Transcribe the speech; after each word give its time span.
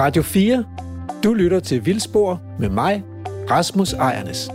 Radio 0.00 0.22
4. 0.22 0.64
Du 1.24 1.34
lytter 1.34 1.60
til 1.60 1.86
Vildspor 1.86 2.40
med 2.58 2.68
mig, 2.68 3.02
Rasmus 3.50 3.92
Ejernes. 3.92 4.48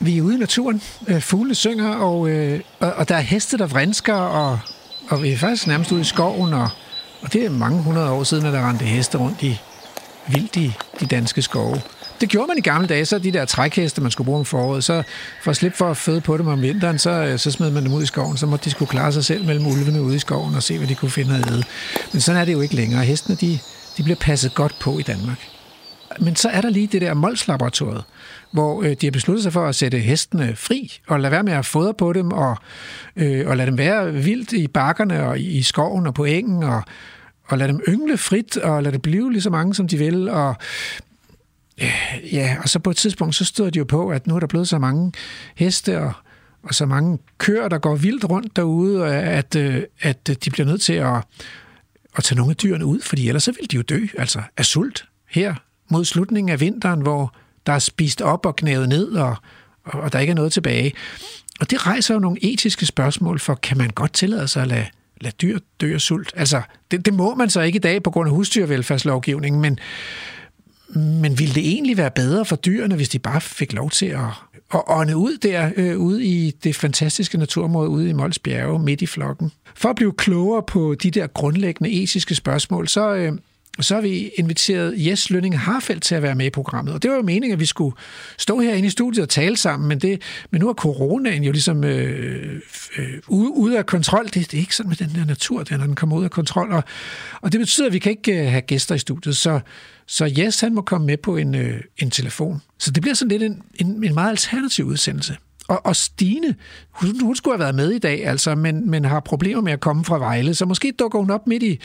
Vi 0.00 0.18
er 0.18 0.22
ude 0.22 0.34
i 0.34 0.38
naturen. 0.38 0.80
Fugle 0.80 1.20
fuglene 1.20 1.54
synger, 1.54 1.96
og, 1.96 2.28
øh, 2.28 2.60
og, 2.80 2.92
og 2.92 3.08
der 3.08 3.14
er 3.14 3.20
heste, 3.20 3.58
der 3.58 3.66
vrinsker, 3.66 4.14
og, 4.14 4.58
og 5.10 5.22
vi 5.22 5.32
er 5.32 5.36
faktisk 5.36 5.66
nærmest 5.66 5.92
ude 5.92 6.00
i 6.00 6.04
skoven, 6.04 6.52
og, 6.52 6.68
og 7.22 7.32
det 7.32 7.44
er 7.44 7.50
mange 7.50 7.82
hundrede 7.82 8.10
år 8.10 8.22
siden, 8.22 8.46
at 8.46 8.52
der 8.52 8.68
rendte 8.68 8.84
heste 8.84 9.18
rundt 9.18 9.42
i 9.42 9.60
vildt 10.28 10.56
i 10.56 10.72
de 11.00 11.06
danske 11.06 11.42
skove. 11.42 11.80
Det 12.20 12.28
gjorde 12.28 12.48
man 12.48 12.58
i 12.58 12.60
gamle 12.60 12.88
dage, 12.88 13.04
så 13.04 13.18
de 13.18 13.32
der 13.32 13.44
trækheste, 13.44 14.00
man 14.00 14.10
skulle 14.10 14.26
bruge 14.26 14.38
om 14.38 14.44
foråret, 14.44 14.84
så 14.84 15.02
for 15.42 15.50
at 15.50 15.56
slippe 15.56 15.78
for 15.78 15.90
at 15.90 15.96
føde 15.96 16.20
på 16.20 16.36
dem 16.36 16.46
om 16.46 16.62
vinteren, 16.62 16.98
så, 16.98 17.10
øh, 17.10 17.38
så 17.38 17.50
smed 17.50 17.70
man 17.70 17.84
dem 17.84 17.92
ud 17.92 18.02
i 18.02 18.06
skoven, 18.06 18.36
så 18.36 18.46
måtte 18.46 18.64
de 18.64 18.70
skulle 18.70 18.88
klare 18.88 19.12
sig 19.12 19.24
selv 19.24 19.44
mellem 19.44 19.66
ulvene 19.66 20.02
ude 20.02 20.16
i 20.16 20.18
skoven 20.18 20.54
og 20.54 20.62
se, 20.62 20.78
hvad 20.78 20.88
de 20.88 20.94
kunne 20.94 21.10
finde 21.10 21.34
at 21.36 21.50
æde. 21.50 21.64
Men 22.12 22.20
sådan 22.20 22.40
er 22.40 22.44
det 22.44 22.52
jo 22.52 22.60
ikke 22.60 22.74
længere. 22.74 23.04
Hestene, 23.04 23.36
de, 23.36 23.58
de 23.96 24.02
bliver 24.02 24.16
passet 24.20 24.54
godt 24.54 24.76
på 24.80 24.98
i 24.98 25.02
Danmark. 25.02 25.48
Men 26.20 26.36
så 26.36 26.48
er 26.48 26.60
der 26.60 26.70
lige 26.70 26.86
det 26.86 27.00
der 27.00 27.14
Mols-laboratoriet, 27.14 28.04
hvor 28.50 28.82
øh, 28.82 28.96
de 29.00 29.06
har 29.06 29.10
besluttet 29.10 29.42
sig 29.42 29.52
for 29.52 29.66
at 29.66 29.74
sætte 29.74 29.98
hestene 29.98 30.56
fri 30.56 31.00
og 31.06 31.20
lade 31.20 31.30
være 31.30 31.42
med 31.42 31.52
at 31.52 31.66
fodre 31.66 31.94
på 31.94 32.12
dem 32.12 32.32
og, 32.32 32.56
øh, 33.16 33.48
og 33.48 33.56
lade 33.56 33.66
dem 33.66 33.78
være 33.78 34.12
vildt 34.12 34.52
i 34.52 34.68
bakkerne 34.68 35.26
og 35.26 35.40
i, 35.40 35.62
skoven 35.62 36.06
og 36.06 36.14
på 36.14 36.24
engen 36.24 36.62
og, 36.62 36.82
og 37.44 37.58
lade 37.58 37.68
dem 37.68 37.80
yngle 37.88 38.18
frit 38.18 38.56
og 38.56 38.82
lade 38.82 38.92
det 38.92 39.02
blive 39.02 39.32
lige 39.32 39.42
så 39.42 39.50
mange, 39.50 39.74
som 39.74 39.88
de 39.88 39.96
vil. 39.96 40.28
Og, 40.28 40.56
ja, 42.32 42.56
og 42.62 42.68
så 42.68 42.78
på 42.78 42.90
et 42.90 42.96
tidspunkt, 42.96 43.34
så 43.34 43.44
stod 43.44 43.70
de 43.70 43.78
jo 43.78 43.84
på, 43.84 44.08
at 44.08 44.26
nu 44.26 44.36
er 44.36 44.40
der 44.40 44.46
blevet 44.46 44.68
så 44.68 44.78
mange 44.78 45.12
heste 45.54 46.00
og, 46.00 46.12
og 46.62 46.74
så 46.74 46.86
mange 46.86 47.18
køer, 47.38 47.68
der 47.68 47.78
går 47.78 47.96
vildt 47.96 48.24
rundt 48.24 48.56
derude, 48.56 49.06
at, 49.14 49.56
øh, 49.56 49.82
at 50.00 50.28
øh, 50.30 50.36
de 50.44 50.50
bliver 50.50 50.66
nødt 50.66 50.82
til 50.82 50.92
at, 50.92 51.16
at 52.16 52.24
tage 52.24 52.36
nogle 52.36 52.50
af 52.50 52.56
dyrene 52.56 52.84
ud, 52.84 53.00
fordi 53.00 53.28
ellers 53.28 53.42
så 53.42 53.52
vil 53.52 53.70
de 53.70 53.76
jo 53.76 53.82
dø, 53.82 54.06
altså 54.18 54.42
af 54.56 54.64
sult 54.64 55.04
her 55.28 55.54
mod 55.90 56.04
slutningen 56.04 56.52
af 56.52 56.60
vinteren, 56.60 57.00
hvor 57.00 57.34
der 57.66 57.72
er 57.72 57.78
spist 57.78 58.22
op 58.22 58.46
og 58.46 58.56
knævet 58.56 58.88
ned, 58.88 59.12
og, 59.12 59.36
og 59.84 60.12
der 60.12 60.18
ikke 60.18 60.30
er 60.30 60.34
noget 60.34 60.52
tilbage. 60.52 60.92
Og 61.60 61.70
det 61.70 61.86
rejser 61.86 62.14
jo 62.14 62.20
nogle 62.20 62.44
etiske 62.44 62.86
spørgsmål, 62.86 63.38
for 63.38 63.54
kan 63.54 63.78
man 63.78 63.90
godt 63.90 64.12
tillade 64.12 64.48
sig 64.48 64.62
at 64.62 64.68
lade, 64.68 64.86
lade 65.20 65.34
dyr 65.42 65.58
dø 65.80 65.94
af 65.94 66.00
sult? 66.00 66.32
Altså, 66.36 66.62
det, 66.90 67.06
det 67.06 67.14
må 67.14 67.34
man 67.34 67.50
så 67.50 67.60
ikke 67.60 67.76
i 67.76 67.80
dag 67.80 68.02
på 68.02 68.10
grund 68.10 68.28
af 68.28 68.34
husdyrvelfærdslovgivningen, 68.34 69.60
men, 69.60 69.78
men 70.94 71.38
ville 71.38 71.54
det 71.54 71.68
egentlig 71.68 71.96
være 71.96 72.10
bedre 72.10 72.44
for 72.44 72.56
dyrene, 72.56 72.96
hvis 72.96 73.08
de 73.08 73.18
bare 73.18 73.40
fik 73.40 73.72
lov 73.72 73.90
til 73.90 74.06
at, 74.06 74.26
at 74.74 74.82
ånde 74.86 75.16
ud 75.16 75.36
der, 75.36 75.70
øh, 75.76 75.98
ude 75.98 76.24
i 76.24 76.50
det 76.50 76.76
fantastiske 76.76 77.38
naturområde 77.38 77.88
ude 77.88 78.08
i 78.08 78.12
Mols 78.12 78.38
Bjerge, 78.38 78.78
midt 78.78 79.02
i 79.02 79.06
flokken? 79.06 79.52
For 79.74 79.88
at 79.88 79.96
blive 79.96 80.12
klogere 80.12 80.62
på 80.62 80.94
de 81.02 81.10
der 81.10 81.26
grundlæggende 81.26 81.90
etiske 81.90 82.34
spørgsmål, 82.34 82.88
så, 82.88 83.14
øh, 83.14 83.32
så 83.84 83.94
har 83.94 84.00
vi 84.00 84.30
inviteret 84.38 84.94
Jes 85.06 85.30
Lønning 85.30 85.58
Harfeldt 85.58 86.02
til 86.02 86.14
at 86.14 86.22
være 86.22 86.34
med 86.34 86.46
i 86.46 86.50
programmet. 86.50 86.94
Og 86.94 87.02
det 87.02 87.10
var 87.10 87.16
jo 87.16 87.22
meningen, 87.22 87.52
at 87.52 87.60
vi 87.60 87.66
skulle 87.66 87.96
stå 88.38 88.60
herinde 88.60 88.86
i 88.86 88.90
studiet 88.90 89.22
og 89.22 89.28
tale 89.28 89.56
sammen, 89.56 89.88
men, 89.88 89.98
det, 89.98 90.22
men 90.50 90.60
nu 90.60 90.68
er 90.68 90.74
coronaen 90.74 91.44
jo 91.44 91.52
ligesom 91.52 91.84
øh, 91.84 92.60
øh, 92.98 93.18
ude 93.28 93.78
af 93.78 93.86
kontrol. 93.86 94.24
Det, 94.24 94.34
det 94.34 94.54
er 94.54 94.58
ikke 94.58 94.76
sådan 94.76 94.88
med 94.88 94.96
den 94.96 95.10
der 95.14 95.24
natur, 95.24 95.62
der, 95.62 95.76
når 95.76 95.86
den 95.86 95.94
kommer 95.94 96.16
ud 96.16 96.24
af 96.24 96.30
kontrol. 96.30 96.72
Og, 96.72 96.84
og 97.40 97.52
det 97.52 97.60
betyder, 97.60 97.86
at 97.86 97.92
vi 97.92 97.98
kan 97.98 98.10
ikke 98.10 98.40
øh, 98.40 98.50
have 98.50 98.62
gæster 98.62 98.94
i 98.94 98.98
studiet. 98.98 99.36
Så, 99.36 99.60
så 100.06 100.32
Jes, 100.38 100.60
han 100.60 100.74
må 100.74 100.82
komme 100.82 101.06
med 101.06 101.16
på 101.16 101.36
en, 101.36 101.54
øh, 101.54 101.80
en 101.98 102.10
telefon. 102.10 102.62
Så 102.78 102.90
det 102.90 103.00
bliver 103.00 103.14
sådan 103.14 103.28
lidt 103.28 103.42
en, 103.42 103.62
en, 103.74 104.04
en 104.04 104.14
meget 104.14 104.30
alternativ 104.30 104.84
udsendelse. 104.84 105.36
Og, 105.68 105.86
og 105.86 105.96
Stine, 105.96 106.54
hun, 106.90 107.20
hun 107.20 107.36
skulle 107.36 107.54
have 107.54 107.62
været 107.62 107.74
med 107.74 107.90
i 107.90 107.98
dag, 107.98 108.26
altså, 108.26 108.54
men, 108.54 108.90
men 108.90 109.04
har 109.04 109.20
problemer 109.20 109.62
med 109.62 109.72
at 109.72 109.80
komme 109.80 110.04
fra 110.04 110.18
Vejle, 110.18 110.54
så 110.54 110.66
måske 110.66 110.92
dukker 110.98 111.18
hun 111.18 111.30
op 111.30 111.46
midt 111.46 111.62
i, 111.62 111.80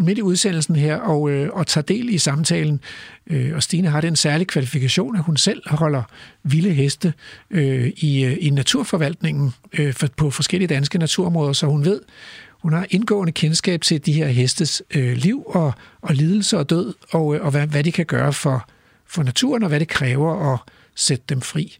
midt 0.00 0.18
i 0.18 0.22
udsendelsen 0.22 0.76
her 0.76 0.96
og, 0.96 1.30
øh, 1.30 1.48
og 1.52 1.66
tager 1.66 1.82
del 1.82 2.08
i 2.08 2.18
samtalen. 2.18 2.80
Øh, 3.26 3.54
og 3.54 3.62
Stine 3.62 3.88
har 3.88 4.00
den 4.00 4.16
særlige 4.16 4.46
kvalifikation, 4.46 5.16
at 5.16 5.22
hun 5.22 5.36
selv 5.36 5.62
holder 5.66 6.02
vilde 6.42 6.72
heste 6.72 7.12
øh, 7.50 7.92
i, 7.96 8.24
øh, 8.24 8.36
i 8.40 8.50
naturforvaltningen 8.50 9.54
øh, 9.78 9.94
for, 9.94 10.06
på 10.16 10.30
forskellige 10.30 10.68
danske 10.68 10.98
naturområder, 10.98 11.52
så 11.52 11.66
hun 11.66 11.84
ved, 11.84 12.00
hun 12.62 12.72
har 12.72 12.86
indgående 12.90 13.32
kendskab 13.32 13.80
til 13.80 14.06
de 14.06 14.12
her 14.12 14.26
hestes 14.26 14.82
øh, 14.94 15.16
liv 15.16 15.42
og, 15.46 15.72
og 16.02 16.14
lidelse 16.14 16.58
og 16.58 16.70
død, 16.70 16.94
og, 17.12 17.34
øh, 17.34 17.44
og 17.44 17.50
hvad, 17.50 17.66
hvad 17.66 17.84
de 17.84 17.92
kan 17.92 18.06
gøre 18.06 18.32
for, 18.32 18.68
for 19.06 19.22
naturen, 19.22 19.62
og 19.62 19.68
hvad 19.68 19.80
det 19.80 19.88
kræver 19.88 20.52
at 20.52 20.58
sætte 20.94 21.24
dem 21.28 21.40
fri 21.40 21.78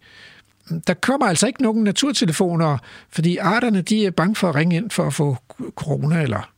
der 0.87 0.95
kommer 0.95 1.27
altså 1.27 1.47
ikke 1.47 1.63
nogen 1.63 1.85
naturtelefoner, 1.85 2.79
fordi 3.11 3.37
arterne 3.37 3.81
de 3.81 4.07
er 4.07 4.11
bange 4.11 4.35
for 4.35 4.49
at 4.49 4.55
ringe 4.55 4.77
ind 4.77 4.91
for 4.91 5.07
at 5.07 5.15
få 5.15 5.37
corona 5.77 6.23
eller 6.23 6.51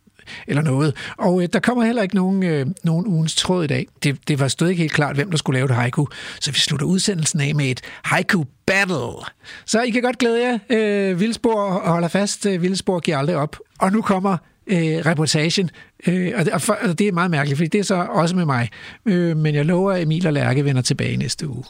eller 0.46 0.62
noget. 0.62 0.96
Og 1.18 1.42
øh, 1.42 1.48
der 1.52 1.60
kommer 1.60 1.84
heller 1.84 2.02
ikke 2.02 2.14
nogen, 2.14 2.42
øh, 2.42 2.66
nogen 2.84 3.06
ugens 3.06 3.34
tråd 3.34 3.64
i 3.64 3.66
dag. 3.66 3.86
Det, 4.02 4.28
det 4.28 4.40
var 4.40 4.48
stadig 4.48 4.70
ikke 4.70 4.80
helt 4.80 4.92
klart, 4.92 5.16
hvem 5.16 5.30
der 5.30 5.38
skulle 5.38 5.58
lave 5.58 5.64
et 5.64 5.74
haiku, 5.74 6.06
så 6.40 6.50
vi 6.50 6.58
slutter 6.58 6.86
udsendelsen 6.86 7.40
af 7.40 7.54
med 7.54 7.64
et 7.64 7.80
haiku 8.04 8.44
battle. 8.66 9.24
Så 9.66 9.82
I 9.82 9.90
kan 9.90 10.02
godt 10.02 10.18
glæde 10.18 10.48
jer. 10.48 10.58
Øh, 10.70 11.20
Vildspor 11.20 11.70
holder 11.70 12.08
fast. 12.08 12.46
Øh, 12.46 12.62
Vildspor 12.62 13.00
giver 13.00 13.18
aldrig 13.18 13.36
op. 13.36 13.56
Og 13.78 13.92
nu 13.92 14.02
kommer 14.02 14.36
øh, 14.66 14.78
reportagen. 14.78 15.70
Øh, 16.06 16.32
og, 16.36 16.44
det, 16.44 16.52
og, 16.52 16.62
for, 16.62 16.78
og 16.82 16.98
det 16.98 17.08
er 17.08 17.12
meget 17.12 17.30
mærkeligt, 17.30 17.58
fordi 17.58 17.68
det 17.68 17.78
er 17.78 17.84
så 17.84 18.06
også 18.10 18.36
med 18.36 18.44
mig. 18.44 18.68
Øh, 19.06 19.36
men 19.36 19.54
jeg 19.54 19.64
lover, 19.64 19.92
at 19.92 20.02
Emil 20.02 20.26
og 20.26 20.32
Lærke 20.32 20.64
vender 20.64 20.82
tilbage 20.82 21.16
næste 21.16 21.48
uge. 21.48 21.64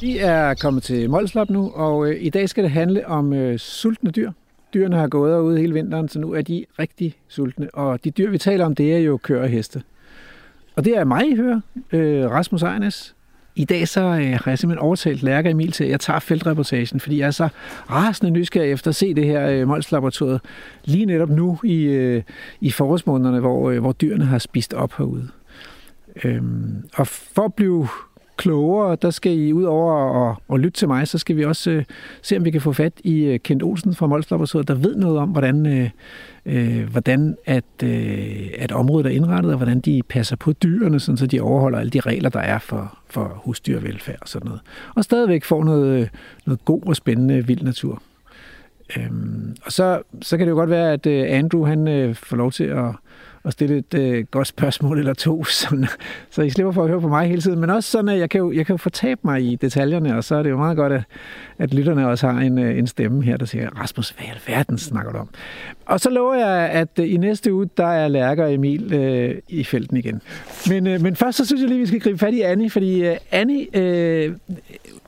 Vi 0.00 0.18
er 0.18 0.54
kommet 0.54 0.82
til 0.82 1.10
Molslop 1.10 1.50
nu, 1.50 1.70
og 1.74 2.10
øh, 2.10 2.16
i 2.20 2.30
dag 2.30 2.48
skal 2.48 2.64
det 2.64 2.70
handle 2.70 3.06
om 3.06 3.32
øh, 3.32 3.58
sultne 3.58 4.10
dyr. 4.10 4.30
Dyrene 4.74 4.96
har 4.96 5.08
gået 5.08 5.32
derude 5.32 5.58
hele 5.58 5.74
vinteren, 5.74 6.08
så 6.08 6.18
nu 6.18 6.32
er 6.32 6.42
de 6.42 6.64
rigtig 6.78 7.14
sultne. 7.28 7.74
Og 7.74 8.04
de 8.04 8.10
dyr, 8.10 8.30
vi 8.30 8.38
taler 8.38 8.64
om, 8.64 8.74
det 8.74 8.94
er 8.94 8.98
jo 8.98 9.16
køer 9.16 9.42
og 9.42 9.48
heste. 9.48 9.82
Og 10.76 10.84
det 10.84 10.96
er 10.96 11.04
mig, 11.04 11.30
I 11.32 11.36
hører, 11.36 11.60
øh, 11.92 12.30
Rasmus 12.30 12.62
Ejnes. 12.62 13.14
I 13.54 13.64
dag 13.64 13.88
så 13.88 14.00
øh, 14.00 14.16
har 14.16 14.42
jeg 14.46 14.58
simpelthen 14.58 14.78
overtalt 14.78 15.22
Lærke 15.22 15.50
Emil 15.50 15.72
til, 15.72 15.84
at 15.84 15.90
jeg 15.90 16.00
tager 16.00 16.18
feltreportagen, 16.18 17.00
fordi 17.00 17.18
jeg 17.18 17.26
er 17.26 17.30
så 17.30 17.48
rasende 17.90 18.30
nysgerrig 18.30 18.72
efter 18.72 18.88
at 18.88 18.94
se 18.94 19.14
det 19.14 19.24
her 19.24 19.48
øh, 19.48 19.68
Molslaboratoriet 19.68 20.40
lige 20.84 21.06
netop 21.06 21.30
nu 21.30 21.58
i, 21.64 21.82
øh, 21.82 22.22
i 22.60 22.70
forårsmånederne, 22.70 23.40
hvor, 23.40 23.70
øh, 23.70 23.80
hvor 23.80 23.92
dyrene 23.92 24.24
har 24.24 24.38
spist 24.38 24.74
op 24.74 24.92
herude. 24.98 25.28
Øhm, 26.24 26.84
og 26.96 27.06
for 27.06 27.44
at 27.44 27.54
blive 27.54 27.88
klogere, 28.36 28.96
der 29.02 29.10
skal 29.10 29.32
I 29.32 29.52
ud 29.52 29.64
over 29.64 30.28
at, 30.30 30.36
at 30.52 30.60
lytte 30.60 30.78
til 30.78 30.88
mig, 30.88 31.08
så 31.08 31.18
skal 31.18 31.36
vi 31.36 31.44
også 31.44 31.70
øh, 31.70 31.84
se, 32.22 32.36
om 32.36 32.44
vi 32.44 32.50
kan 32.50 32.60
få 32.60 32.72
fat 32.72 32.92
i 33.04 33.24
øh, 33.24 33.40
Kent 33.40 33.62
Olsen 33.62 33.94
fra 33.94 34.06
Molslaboratoriet, 34.06 34.68
der 34.68 34.74
ved 34.74 34.96
noget 34.96 35.18
om, 35.18 35.28
hvordan, 35.28 35.66
øh, 35.66 35.90
øh, 36.46 36.90
hvordan 36.90 37.36
at, 37.44 37.64
øh, 37.82 38.48
at 38.58 38.72
området 38.72 39.06
er 39.06 39.10
indrettet, 39.10 39.52
og 39.52 39.56
hvordan 39.56 39.80
de 39.80 40.02
passer 40.08 40.36
på 40.36 40.52
dyrene, 40.52 41.00
sådan, 41.00 41.16
så 41.16 41.26
de 41.26 41.40
overholder 41.40 41.78
alle 41.78 41.90
de 41.90 42.00
regler, 42.00 42.30
der 42.30 42.40
er 42.40 42.58
for, 42.58 42.98
for 43.10 43.40
husdyrvelfærd 43.44 44.18
og 44.20 44.28
sådan 44.28 44.46
noget. 44.46 44.60
Og 44.94 45.04
stadigvæk 45.04 45.44
får 45.44 45.64
noget, 45.64 46.00
øh, 46.00 46.08
noget 46.46 46.64
god 46.64 46.82
og 46.86 46.96
spændende 46.96 47.46
vild 47.46 47.62
natur. 47.62 48.02
Øhm, 48.96 49.56
og 49.64 49.72
så, 49.72 50.02
så 50.22 50.36
kan 50.36 50.46
det 50.46 50.50
jo 50.50 50.56
godt 50.56 50.70
være, 50.70 50.92
at 50.92 51.06
øh, 51.06 51.24
Andrew 51.28 51.64
han 51.64 51.88
øh, 51.88 52.14
får 52.14 52.36
lov 52.36 52.52
til 52.52 52.64
at 52.64 52.86
at 53.46 53.52
stille 53.52 53.76
et 53.76 53.94
øh, 53.94 54.24
godt 54.30 54.46
spørgsmål 54.46 54.98
eller 54.98 55.14
to, 55.14 55.44
sådan, 55.62 55.86
så 56.30 56.42
I 56.42 56.50
slipper 56.50 56.72
for 56.72 56.82
at 56.82 56.88
høre 56.88 57.00
på 57.00 57.08
mig 57.08 57.28
hele 57.28 57.40
tiden. 57.42 57.60
Men 57.60 57.70
også 57.70 57.90
sådan, 57.90 58.08
at 58.08 58.18
jeg 58.18 58.30
kan 58.30 58.38
jo, 58.38 58.52
jeg 58.52 58.66
kan 58.66 58.72
jo 58.72 58.76
fortabe 58.76 59.20
mig 59.24 59.42
i 59.42 59.56
detaljerne, 59.56 60.16
og 60.16 60.24
så 60.24 60.34
er 60.34 60.42
det 60.42 60.50
jo 60.50 60.56
meget 60.56 60.76
godt, 60.76 60.92
at, 60.92 61.02
at 61.58 61.74
lytterne 61.74 62.08
også 62.08 62.28
har 62.28 62.40
en, 62.40 62.58
øh, 62.58 62.78
en 62.78 62.86
stemme 62.86 63.22
her, 63.22 63.36
der 63.36 63.46
siger, 63.46 63.70
Rasmus, 63.80 64.10
hvad 64.10 64.26
i 64.26 64.28
alverden 64.30 64.78
snakker 64.78 65.12
du 65.12 65.18
om? 65.18 65.28
Og 65.86 66.00
så 66.00 66.10
lover 66.10 66.34
jeg, 66.34 66.70
at 66.70 66.88
øh, 66.98 67.12
i 67.12 67.16
næste 67.16 67.52
uge, 67.52 67.68
der 67.76 67.86
er 67.86 68.08
Lærker 68.08 68.44
og 68.44 68.54
Emil 68.54 68.94
øh, 68.94 69.34
i 69.48 69.64
felten 69.64 69.96
igen. 69.96 70.22
Men, 70.68 70.86
øh, 70.86 71.00
men 71.00 71.16
først 71.16 71.38
så 71.38 71.46
synes 71.46 71.60
jeg 71.60 71.68
lige, 71.68 71.80
vi 71.80 71.86
skal 71.86 72.00
gribe 72.00 72.18
fat 72.18 72.34
i 72.34 72.40
Annie, 72.40 72.70
fordi 72.70 73.04
øh, 73.04 73.16
Annie 73.30 73.76
øh, 73.76 74.32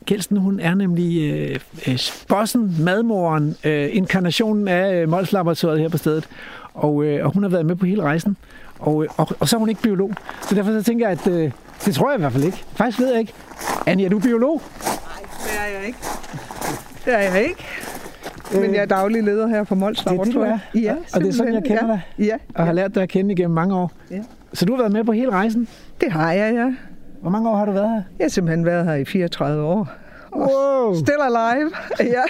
Kelsen, 0.07 0.37
hun 0.37 0.61
er 0.61 0.75
nemlig 0.75 1.33
øh, 1.33 1.57
øh, 1.89 1.99
bossen, 2.29 2.77
madmoren, 2.85 3.57
øh, 3.65 3.89
inkarnationen 3.93 4.69
af 4.69 5.03
øh, 5.03 5.09
Mols 5.09 5.31
her 5.31 5.89
på 5.91 5.99
stedet. 5.99 6.29
Og, 6.79 7.05
øh, 7.05 7.25
og 7.27 7.33
hun 7.33 7.43
har 7.43 7.51
været 7.51 7.67
med 7.67 7.77
på 7.77 7.87
hele 7.87 8.03
rejsen. 8.03 8.37
Og, 8.79 9.05
øh, 9.05 9.09
og, 9.17 9.29
og 9.41 9.49
så 9.49 9.57
er 9.57 9.59
hun 9.59 9.69
ikke 9.69 9.83
biolog. 9.83 10.13
Så 10.49 10.55
derfor 10.55 10.71
så 10.71 10.83
tænker 10.83 11.09
jeg, 11.09 11.19
at 11.21 11.33
øh, 11.33 11.51
det 11.85 11.95
tror 11.95 12.11
jeg 12.11 12.19
i 12.19 12.21
hvert 12.21 12.33
fald 12.33 12.45
ikke. 12.45 12.65
Faktisk 12.75 12.99
ved 12.99 13.11
jeg 13.11 13.21
ikke. 13.21 13.33
Annie, 13.87 14.07
er 14.07 14.11
du 14.11 14.19
biolog? 14.19 14.63
Nej, 14.85 15.29
det 15.45 15.53
er 15.59 15.79
jeg 15.79 15.87
ikke. 15.87 15.99
Det 17.05 17.15
er 17.15 17.19
jeg 17.19 17.43
ikke. 17.43 17.65
Men 18.55 18.75
jeg 18.75 18.83
er 18.83 18.87
daglig 18.87 19.23
leder 19.23 19.47
her 19.47 19.65
på 19.65 19.75
Mols 19.75 19.99
Det 19.99 20.13
er 20.19 20.25
det, 20.25 20.35
du 20.35 20.41
er? 20.41 20.59
Ja, 20.75 20.95
og 21.15 21.21
det 21.21 21.29
er 21.29 21.33
sådan, 21.33 21.55
jeg 21.55 21.65
kender 21.65 21.87
ja. 21.87 21.93
dig? 21.93 22.03
Ja. 22.19 22.37
Og 22.55 22.67
har 22.67 22.73
lært 22.73 22.95
dig 22.95 23.03
at 23.03 23.09
kende 23.09 23.33
igennem 23.33 23.55
mange 23.55 23.77
år? 23.77 23.93
Ja. 24.11 24.23
Så 24.53 24.65
du 24.65 24.73
har 24.73 24.83
været 24.83 24.93
med 24.93 25.05
på 25.05 25.13
hele 25.13 25.31
rejsen? 25.31 25.69
Det 26.01 26.13
har 26.13 26.33
jeg, 26.33 26.55
ja. 26.55 26.75
Hvor 27.21 27.31
mange 27.31 27.51
år 27.51 27.57
har 27.57 27.65
du 27.65 27.73
været 27.73 27.89
her? 27.89 28.03
Jeg 28.19 28.25
har 28.25 28.29
simpelthen 28.29 28.65
været 28.65 28.85
her 28.85 28.95
i 28.95 29.05
34 29.05 29.63
år. 29.63 29.89
Wow! 30.37 30.95
Still 30.95 31.21
alive, 31.21 31.71
ja. 32.15 32.23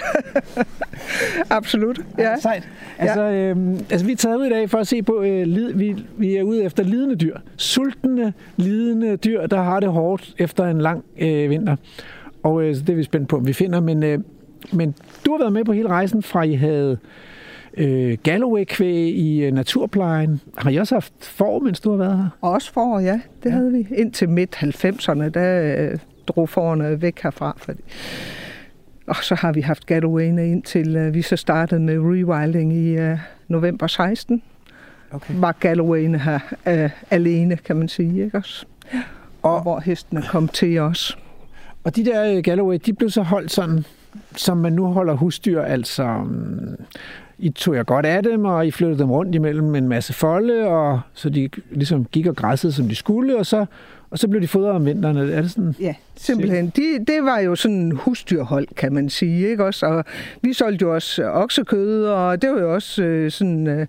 Absolut, 1.49 1.99
ja. 2.17 2.35
Sejt. 2.39 2.69
Altså, 2.97 3.21
ja. 3.21 3.49
øhm, 3.49 3.73
altså, 3.89 4.05
vi 4.05 4.11
er 4.11 4.15
taget 4.15 4.37
ud 4.37 4.45
i 4.45 4.49
dag 4.49 4.69
for 4.69 4.77
at 4.77 4.87
se 4.87 5.03
på, 5.03 5.21
øh, 5.21 5.47
lid, 5.47 5.73
vi, 5.73 5.95
vi 6.17 6.35
er 6.35 6.43
ude 6.43 6.63
efter 6.63 6.83
lidende 6.83 7.15
dyr. 7.15 7.37
Sultende, 7.57 8.33
lidende 8.57 9.15
dyr, 9.15 9.47
der 9.47 9.61
har 9.61 9.79
det 9.79 9.89
hårdt 9.89 10.35
efter 10.37 10.65
en 10.65 10.81
lang 10.81 11.03
øh, 11.19 11.49
vinter. 11.49 11.75
Og 12.43 12.63
øh, 12.63 12.75
det 12.75 12.89
er 12.89 12.95
vi 12.95 13.03
spændt 13.03 13.29
på, 13.29 13.35
om 13.35 13.47
vi 13.47 13.53
finder. 13.53 13.79
Men, 13.79 14.03
øh, 14.03 14.19
men 14.71 14.95
du 15.25 15.31
har 15.31 15.37
været 15.39 15.53
med 15.53 15.65
på 15.65 15.71
hele 15.71 15.87
rejsen 15.89 16.23
fra, 16.23 16.43
I 16.43 16.53
havde 16.53 16.97
øh, 17.77 18.17
Galloway-kvæg 18.23 19.15
i 19.15 19.43
øh, 19.43 19.51
naturplejen. 19.51 20.41
Har 20.57 20.69
I 20.69 20.75
også 20.77 20.95
haft 20.95 21.13
får, 21.19 21.59
mens 21.59 21.79
du 21.79 21.89
har 21.89 21.97
været 21.97 22.17
her? 22.17 22.29
Også 22.41 22.73
for, 22.73 22.99
ja. 22.99 23.19
Det 23.43 23.49
ja. 23.49 23.55
havde 23.55 23.71
vi. 23.71 23.87
Indtil 23.95 24.29
midt-90'erne, 24.29 25.29
der 25.29 25.75
øh, 25.91 25.99
drog 26.29 26.49
forerne 26.49 27.01
væk 27.01 27.19
herfra. 27.23 27.53
Fordi... 27.57 27.81
Og 29.07 29.15
så 29.15 29.35
har 29.35 29.51
vi 29.51 29.61
haft 29.61 29.91
Galloway'ene 29.91 30.41
indtil 30.41 30.95
øh, 30.95 31.13
vi 31.13 31.21
så 31.21 31.35
startede 31.35 31.81
med 31.81 31.97
rewilding 31.97 32.73
i 32.73 32.97
øh, 32.97 33.17
november 33.47 33.87
16. 33.87 34.41
Okay. 35.11 35.33
Var 35.37 35.55
Galloway'ene 35.65 36.17
her 36.17 36.39
øh, 36.67 36.89
alene, 37.11 37.57
kan 37.57 37.75
man 37.75 37.87
sige, 37.87 38.23
ikke 38.23 38.37
også? 38.37 38.65
Og, 39.41 39.55
og 39.55 39.61
hvor 39.61 39.79
hestene 39.79 40.23
kom 40.29 40.47
til 40.47 40.77
os. 40.77 41.17
Og 41.83 41.95
de 41.95 42.05
der 42.05 42.41
Galloway, 42.41 42.77
de 42.85 42.93
blev 42.93 43.09
så 43.09 43.21
holdt 43.21 43.51
sådan, 43.51 43.85
som 44.35 44.57
man 44.57 44.73
nu 44.73 44.85
holder 44.85 45.13
husdyr, 45.13 45.61
altså... 45.61 46.03
Um, 46.03 46.75
I 47.41 47.49
tog 47.49 47.75
jeg 47.75 47.85
godt 47.85 48.05
af 48.05 48.23
dem, 48.23 48.45
og 48.45 48.67
I 48.67 48.71
flyttede 48.71 48.99
dem 48.99 49.11
rundt 49.11 49.35
imellem 49.35 49.75
en 49.75 49.87
masse 49.87 50.13
folde, 50.13 50.67
og 50.67 51.01
så 51.13 51.29
de 51.29 51.49
ligesom 51.71 52.05
gik 52.05 52.27
og 52.27 52.35
græssede, 52.35 52.73
som 52.73 52.87
de 52.87 52.95
skulle, 52.95 53.37
og 53.37 53.45
så 53.45 53.65
og 54.11 54.19
så 54.19 54.27
blev 54.27 54.41
de 54.41 54.47
fodret 54.47 54.71
om 54.71 54.85
vinteren. 54.85 55.17
Er 55.17 55.41
det 55.41 55.51
sådan? 55.51 55.75
Ja, 55.79 55.95
simpelthen. 56.15 56.69
De, 56.75 57.05
det 57.07 57.23
var 57.23 57.39
jo 57.39 57.55
sådan 57.55 57.77
en 57.77 57.91
husdyrhold, 57.91 58.67
kan 58.75 58.93
man 58.93 59.09
sige. 59.09 59.49
Ikke 59.49 59.65
også? 59.65 59.85
Og 59.85 60.05
vi 60.41 60.53
solgte 60.53 60.83
jo 60.83 60.93
også 60.93 61.25
oksekød, 61.25 62.05
og 62.05 62.41
det 62.41 62.49
var 62.49 62.59
jo 62.59 62.73
også 62.73 63.03
øh, 63.03 63.31
sådan... 63.31 63.67
Øh, 63.67 63.87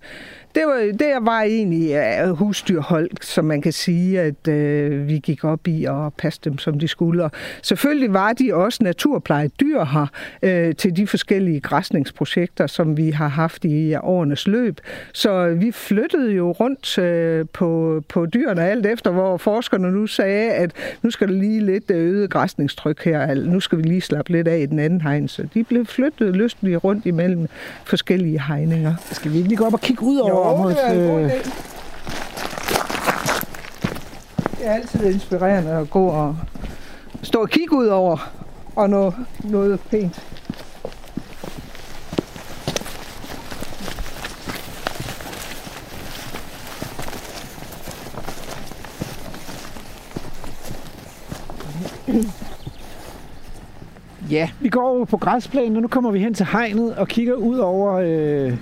det 0.55 0.63
var, 0.65 0.91
det 0.99 1.07
var 1.21 1.41
egentlig 1.41 1.95
uh, 2.23 2.29
husdyrhold, 2.29 3.09
som 3.21 3.45
man 3.45 3.61
kan 3.61 3.73
sige, 3.73 4.21
at 4.21 4.47
uh, 4.47 5.07
vi 5.07 5.19
gik 5.23 5.43
op 5.43 5.67
i 5.67 5.85
og 5.85 6.13
passe 6.13 6.39
dem, 6.43 6.57
som 6.57 6.79
de 6.79 6.87
skulle. 6.87 7.23
Og 7.23 7.31
selvfølgelig 7.61 8.13
var 8.13 8.33
de 8.33 8.55
også 8.55 8.83
naturplejedyr 8.83 9.83
her 9.83 10.07
uh, 10.43 10.75
til 10.75 10.97
de 10.97 11.07
forskellige 11.07 11.59
græsningsprojekter, 11.59 12.67
som 12.67 12.97
vi 12.97 13.09
har 13.09 13.27
haft 13.27 13.65
i 13.65 13.95
årenes 13.95 14.47
løb. 14.47 14.79
Så 15.13 15.55
vi 15.59 15.71
flyttede 15.71 16.31
jo 16.31 16.51
rundt 16.51 16.97
uh, 16.97 17.47
på, 17.53 18.01
på 18.09 18.25
dyrene 18.25 18.67
alt 18.67 18.85
efter, 18.85 19.11
hvor 19.11 19.37
forskerne 19.37 19.91
nu 19.91 20.07
sagde, 20.07 20.51
at 20.51 20.71
nu 21.01 21.11
skal 21.11 21.27
der 21.27 21.33
lige 21.33 21.65
lidt 21.65 21.91
øget 21.91 22.29
græsningstryk 22.29 23.03
her, 23.03 23.35
nu 23.35 23.59
skal 23.59 23.77
vi 23.77 23.83
lige 23.83 24.01
slappe 24.01 24.31
lidt 24.31 24.47
af 24.47 24.59
i 24.59 24.65
den 24.65 24.79
anden 24.79 25.01
hegn. 25.01 25.27
Så 25.27 25.47
de 25.53 25.63
blev 25.63 25.85
flyttet 25.85 26.35
lystigt 26.35 26.83
rundt 26.83 27.05
imellem 27.05 27.47
forskellige 27.85 28.41
hegninger. 28.41 28.93
Skal 29.11 29.31
vi 29.31 29.37
ikke 29.37 29.49
lige 29.49 29.57
gå 29.57 29.65
op 29.65 29.73
og 29.73 29.81
kigge 29.81 30.03
ud 30.03 30.17
over 30.17 30.29
jo, 30.29 30.40
er 30.43 30.91
en 30.91 31.09
god 31.09 31.29
idé. 31.29 31.51
Det 34.57 34.67
er 34.67 34.73
altid 34.73 35.13
inspirerende 35.13 35.71
at 35.71 35.89
gå 35.89 36.05
og 36.05 36.35
stå 37.21 37.41
og 37.41 37.49
kigge 37.49 37.75
ud 37.75 37.87
over 37.87 38.31
og 38.75 38.89
nå 38.89 39.13
noget 39.43 39.79
pænt. 39.79 40.21
Ja, 54.31 54.49
vi 54.59 54.69
går 54.69 54.89
over 54.89 55.05
på 55.05 55.17
græsplænen, 55.17 55.75
og 55.75 55.81
nu 55.81 55.87
kommer 55.87 56.11
vi 56.11 56.19
hen 56.19 56.33
til 56.33 56.45
hegnet 56.45 56.95
og 56.95 57.07
kigger 57.07 57.33
ud 57.33 57.57
over 57.57 57.93
øh, 57.93 58.57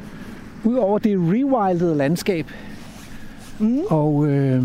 ud 0.65 0.75
over 0.75 0.99
det 0.99 1.17
rewildede 1.17 1.95
landskab. 1.95 2.45
Mm. 3.59 3.81
Og, 3.89 4.27
øh, 4.27 4.63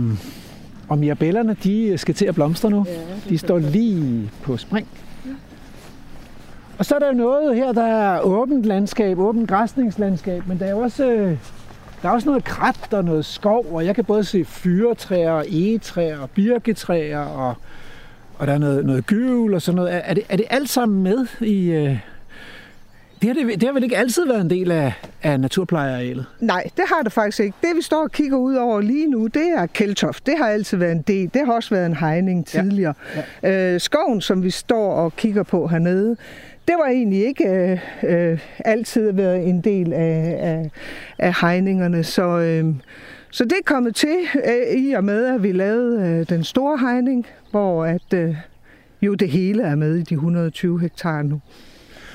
og 0.88 0.98
mirabellerne, 0.98 1.56
de 1.64 1.98
skal 1.98 2.14
til 2.14 2.26
at 2.26 2.34
blomstre 2.34 2.70
nu. 2.70 2.86
Ja, 2.88 3.28
de 3.28 3.38
står 3.38 3.58
lige 3.58 4.30
på 4.42 4.56
spring. 4.56 4.88
Ja. 5.26 5.30
Og 6.78 6.84
så 6.84 6.94
er 6.94 6.98
der 6.98 7.06
jo 7.06 7.12
noget 7.12 7.56
her, 7.56 7.72
der 7.72 7.84
er 7.84 8.20
åbent 8.20 8.64
landskab, 8.64 9.18
åbent 9.18 9.48
græsningslandskab, 9.48 10.46
men 10.46 10.58
der 10.58 10.66
er 10.66 10.74
også, 10.74 11.10
øh, 11.10 11.36
der 12.02 12.08
er 12.08 12.12
også 12.12 12.28
noget 12.28 12.44
krat 12.44 12.92
og 12.92 13.04
noget 13.04 13.24
skov, 13.24 13.66
og 13.72 13.86
jeg 13.86 13.94
kan 13.94 14.04
både 14.04 14.24
se 14.24 14.44
fyretræer, 14.44 15.42
egetræer 15.48 16.18
og 16.18 16.30
birketræer, 16.30 17.18
og, 17.18 17.54
og 18.38 18.46
der 18.46 18.52
er 18.52 18.58
noget, 18.58 18.86
noget 18.86 19.06
gyvel 19.06 19.54
og 19.54 19.62
sådan 19.62 19.76
noget. 19.76 20.00
Er 20.04 20.14
det, 20.14 20.22
er 20.28 20.36
det 20.36 20.46
alt 20.50 20.70
sammen 20.70 21.02
med 21.02 21.26
i, 21.40 21.70
øh, 21.70 21.98
det 23.24 23.36
har, 23.36 23.48
det, 23.48 23.60
det 23.60 23.68
har 23.68 23.72
vel 23.72 23.82
ikke 23.84 23.96
altid 23.96 24.26
været 24.26 24.40
en 24.40 24.50
del 24.50 24.70
af, 24.70 24.92
af 25.22 25.40
naturplejearealet? 25.40 26.26
Nej, 26.40 26.70
det 26.76 26.84
har 26.94 27.02
det 27.02 27.12
faktisk 27.12 27.40
ikke. 27.40 27.56
Det 27.60 27.76
vi 27.76 27.82
står 27.82 28.02
og 28.02 28.12
kigger 28.12 28.36
ud 28.36 28.54
over 28.54 28.80
lige 28.80 29.06
nu, 29.06 29.26
det 29.26 29.48
er 29.56 29.66
Keltoft. 29.66 30.26
Det 30.26 30.34
har 30.38 30.48
altid 30.48 30.78
været 30.78 30.92
en 30.92 31.02
del. 31.02 31.30
Det 31.34 31.42
har 31.46 31.52
også 31.52 31.70
været 31.70 31.86
en 31.86 31.96
hegning 31.96 32.46
tidligere. 32.46 32.94
Ja. 33.42 33.50
Ja. 33.50 33.74
Øh, 33.74 33.80
skoven, 33.80 34.20
som 34.20 34.42
vi 34.42 34.50
står 34.50 34.92
og 34.92 35.16
kigger 35.16 35.42
på 35.42 35.66
hernede, 35.66 36.16
det 36.68 36.74
var 36.78 36.86
egentlig 36.86 37.26
ikke 37.26 37.48
øh, 37.48 37.78
øh, 38.02 38.38
altid 38.58 39.12
været 39.12 39.48
en 39.48 39.60
del 39.60 39.92
af, 39.92 40.36
af, 40.40 40.70
af 41.18 41.34
hegningerne. 41.40 42.04
Så, 42.04 42.38
øh, 42.38 42.74
så 43.30 43.44
det 43.44 43.52
er 43.52 43.64
kommet 43.64 43.94
til 43.94 44.16
øh, 44.34 44.80
i 44.82 44.92
og 44.92 45.04
med, 45.04 45.24
at 45.24 45.42
vi 45.42 45.52
lavede 45.52 46.08
øh, 46.08 46.28
den 46.28 46.44
store 46.44 46.78
hegning, 46.78 47.26
hvor 47.50 47.84
at, 47.84 48.14
øh, 48.14 48.36
jo 49.02 49.14
det 49.14 49.28
hele 49.28 49.62
er 49.62 49.74
med 49.74 49.96
i 49.96 50.02
de 50.02 50.14
120 50.14 50.80
hektar 50.80 51.22
nu. 51.22 51.40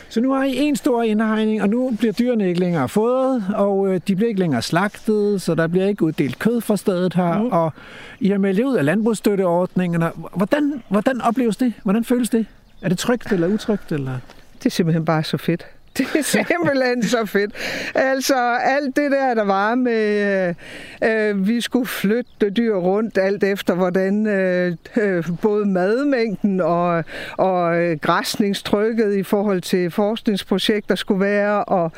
Så 0.09 0.21
nu 0.21 0.31
har 0.31 0.43
I 0.43 0.55
en 0.57 0.75
stor 0.75 1.03
indhegning, 1.03 1.61
og 1.61 1.69
nu 1.69 1.91
bliver 1.99 2.13
dyrene 2.13 2.47
ikke 2.47 2.59
længere 2.59 2.89
fodret, 2.89 3.43
og 3.55 3.87
øh, 3.87 4.01
de 4.07 4.15
bliver 4.15 4.29
ikke 4.29 4.39
længere 4.39 4.61
slagtet, 4.61 5.41
så 5.41 5.55
der 5.55 5.67
bliver 5.67 5.85
ikke 5.85 6.03
uddelt 6.03 6.39
kød 6.39 6.61
fra 6.61 6.77
stedet 6.77 7.13
her, 7.13 7.41
mm. 7.41 7.47
og 7.47 7.73
I 8.19 8.29
har 8.29 8.37
meldt 8.37 8.59
ud 8.59 8.75
af 8.75 8.85
landbrugsstøtteordningerne. 8.85 10.11
Hvordan, 10.35 10.83
hvordan 10.89 11.21
opleves 11.21 11.57
det? 11.57 11.73
Hvordan 11.83 12.03
føles 12.03 12.29
det? 12.29 12.45
Er 12.81 12.89
det 12.89 12.97
trygt 12.97 13.31
eller 13.31 13.47
utrygt? 13.47 13.91
Eller? 13.91 14.17
Det 14.57 14.65
er 14.65 14.69
simpelthen 14.69 15.05
bare 15.05 15.23
så 15.23 15.37
fedt. 15.37 15.65
Det 15.99 16.07
er 16.15 16.21
simpelthen 16.21 17.03
så 17.03 17.25
fedt. 17.25 17.51
Altså, 17.95 18.57
alt 18.63 18.95
det 18.95 19.11
der, 19.11 19.33
der 19.33 19.43
var 19.43 19.75
med, 19.75 20.55
øh, 21.01 21.29
øh, 21.29 21.47
vi 21.47 21.61
skulle 21.61 21.85
flytte 21.85 22.49
dyr 22.49 22.75
rundt, 22.75 23.17
alt 23.17 23.43
efter 23.43 23.73
hvordan 23.73 24.27
øh, 24.27 24.75
øh, 24.97 25.23
både 25.41 25.65
madmængden 25.65 26.61
og, 26.61 27.03
og 27.37 27.81
øh, 27.81 27.97
græsningstrykket 28.01 29.15
i 29.15 29.23
forhold 29.23 29.61
til 29.61 29.91
forskningsprojekter 29.91 30.95
skulle 30.95 31.21
være, 31.21 31.63
og 31.63 31.91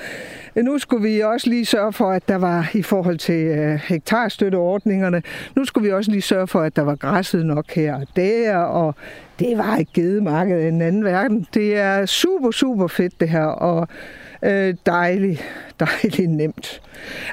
nu 0.55 0.79
skulle 0.79 1.09
vi 1.09 1.19
også 1.19 1.49
lige 1.49 1.65
sørge 1.65 1.93
for, 1.93 2.11
at 2.11 2.27
der 2.27 2.35
var 2.35 2.69
i 2.73 2.81
forhold 2.81 3.17
til 3.17 3.45
øh, 3.45 3.79
hektarstøtteordningerne, 3.87 5.23
nu 5.55 5.65
skulle 5.65 5.87
vi 5.87 5.93
også 5.93 6.11
lige 6.11 6.21
sørge 6.21 6.47
for, 6.47 6.61
at 6.61 6.75
der 6.75 6.81
var 6.81 6.95
græsset 6.95 7.45
nok 7.45 7.71
her 7.71 7.95
og 7.95 8.07
der, 8.15 8.57
og 8.57 8.95
det 9.41 9.57
var 9.57 9.75
et 9.75 9.93
gedemarked 9.93 10.61
i 10.63 10.67
en 10.67 10.81
anden 10.81 11.03
verden. 11.03 11.47
Det 11.53 11.77
er 11.77 12.05
super, 12.05 12.51
super 12.51 12.87
fedt 12.87 13.19
det 13.19 13.29
her, 13.29 13.45
og 13.45 13.87
øh, 14.43 14.75
dejligt, 14.85 15.41
dejligt 15.79 16.31
nemt. 16.31 16.81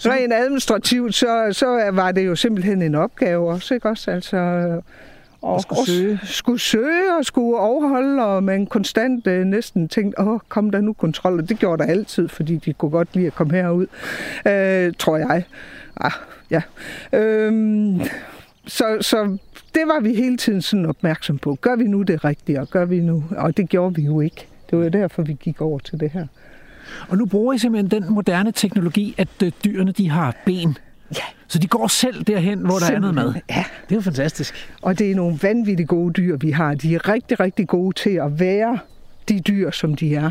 Så... 0.00 0.10
Rent 0.10 0.32
administrativt, 0.32 1.14
så, 1.14 1.48
så 1.52 1.90
var 1.92 2.12
det 2.12 2.26
jo 2.26 2.36
simpelthen 2.36 2.82
en 2.82 2.94
opgave 2.94 3.50
også, 3.50 3.74
ikke 3.74 3.88
også? 3.88 4.10
Altså, 4.10 4.36
og, 5.42 5.52
og 5.52 5.60
skulle 5.60 5.86
søge. 5.86 6.20
skulle 6.24 6.60
søge 6.60 7.16
og 7.18 7.24
skulle 7.24 7.58
overholde, 7.58 8.24
og 8.24 8.42
man 8.42 8.66
konstant 8.66 9.26
øh, 9.26 9.44
næsten 9.44 9.88
tænkte, 9.88 10.20
åh, 10.20 10.40
kom 10.48 10.70
der 10.70 10.80
nu 10.80 10.92
kontrol, 10.92 11.40
og 11.40 11.48
det 11.48 11.58
gjorde 11.58 11.82
der 11.82 11.90
altid, 11.90 12.28
fordi 12.28 12.56
de 12.56 12.72
kunne 12.72 12.90
godt 12.90 13.08
lide 13.14 13.26
at 13.26 13.34
komme 13.34 13.54
herud, 13.54 13.86
øh, 14.46 14.92
tror 14.98 15.16
jeg. 15.16 15.44
Ah, 15.96 16.12
ja. 16.50 16.62
Øhm, 17.12 18.00
så, 18.66 18.98
så 19.00 19.38
det 19.78 19.88
var 19.88 20.00
vi 20.00 20.14
hele 20.14 20.36
tiden 20.36 20.62
sådan 20.62 20.86
opmærksom 20.86 21.38
på. 21.38 21.58
Gør 21.60 21.76
vi 21.76 21.84
nu 21.84 22.02
det 22.02 22.24
rigtige, 22.24 22.60
og 22.60 22.68
gør 22.68 22.84
vi 22.84 23.00
nu? 23.00 23.24
Og 23.36 23.56
det 23.56 23.68
gjorde 23.68 23.94
vi 23.94 24.02
jo 24.02 24.20
ikke. 24.20 24.46
Det 24.70 24.78
var 24.78 24.88
derfor, 24.88 25.22
vi 25.22 25.36
gik 25.40 25.60
over 25.60 25.78
til 25.78 26.00
det 26.00 26.10
her. 26.10 26.26
Og 27.08 27.18
nu 27.18 27.26
bruger 27.26 27.52
I 27.52 27.58
simpelthen 27.58 28.02
den 28.02 28.12
moderne 28.12 28.52
teknologi, 28.52 29.14
at 29.18 29.28
øh, 29.44 29.52
dyrene 29.64 29.92
de 29.92 30.10
har 30.10 30.36
ben. 30.46 30.76
Ja. 31.14 31.22
Så 31.48 31.58
de 31.58 31.66
går 31.66 31.86
selv 31.86 32.24
derhen, 32.24 32.58
hvor 32.58 32.78
der 32.78 32.86
Simpelthen. 32.86 33.18
er 33.18 33.22
noget 33.22 33.34
mad. 33.34 33.42
Ja. 33.50 33.64
Det 33.88 33.92
er 33.92 33.96
jo 33.96 34.00
fantastisk. 34.00 34.70
Og 34.82 34.98
det 34.98 35.10
er 35.10 35.14
nogle 35.14 35.38
vanvittigt 35.42 35.88
gode 35.88 36.12
dyr, 36.12 36.36
vi 36.36 36.50
har. 36.50 36.74
De 36.74 36.94
er 36.94 37.08
rigtig, 37.08 37.40
rigtig 37.40 37.68
gode 37.68 37.96
til 37.96 38.10
at 38.10 38.40
være 38.40 38.78
de 39.28 39.40
dyr, 39.40 39.70
som 39.70 39.94
de 39.94 40.14
er. 40.14 40.30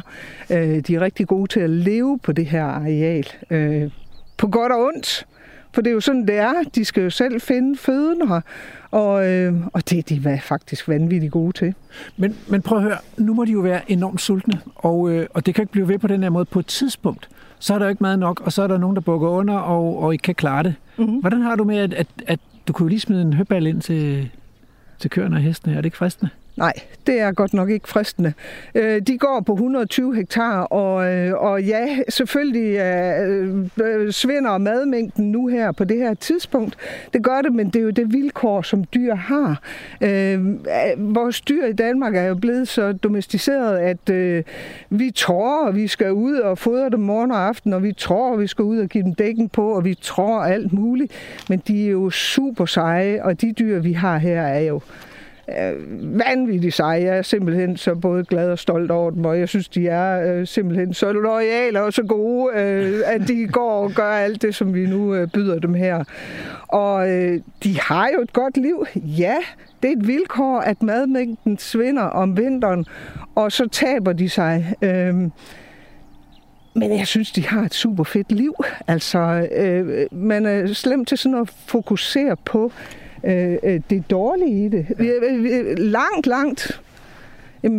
Øh, 0.50 0.80
de 0.80 0.96
er 0.96 1.02
rigtig 1.02 1.28
gode 1.28 1.48
til 1.48 1.60
at 1.60 1.70
leve 1.70 2.20
på 2.24 2.32
det 2.32 2.46
her 2.46 2.64
areal. 2.64 3.28
Øh, 3.50 3.92
på 4.38 4.48
godt 4.48 4.72
og 4.72 4.80
ondt. 4.86 5.26
For 5.78 5.82
det 5.82 5.90
er 5.90 5.94
jo 5.94 6.02
sådan, 6.02 6.28
det 6.28 6.38
er. 6.38 6.54
De 6.76 6.86
skal 6.86 7.04
jo 7.04 7.10
selv 7.10 7.42
finde 7.42 7.78
føden 7.78 8.28
her. 8.28 8.42
Og, 8.92 9.28
øh, 9.28 9.54
og 9.74 9.90
det 9.90 10.10
de 10.10 10.26
var 10.26 10.40
faktisk 10.44 10.88
vanvittigt 10.88 11.32
gode 11.32 11.52
til. 11.52 11.74
Men, 12.18 12.38
men 12.48 12.62
prøv 12.62 12.78
at 12.78 12.84
høre, 12.84 12.98
nu 13.18 13.34
må 13.34 13.46
de 13.46 13.52
jo 13.52 13.60
være 13.60 13.92
enormt 13.92 14.22
sultne, 14.22 14.62
og, 14.76 15.12
øh, 15.12 15.28
og 15.34 15.46
det 15.46 15.56
kan 15.56 15.62
ikke 15.62 15.72
blive 15.72 15.88
ved 15.88 16.00
på 16.00 16.08
den 16.08 16.24
her 16.24 16.30
måde 16.30 16.46
på 16.46 16.60
et 16.60 16.66
tidspunkt. 16.66 17.30
Så 17.60 17.74
er 17.74 17.80
der 17.80 17.90
ikke 17.90 18.04
mad 18.04 18.18
nok, 18.18 18.42
og 18.42 18.54
så 18.54 18.64
er 18.64 18.68
der 18.68 18.78
nogen, 18.78 18.96
der 18.96 19.02
bukker 19.02 19.30
under, 19.30 19.54
og, 19.54 20.00
og 20.00 20.14
ikke 20.14 20.22
kan 20.24 20.36
klare 20.36 20.64
det. 20.64 20.76
Mm-hmm. 20.98 21.20
Hvordan 21.20 21.42
har 21.42 21.56
du 21.56 21.64
med, 21.64 21.78
at, 21.78 21.94
at, 21.94 22.08
at 22.28 22.40
du 22.68 22.74
kunne 22.74 22.90
lige 22.90 23.00
smide 23.00 23.22
en 23.22 23.34
høbal 23.34 23.68
ind 23.68 23.82
til, 23.82 24.30
til 25.00 25.10
køerne 25.10 25.36
og 25.36 25.42
hestene? 25.42 25.74
Er 25.74 25.78
det 25.78 25.86
ikke 25.86 25.98
fristende? 25.98 26.30
Nej, 26.58 26.74
det 27.08 27.20
er 27.20 27.32
godt 27.32 27.54
nok 27.54 27.70
ikke 27.70 27.90
fristende. 27.90 28.34
Øh, 28.76 29.02
de 29.02 29.18
går 29.18 29.44
på 29.46 29.54
120 29.54 30.16
hektar, 30.16 30.62
og, 30.62 31.14
øh, 31.14 31.34
og 31.34 31.64
ja, 31.64 31.88
selvfølgelig 32.10 32.78
øh, 32.78 33.66
øh, 33.84 34.12
svinder 34.12 34.58
madmængden 34.58 35.32
nu 35.32 35.48
her 35.48 35.72
på 35.72 35.84
det 35.84 35.98
her 35.98 36.14
tidspunkt. 36.14 36.76
Det 37.14 37.24
gør 37.24 37.42
det, 37.42 37.54
men 37.54 37.66
det 37.66 37.76
er 37.76 37.84
jo 37.84 37.90
det 37.90 38.14
vilkår, 38.14 38.62
som 38.62 38.84
dyr 38.84 39.16
har. 39.16 39.62
Øh, 40.02 40.34
øh, 40.34 41.16
vores 41.16 41.42
dyr 41.42 41.66
i 41.66 41.74
Danmark 41.74 42.16
er 42.16 42.24
jo 42.24 42.36
blevet 42.36 42.68
så 42.68 42.92
domesticeret, 42.94 43.78
at 43.78 44.44
vi 44.90 45.12
tror, 45.12 45.68
at 45.68 45.76
vi 45.76 45.88
skal 45.88 46.14
ud 46.14 46.36
og 46.36 46.58
fodre 46.58 46.90
dem 46.90 47.00
morgen 47.00 47.32
og 47.32 47.48
aften, 47.48 47.74
og 47.74 47.84
vi 47.84 47.94
tror, 47.94 48.34
at 48.34 48.40
vi 48.40 48.48
skal 48.48 48.64
ud 48.64 48.78
og 48.78 48.88
give 48.88 49.04
dem 49.04 49.16
dækken 49.16 49.50
på, 49.50 49.70
og 49.70 49.86
vi 49.86 49.96
tror 50.02 50.40
alt 50.40 50.74
muligt. 50.74 51.12
Men 51.50 51.62
de 51.68 51.86
er 51.86 51.92
jo 51.92 52.10
super 52.10 52.66
seje, 52.66 53.24
og 53.24 53.42
de 53.42 53.52
dyr, 53.52 53.80
vi 53.80 53.94
har 53.94 54.18
her, 54.18 54.42
er 54.42 54.60
jo 54.60 54.82
øh, 55.50 56.20
vanvittigt 56.20 56.74
seje. 56.74 57.04
Jeg 57.04 57.18
er 57.18 57.22
simpelthen 57.22 57.78
så 57.78 57.96
både 57.96 58.24
glad 58.24 58.52
og 58.52 58.60
stolt 58.60 58.92
over 58.92 59.12
dem, 59.12 59.26
og 59.26 59.40
jeg 59.40 59.50
synes, 59.50 59.70
de 59.70 59.88
er 59.88 60.34
øh, 60.34 60.48
simpelthen 60.48 60.94
så 60.94 61.12
loyale 61.12 61.82
og 61.82 61.94
så 61.94 62.04
gode, 62.04 62.60
øh, 62.60 63.02
at 63.06 63.28
de 63.28 63.48
går 63.48 63.84
og 63.84 63.92
gør 63.92 64.12
alt 64.12 64.42
det, 64.42 64.56
som 64.56 64.74
vi 64.74 64.86
nu 64.86 65.16
øh, 65.16 65.28
byder 65.28 65.60
dem 65.60 65.74
her. 65.74 66.04
Og 66.68 67.12
øh, 67.12 67.42
de 67.64 67.80
har 67.80 68.10
jo 68.16 68.22
et 68.22 68.34
godt 68.34 68.58
liv. 68.58 68.86
Ja, 68.96 69.38
det 69.84 69.92
er 69.92 69.96
et 69.96 70.08
vilkår, 70.08 70.60
at 70.60 70.84
madmængden 70.84 71.58
svinder 71.58 72.04
om 72.04 72.38
vinteren, 72.38 72.86
og 73.36 73.52
så 73.52 73.68
taber 73.68 74.14
de 74.14 74.30
sig. 74.30 74.76
Øh, 74.82 75.16
men 76.76 76.98
jeg 76.98 77.08
synes, 77.08 77.32
de 77.32 77.48
har 77.48 77.62
et 77.62 77.74
super 77.74 78.04
fedt 78.04 78.32
liv. 78.32 78.56
Altså, 78.88 79.48
øh, 79.56 79.88
øh, 79.90 80.06
man 80.12 80.46
er 80.46 80.74
slemt 80.74 81.08
til 81.08 81.18
sådan 81.18 81.38
at 81.38 81.50
fokusere 81.50 82.36
på 82.46 82.66
Øh, 82.66 83.07
øh, 83.24 83.82
det 83.90 84.10
dårlige 84.10 84.66
i 84.66 84.70
det. 84.70 84.86
Ja. 85.00 85.74
Langt, 85.74 86.28
langt 86.28 86.82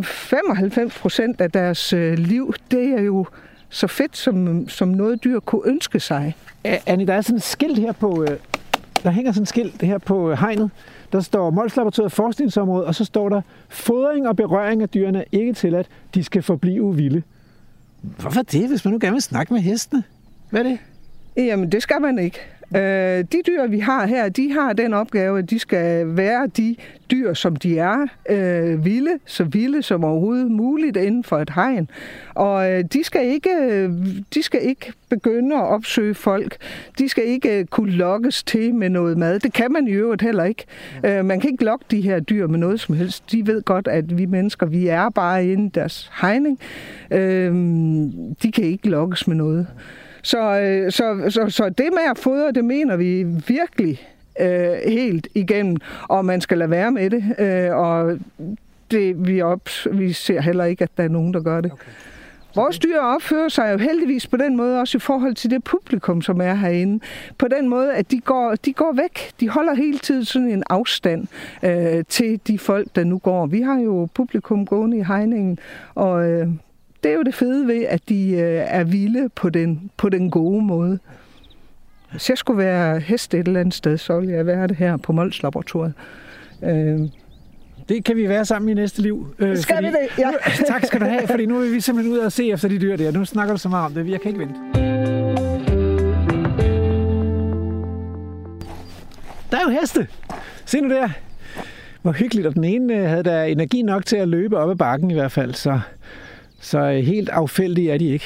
95 0.05 0.99
procent 0.99 1.41
af 1.41 1.51
deres 1.51 1.93
øh, 1.93 2.19
liv, 2.19 2.55
det 2.71 2.89
er 2.89 3.03
jo 3.03 3.27
så 3.69 3.87
fedt, 3.87 4.17
som, 4.17 4.69
som 4.69 4.89
noget 4.89 5.25
dyr 5.25 5.41
kunne 5.41 5.63
ønske 5.65 6.01
sig. 6.01 6.37
Annie, 6.65 7.07
der 7.07 7.15
er 7.15 7.21
sådan 7.21 7.37
et 7.37 7.43
skilt 7.43 7.79
her 7.79 7.93
på, 7.93 8.27
der 9.03 9.11
hænger 9.11 9.33
sådan 9.33 9.43
et 9.43 9.49
skilt 9.49 9.83
her 9.83 9.99
på 9.99 10.35
hegnet. 10.35 10.71
Der 11.13 11.21
står 11.21 11.51
Mols 11.51 11.77
Laboratoriet 11.77 12.13
Forskningsområde, 12.13 12.87
og 12.87 12.95
så 12.95 13.05
står 13.05 13.29
der, 13.29 13.41
fodring 13.69 14.29
og 14.29 14.37
berøring 14.37 14.83
af 14.83 14.89
dyrene 14.89 15.19
er 15.19 15.25
ikke 15.33 15.53
tilladt, 15.53 15.87
de 16.15 16.25
skal 16.25 16.43
forblive 16.43 16.97
vilde. 16.97 17.23
Hvorfor 18.01 18.43
det, 18.43 18.69
hvis 18.69 18.85
man 18.85 18.93
nu 18.93 18.99
gerne 19.01 19.13
vil 19.13 19.23
snakke 19.23 19.53
med 19.53 19.63
hestene? 19.63 20.03
Hvad 20.51 20.61
er 20.61 20.69
det? 20.69 20.79
Jamen, 21.37 21.73
det 21.73 21.83
skal 21.83 22.01
man 22.01 22.19
ikke. 22.19 22.39
Øh, 22.77 23.25
de 23.33 23.43
dyr, 23.47 23.67
vi 23.67 23.79
har 23.79 24.07
her, 24.07 24.29
de 24.29 24.53
har 24.53 24.73
den 24.73 24.95
opgave, 24.95 25.39
at 25.39 25.51
de 25.51 25.59
skal 25.59 26.17
være 26.17 26.47
de 26.47 26.77
dyr, 27.11 27.35
som 27.35 27.57
de 27.57 27.79
er, 27.79 28.07
øh, 28.31 28.85
vilde, 28.85 29.19
så 29.27 29.45
vilde 29.45 29.83
som 29.83 30.05
overhovedet 30.05 30.51
muligt 30.51 30.97
inden 30.97 31.25
for 31.25 31.39
et 31.39 31.51
hegn. 31.51 31.91
Og 32.35 32.73
øh, 32.73 32.85
de, 32.93 33.05
skal 33.05 33.27
ikke, 33.27 33.89
de 34.35 34.43
skal 34.43 34.61
ikke 34.63 34.93
begynde 35.09 35.57
at 35.57 35.63
opsøge 35.63 36.15
folk. 36.15 36.57
De 36.99 37.09
skal 37.09 37.25
ikke 37.25 37.65
kunne 37.65 37.93
lokkes 37.93 38.43
til 38.43 38.75
med 38.75 38.89
noget 38.89 39.19
mad. 39.19 39.39
Det 39.39 39.53
kan 39.53 39.73
man 39.73 39.89
i 39.89 39.91
øvrigt 39.91 40.23
heller 40.23 40.45
ikke. 40.45 40.65
Øh, 41.05 41.25
man 41.25 41.41
kan 41.41 41.51
ikke 41.51 41.65
lokke 41.65 41.85
de 41.91 42.01
her 42.01 42.21
dyr 42.21 42.47
med 42.47 42.59
noget 42.59 42.81
som 42.81 42.95
helst. 42.95 43.33
De 43.33 43.47
ved 43.47 43.63
godt, 43.63 43.89
at 43.89 44.19
vi 44.19 44.27
mennesker, 44.27 44.67
vi 44.67 44.87
er 44.87 45.09
bare 45.09 45.47
inde 45.47 45.67
i 45.67 45.71
deres 45.75 46.11
hegning. 46.21 46.59
Øh, 47.11 47.55
de 48.43 48.53
kan 48.53 48.65
ikke 48.65 48.89
lokkes 48.89 49.29
med 49.29 49.37
noget. 49.37 49.67
Så, 50.23 50.61
øh, 50.61 50.93
så, 50.93 51.25
så, 51.29 51.51
så 51.51 51.69
det 51.69 51.89
med 51.93 52.11
at 52.11 52.19
fodre, 52.19 52.53
det 52.53 52.65
mener 52.65 52.97
vi 52.97 53.23
virkelig 53.49 54.09
øh, 54.41 54.93
helt 54.93 55.29
igennem, 55.35 55.77
og 56.09 56.25
man 56.25 56.41
skal 56.41 56.59
lade 56.59 56.71
være 56.71 56.91
med 56.91 57.11
det. 57.11 57.25
Øh, 57.39 57.77
og 57.77 58.19
det, 58.91 59.27
vi, 59.29 59.41
op, 59.43 59.69
vi 59.93 60.13
ser 60.13 60.41
heller 60.41 60.65
ikke, 60.65 60.85
at 60.85 60.91
der 60.97 61.05
er 61.05 61.09
nogen, 61.09 61.35
der 61.35 61.41
gør 61.41 61.61
det. 61.61 61.73
Okay. 61.73 61.91
Vores 62.55 62.79
dyr 62.79 63.01
opfører 63.01 63.49
sig 63.49 63.73
jo 63.73 63.79
heldigvis 63.79 64.27
på 64.27 64.37
den 64.37 64.57
måde 64.57 64.81
også 64.81 64.99
i 64.99 65.01
forhold 65.01 65.35
til 65.35 65.51
det 65.51 65.65
publikum, 65.65 66.23
som 66.23 66.41
er 66.41 66.55
herinde. 66.55 67.05
På 67.39 67.49
den 67.49 67.69
måde, 67.69 67.95
at 67.95 68.11
de 68.11 68.21
går, 68.21 68.55
de 68.65 68.73
går 68.73 68.93
væk. 68.93 69.31
De 69.41 69.49
holder 69.49 69.75
hele 69.75 69.99
tiden 69.99 70.25
sådan 70.25 70.49
en 70.49 70.63
afstand 70.71 71.27
øh, 71.63 72.05
til 72.09 72.41
de 72.47 72.59
folk, 72.59 72.89
der 72.95 73.05
nu 73.05 73.19
går. 73.19 73.47
Vi 73.47 73.61
har 73.61 73.79
jo 73.79 74.09
publikum 74.15 74.67
gående 74.67 74.99
i 74.99 75.03
hegningen, 75.03 75.59
og 75.95 76.31
øh, 76.31 76.49
det 77.03 77.11
er 77.11 77.15
jo 77.15 77.23
det 77.23 77.35
fede 77.35 77.67
ved, 77.67 77.85
at 77.85 78.09
de 78.09 78.31
øh, 78.31 78.65
er 78.67 78.85
vilde 78.85 79.29
på 79.29 79.51
den, 79.51 79.91
på 79.97 80.09
den 80.09 80.31
gode 80.31 80.63
måde. 80.63 80.99
Hvis 82.11 82.31
jeg 82.31 82.39
skulle 82.39 82.59
være 82.59 83.01
hest 83.01 83.35
et 83.35 83.47
eller 83.47 83.61
andet 83.61 83.75
sted, 83.75 83.99
så 83.99 84.21
ville 84.21 84.35
jeg 84.35 84.47
være 84.47 84.67
det 84.67 84.77
her 84.77 84.97
på 84.97 85.13
Mols 85.13 85.43
Laboratoriet. 85.43 85.95
Øh, 86.63 86.99
det 87.89 88.05
kan 88.05 88.17
vi 88.17 88.29
være 88.29 88.45
sammen 88.45 88.69
i 88.69 88.75
næste 88.75 89.03
liv. 89.03 89.35
Øh, 89.39 89.57
skal 89.57 89.77
fordi, 89.77 89.87
vi 89.87 89.93
det? 89.93 90.19
Ja. 90.19 90.31
tak 90.73 90.87
skal 90.87 91.01
du 91.01 91.05
have, 91.05 91.27
fordi 91.27 91.47
nu 91.47 91.61
er 91.61 91.71
vi 91.71 91.81
simpelthen 91.81 92.15
ud 92.15 92.19
og 92.19 92.33
se 92.33 92.51
efter 92.51 92.69
de 92.69 92.79
dyr 92.79 92.97
der. 92.97 93.11
Nu 93.13 93.25
snakker 93.25 93.55
du 93.55 93.59
så 93.59 93.69
meget 93.69 93.87
om 93.87 93.93
det, 93.95 94.11
jeg 94.11 94.21
kan 94.21 94.29
ikke 94.29 94.41
vente. 94.41 94.55
Der 99.51 99.57
er 99.57 99.63
jo 99.73 99.81
heste. 99.81 100.07
Se 100.65 100.81
nu 100.81 100.89
der. 100.89 101.09
Hvor 102.03 102.13
hyggeligt, 102.13 102.47
og 102.47 102.55
den 102.55 102.65
ene 102.65 102.95
øh, 102.95 103.09
havde 103.09 103.23
der 103.23 103.43
energi 103.43 103.83
nok 103.83 104.07
til 104.07 104.17
at 104.17 104.29
løbe 104.29 104.59
op 104.59 104.71
ad 104.71 104.77
bakken 104.77 105.11
i 105.11 105.15
hvert 105.15 105.33
fald, 105.33 105.55
så 105.55 105.81
så 106.61 106.79
øh, 106.79 107.05
helt 107.05 107.29
affældige 107.29 107.93
er 107.93 107.99
de 107.99 108.07
ikke. 108.07 108.25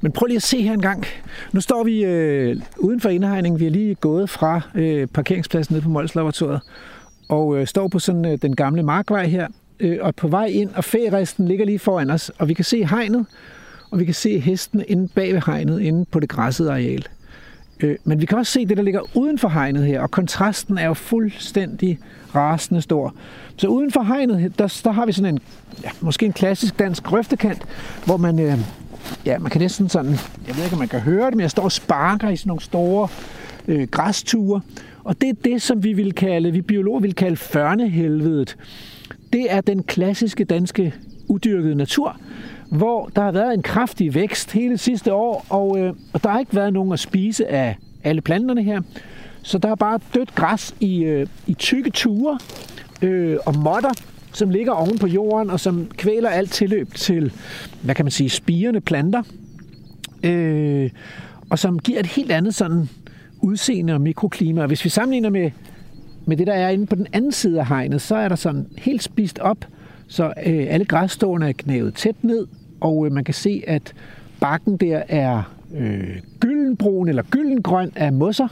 Men 0.00 0.12
prøv 0.12 0.26
lige 0.26 0.36
at 0.36 0.42
se 0.42 0.62
her 0.62 0.72
en 0.72 0.82
gang. 0.82 1.04
Nu 1.52 1.60
står 1.60 1.84
vi 1.84 2.04
øh, 2.04 2.56
uden 2.78 3.00
for 3.00 3.08
indhegningen. 3.08 3.60
Vi 3.60 3.66
er 3.66 3.70
lige 3.70 3.94
gået 3.94 4.30
fra 4.30 4.60
øh, 4.74 5.06
parkeringspladsen 5.06 5.74
nede 5.74 5.82
på 5.82 5.88
Mols 5.88 6.14
Laboratoriet 6.14 6.60
og 7.28 7.58
øh, 7.58 7.66
står 7.66 7.88
på 7.88 7.98
sådan 7.98 8.24
øh, 8.24 8.38
den 8.42 8.56
gamle 8.56 8.82
markvej 8.82 9.26
her 9.26 9.48
øh, 9.80 9.98
og 10.00 10.14
på 10.14 10.28
vej 10.28 10.46
ind, 10.46 10.70
og 10.74 10.84
færisten 10.84 11.48
ligger 11.48 11.64
lige 11.64 11.78
foran 11.78 12.10
os, 12.10 12.30
og 12.38 12.48
vi 12.48 12.54
kan 12.54 12.64
se 12.64 12.86
hegnet, 12.86 13.26
og 13.90 13.98
vi 13.98 14.04
kan 14.04 14.14
se 14.14 14.38
hesten 14.38 14.84
inde 14.88 15.08
bag 15.14 15.34
ved 15.34 15.42
hegnet, 15.46 15.80
inde 15.80 16.04
på 16.04 16.20
det 16.20 16.28
græssede 16.28 16.70
areal. 16.70 17.06
Øh, 17.84 17.96
men 18.04 18.20
vi 18.20 18.26
kan 18.26 18.38
også 18.38 18.52
se 18.52 18.66
det, 18.66 18.76
der 18.76 18.82
ligger 18.82 19.00
uden 19.16 19.38
for 19.38 19.48
hegnet 19.48 19.86
her, 19.86 20.00
og 20.00 20.10
kontrasten 20.10 20.78
er 20.78 20.86
jo 20.86 20.94
fuldstændig 20.94 21.98
rasende 22.34 22.82
stor. 22.82 23.14
Så 23.56 23.66
uden 23.66 23.92
for 23.92 24.02
hegnet, 24.02 24.58
der, 24.58 24.80
der 24.84 24.92
har 24.92 25.06
vi 25.06 25.12
sådan 25.12 25.34
en, 25.34 25.40
ja, 25.82 25.90
måske 26.00 26.26
en 26.26 26.32
klassisk 26.32 26.78
dansk 26.78 27.02
grøftekant, 27.02 27.62
hvor 28.04 28.16
man, 28.16 28.38
øh, 28.40 28.58
ja, 29.26 29.38
man 29.38 29.50
kan 29.50 29.60
næsten 29.60 29.88
sådan, 29.88 30.10
jeg 30.46 30.56
ved 30.56 30.64
ikke, 30.64 30.74
om 30.74 30.78
man 30.78 30.88
kan 30.88 31.00
høre 31.00 31.26
det, 31.26 31.34
men 31.34 31.40
jeg 31.40 31.50
står 31.50 31.62
og 31.62 31.72
sparker 31.72 32.28
i 32.28 32.36
sådan 32.36 32.48
nogle 32.48 32.62
store 32.62 33.08
øh, 33.68 33.88
græsture. 33.88 34.60
Og 35.04 35.20
det 35.20 35.28
er 35.28 35.34
det, 35.44 35.62
som 35.62 35.84
vi 35.84 35.92
vil 35.92 36.12
kalde, 36.12 36.52
vi 36.52 36.60
biologer 36.60 37.00
vil 37.00 37.14
kalde 37.14 37.36
førnehelvedet. 37.36 38.56
Det 39.32 39.52
er 39.52 39.60
den 39.60 39.82
klassiske 39.82 40.44
danske 40.44 40.94
udyrkede 41.28 41.74
natur, 41.74 42.16
hvor 42.76 43.10
der 43.16 43.22
har 43.22 43.32
været 43.32 43.54
en 43.54 43.62
kraftig 43.62 44.14
vækst 44.14 44.52
hele 44.52 44.78
sidste 44.78 45.14
år, 45.14 45.46
og, 45.48 45.78
øh, 45.78 45.92
og 46.12 46.22
der 46.22 46.30
har 46.30 46.38
ikke 46.38 46.54
været 46.54 46.72
nogen 46.72 46.92
at 46.92 47.00
spise 47.00 47.48
af 47.48 47.76
alle 48.04 48.20
planterne 48.20 48.62
her. 48.62 48.80
Så 49.42 49.58
der 49.58 49.70
er 49.70 49.74
bare 49.74 49.98
dødt 50.14 50.34
græs 50.34 50.74
i, 50.80 51.04
øh, 51.04 51.26
i 51.46 51.54
tykke 51.54 51.90
ture 51.90 52.38
øh, 53.02 53.36
og 53.46 53.56
modder, 53.56 53.92
som 54.32 54.50
ligger 54.50 54.72
oven 54.72 54.98
på 54.98 55.06
jorden, 55.06 55.50
og 55.50 55.60
som 55.60 55.86
kvæler 55.96 56.28
alt 56.28 56.52
tilløb 56.52 56.94
til, 56.94 57.32
hvad 57.82 57.94
kan 57.94 58.04
man 58.04 58.12
sige, 58.12 58.30
spirende 58.30 58.80
planter. 58.80 59.22
Øh, 60.22 60.90
og 61.50 61.58
som 61.58 61.78
giver 61.78 62.00
et 62.00 62.06
helt 62.06 62.32
andet 62.32 62.54
sådan 62.54 62.88
udseende 63.42 63.92
og 63.92 64.00
mikroklima. 64.00 64.60
Og 64.60 64.66
hvis 64.66 64.84
vi 64.84 64.90
sammenligner 64.90 65.30
med, 65.30 65.50
med 66.26 66.36
det, 66.36 66.46
der 66.46 66.52
er 66.52 66.68
inde 66.68 66.86
på 66.86 66.94
den 66.94 67.06
anden 67.12 67.32
side 67.32 67.60
af 67.60 67.66
hegnet, 67.66 68.02
så 68.02 68.16
er 68.16 68.28
der 68.28 68.36
sådan 68.36 68.66
helt 68.78 69.02
spist 69.02 69.38
op, 69.38 69.64
så 70.08 70.24
øh, 70.46 70.66
alle 70.68 70.84
græsstående 70.84 71.48
er 71.48 71.52
knævet 71.52 71.94
tæt 71.94 72.24
ned, 72.24 72.46
og 72.84 73.06
øh, 73.06 73.12
man 73.12 73.24
kan 73.24 73.34
se, 73.34 73.62
at 73.66 73.94
bakken 74.40 74.76
der 74.76 75.02
er 75.08 75.42
øh, 75.76 76.20
gyldenbrun 76.40 77.08
eller 77.08 77.22
gyldengrøn 77.30 77.92
af 77.96 78.12
mosser. 78.12 78.48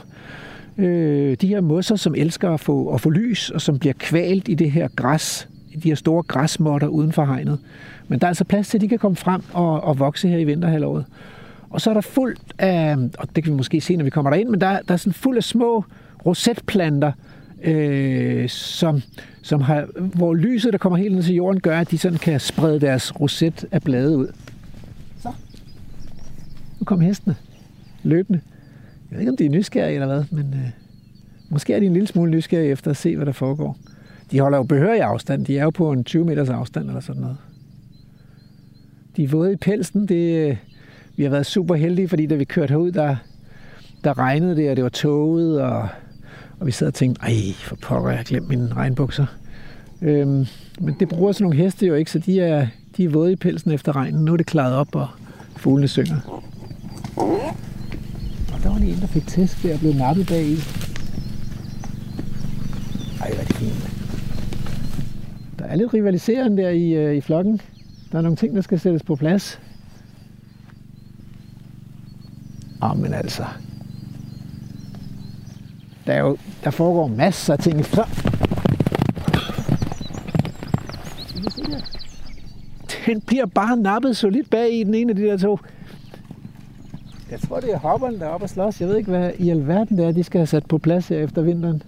Øh, 0.77 1.37
de 1.41 1.47
her 1.47 1.61
mosser, 1.61 1.95
som 1.95 2.15
elsker 2.15 2.49
at 2.49 2.59
få, 2.59 2.93
at 2.93 3.01
få 3.01 3.09
lys, 3.09 3.49
og 3.49 3.61
som 3.61 3.79
bliver 3.79 3.93
kvalt 3.99 4.47
i 4.47 4.53
det 4.53 4.71
her 4.71 4.87
græs, 4.95 5.47
i 5.71 5.77
de 5.77 5.89
her 5.89 5.95
store 5.95 6.23
græsmotter 6.23 6.87
uden 6.87 7.11
for 7.11 7.25
hegnet. 7.25 7.59
Men 8.07 8.19
der 8.19 8.25
er 8.25 8.29
altså 8.29 8.43
plads 8.43 8.67
til, 8.67 8.77
at 8.77 8.81
de 8.81 8.87
kan 8.87 8.99
komme 8.99 9.15
frem 9.15 9.41
og, 9.53 9.83
og 9.83 9.99
vokse 9.99 10.27
her 10.27 10.37
i 10.37 10.43
vinterhalvåret. 10.43 11.05
Og 11.69 11.81
så 11.81 11.89
er 11.89 11.93
der 11.93 12.01
fuldt 12.01 12.53
af, 12.59 12.95
og 13.19 13.35
det 13.35 13.43
kan 13.43 13.53
vi 13.53 13.57
måske 13.57 13.81
se, 13.81 13.95
når 13.95 14.03
vi 14.03 14.09
kommer 14.09 14.31
derind, 14.31 14.49
men 14.49 14.61
der, 14.61 14.79
der 14.87 14.93
er 14.93 14.97
sådan 14.97 15.13
fuld 15.13 15.37
af 15.37 15.43
små 15.43 15.83
rosetplanter, 16.25 17.07
øh, 17.07 17.32
Øh, 17.63 18.49
som, 18.49 19.01
som 19.41 19.61
har, 19.61 19.87
hvor 20.15 20.33
lyset, 20.33 20.73
der 20.73 20.79
kommer 20.79 20.97
helt 20.97 21.15
ned 21.15 21.23
til 21.23 21.35
jorden, 21.35 21.61
gør, 21.61 21.79
at 21.79 21.91
de 21.91 21.97
sådan 21.97 22.17
kan 22.17 22.39
sprede 22.39 22.79
deres 22.79 23.19
roset 23.19 23.65
af 23.71 23.81
blade 23.83 24.17
ud. 24.17 24.27
Så. 25.21 25.29
Nu 26.79 26.83
kommer 26.85 27.05
hestene 27.05 27.35
løbende. 28.03 28.41
Jeg 29.11 29.15
ved 29.15 29.19
ikke, 29.19 29.31
om 29.31 29.37
de 29.37 29.45
er 29.45 29.49
nysgerrige 29.49 29.93
eller 29.93 30.07
hvad, 30.07 30.23
men 30.31 30.53
øh, 30.53 30.69
måske 31.49 31.73
er 31.73 31.79
de 31.79 31.85
en 31.85 31.93
lille 31.93 32.07
smule 32.07 32.31
nysgerrige 32.31 32.71
efter 32.71 32.91
at 32.91 32.97
se, 32.97 33.15
hvad 33.15 33.25
der 33.25 33.31
foregår. 33.31 33.77
De 34.31 34.39
holder 34.39 34.57
jo 34.57 34.63
behørig 34.63 35.01
afstand. 35.01 35.45
De 35.45 35.57
er 35.57 35.63
jo 35.63 35.69
på 35.69 35.91
en 35.91 36.03
20 36.03 36.25
meters 36.25 36.49
afstand 36.49 36.87
eller 36.87 37.01
sådan 37.01 37.21
noget. 37.21 37.37
De 39.17 39.23
er 39.23 39.27
våde 39.27 39.53
i 39.53 39.55
pelsen. 39.55 40.07
Det, 40.07 40.49
øh, 40.49 40.57
vi 41.15 41.23
har 41.23 41.29
været 41.29 41.45
super 41.45 41.75
heldige, 41.75 42.07
fordi 42.07 42.25
da 42.25 42.35
vi 42.35 42.43
kørte 42.43 42.71
herud, 42.71 42.91
der, 42.91 43.15
der 44.03 44.17
regnede 44.17 44.55
det, 44.55 44.69
og 44.69 44.75
det 44.75 44.83
var 44.83 44.89
tåget, 44.89 45.61
og, 45.61 45.87
og 46.59 46.67
vi 46.67 46.71
sad 46.71 46.87
og 46.87 46.93
tænkte, 46.93 47.21
ej, 47.21 47.53
for 47.57 47.75
pokker, 47.75 48.09
jeg 48.09 48.19
har 48.19 48.23
glemt 48.23 48.47
mine 48.47 48.73
regnbukser. 48.73 49.25
Øhm, 50.01 50.45
men 50.79 50.95
det 50.99 51.09
bruger 51.09 51.31
sådan 51.31 51.43
nogle 51.43 51.57
heste 51.57 51.85
jo 51.85 51.93
ikke, 51.93 52.11
så 52.11 52.19
de 52.19 52.41
er, 52.41 52.67
de 52.97 53.03
er 53.03 53.09
våde 53.09 53.31
i 53.31 53.35
pelsen 53.35 53.71
efter 53.71 53.95
regnen. 53.95 54.25
Nu 54.25 54.33
er 54.33 54.37
det 54.37 54.45
klaret 54.45 54.75
op, 54.75 54.95
og 54.95 55.07
fuglene 55.55 55.87
synger. 55.87 56.43
Og 58.53 58.63
der 58.63 58.69
var 58.69 58.79
lige 58.79 58.93
en, 58.93 59.01
der 59.01 59.07
fik 59.07 59.27
tæsk 59.27 59.63
der 59.63 59.73
og 59.73 59.79
blev 59.79 59.93
nappet 59.93 60.27
bag 60.27 60.45
i. 60.45 60.55
Ej, 63.21 63.31
hvor 63.33 63.41
er 63.41 63.45
det 63.45 63.55
fint. 63.55 63.89
Der 65.59 65.65
er 65.65 65.75
lidt 65.75 65.93
rivaliserende 65.93 66.63
der 66.63 66.69
i, 66.69 66.91
øh, 66.91 67.15
i 67.15 67.21
flokken. 67.21 67.61
Der 68.11 68.17
er 68.17 68.21
nogle 68.21 68.37
ting, 68.37 68.55
der 68.55 68.61
skal 68.61 68.79
sættes 68.79 69.03
på 69.03 69.15
plads. 69.15 69.59
Ah, 72.81 72.97
men 72.97 73.13
altså. 73.13 73.43
Der, 76.05 76.13
er 76.13 76.19
jo, 76.19 76.37
der 76.63 76.69
foregår 76.69 77.07
masser 77.07 77.53
af 77.53 77.59
ting 77.59 77.85
Så. 77.85 78.07
Den 83.05 83.21
bliver 83.21 83.45
bare 83.45 83.77
nappet 83.77 84.17
solidt 84.17 84.49
bag 84.49 84.73
i 84.79 84.83
den 84.83 84.93
ene 84.93 85.09
af 85.09 85.15
de 85.15 85.23
der 85.23 85.37
to. 85.37 85.59
Jeg 87.31 87.39
tror, 87.39 87.59
det 87.59 87.73
er 87.73 87.77
hopperne, 87.79 88.19
der 88.19 88.25
er 88.25 88.29
oppe 88.29 88.45
og 88.45 88.49
slås. 88.49 88.81
Jeg 88.81 88.89
ved 88.89 88.97
ikke, 88.97 89.09
hvad 89.09 89.31
i 89.39 89.49
alverden 89.49 89.97
det 89.97 90.05
er, 90.05 90.11
de 90.11 90.23
skal 90.23 90.39
have 90.39 90.47
sat 90.47 90.65
på 90.65 90.77
plads 90.77 91.07
her 91.07 91.17
efter 91.17 91.41
vinteren. 91.41 91.83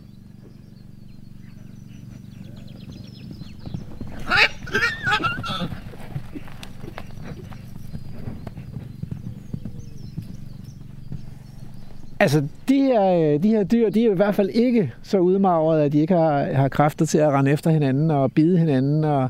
Altså, 12.25 12.43
de 12.69 12.75
her, 12.75 13.03
øh, 13.03 13.43
de 13.43 13.49
her 13.49 13.63
dyr, 13.63 13.89
de 13.89 14.05
er 14.05 14.11
i 14.11 14.15
hvert 14.15 14.35
fald 14.35 14.49
ikke 14.49 14.93
så 15.03 15.17
udmagrede, 15.17 15.83
at 15.83 15.91
de 15.91 15.99
ikke 15.99 16.13
har, 16.13 16.53
har 16.53 16.67
kræfter 16.67 17.05
til 17.05 17.17
at 17.17 17.31
rende 17.31 17.51
efter 17.51 17.71
hinanden 17.71 18.11
og 18.11 18.31
bide 18.31 18.57
hinanden 18.57 19.03
og, 19.03 19.29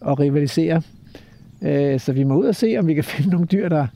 og 0.00 0.20
rivalisere. 0.20 0.82
Øh, 1.62 2.00
så 2.00 2.12
vi 2.12 2.24
må 2.24 2.36
ud 2.36 2.44
og 2.46 2.54
se, 2.54 2.76
om 2.78 2.86
vi 2.86 2.94
kan 2.94 3.04
finde 3.14 3.30
nogle 3.30 3.46
dyr, 3.46 3.68
der... 3.68 3.86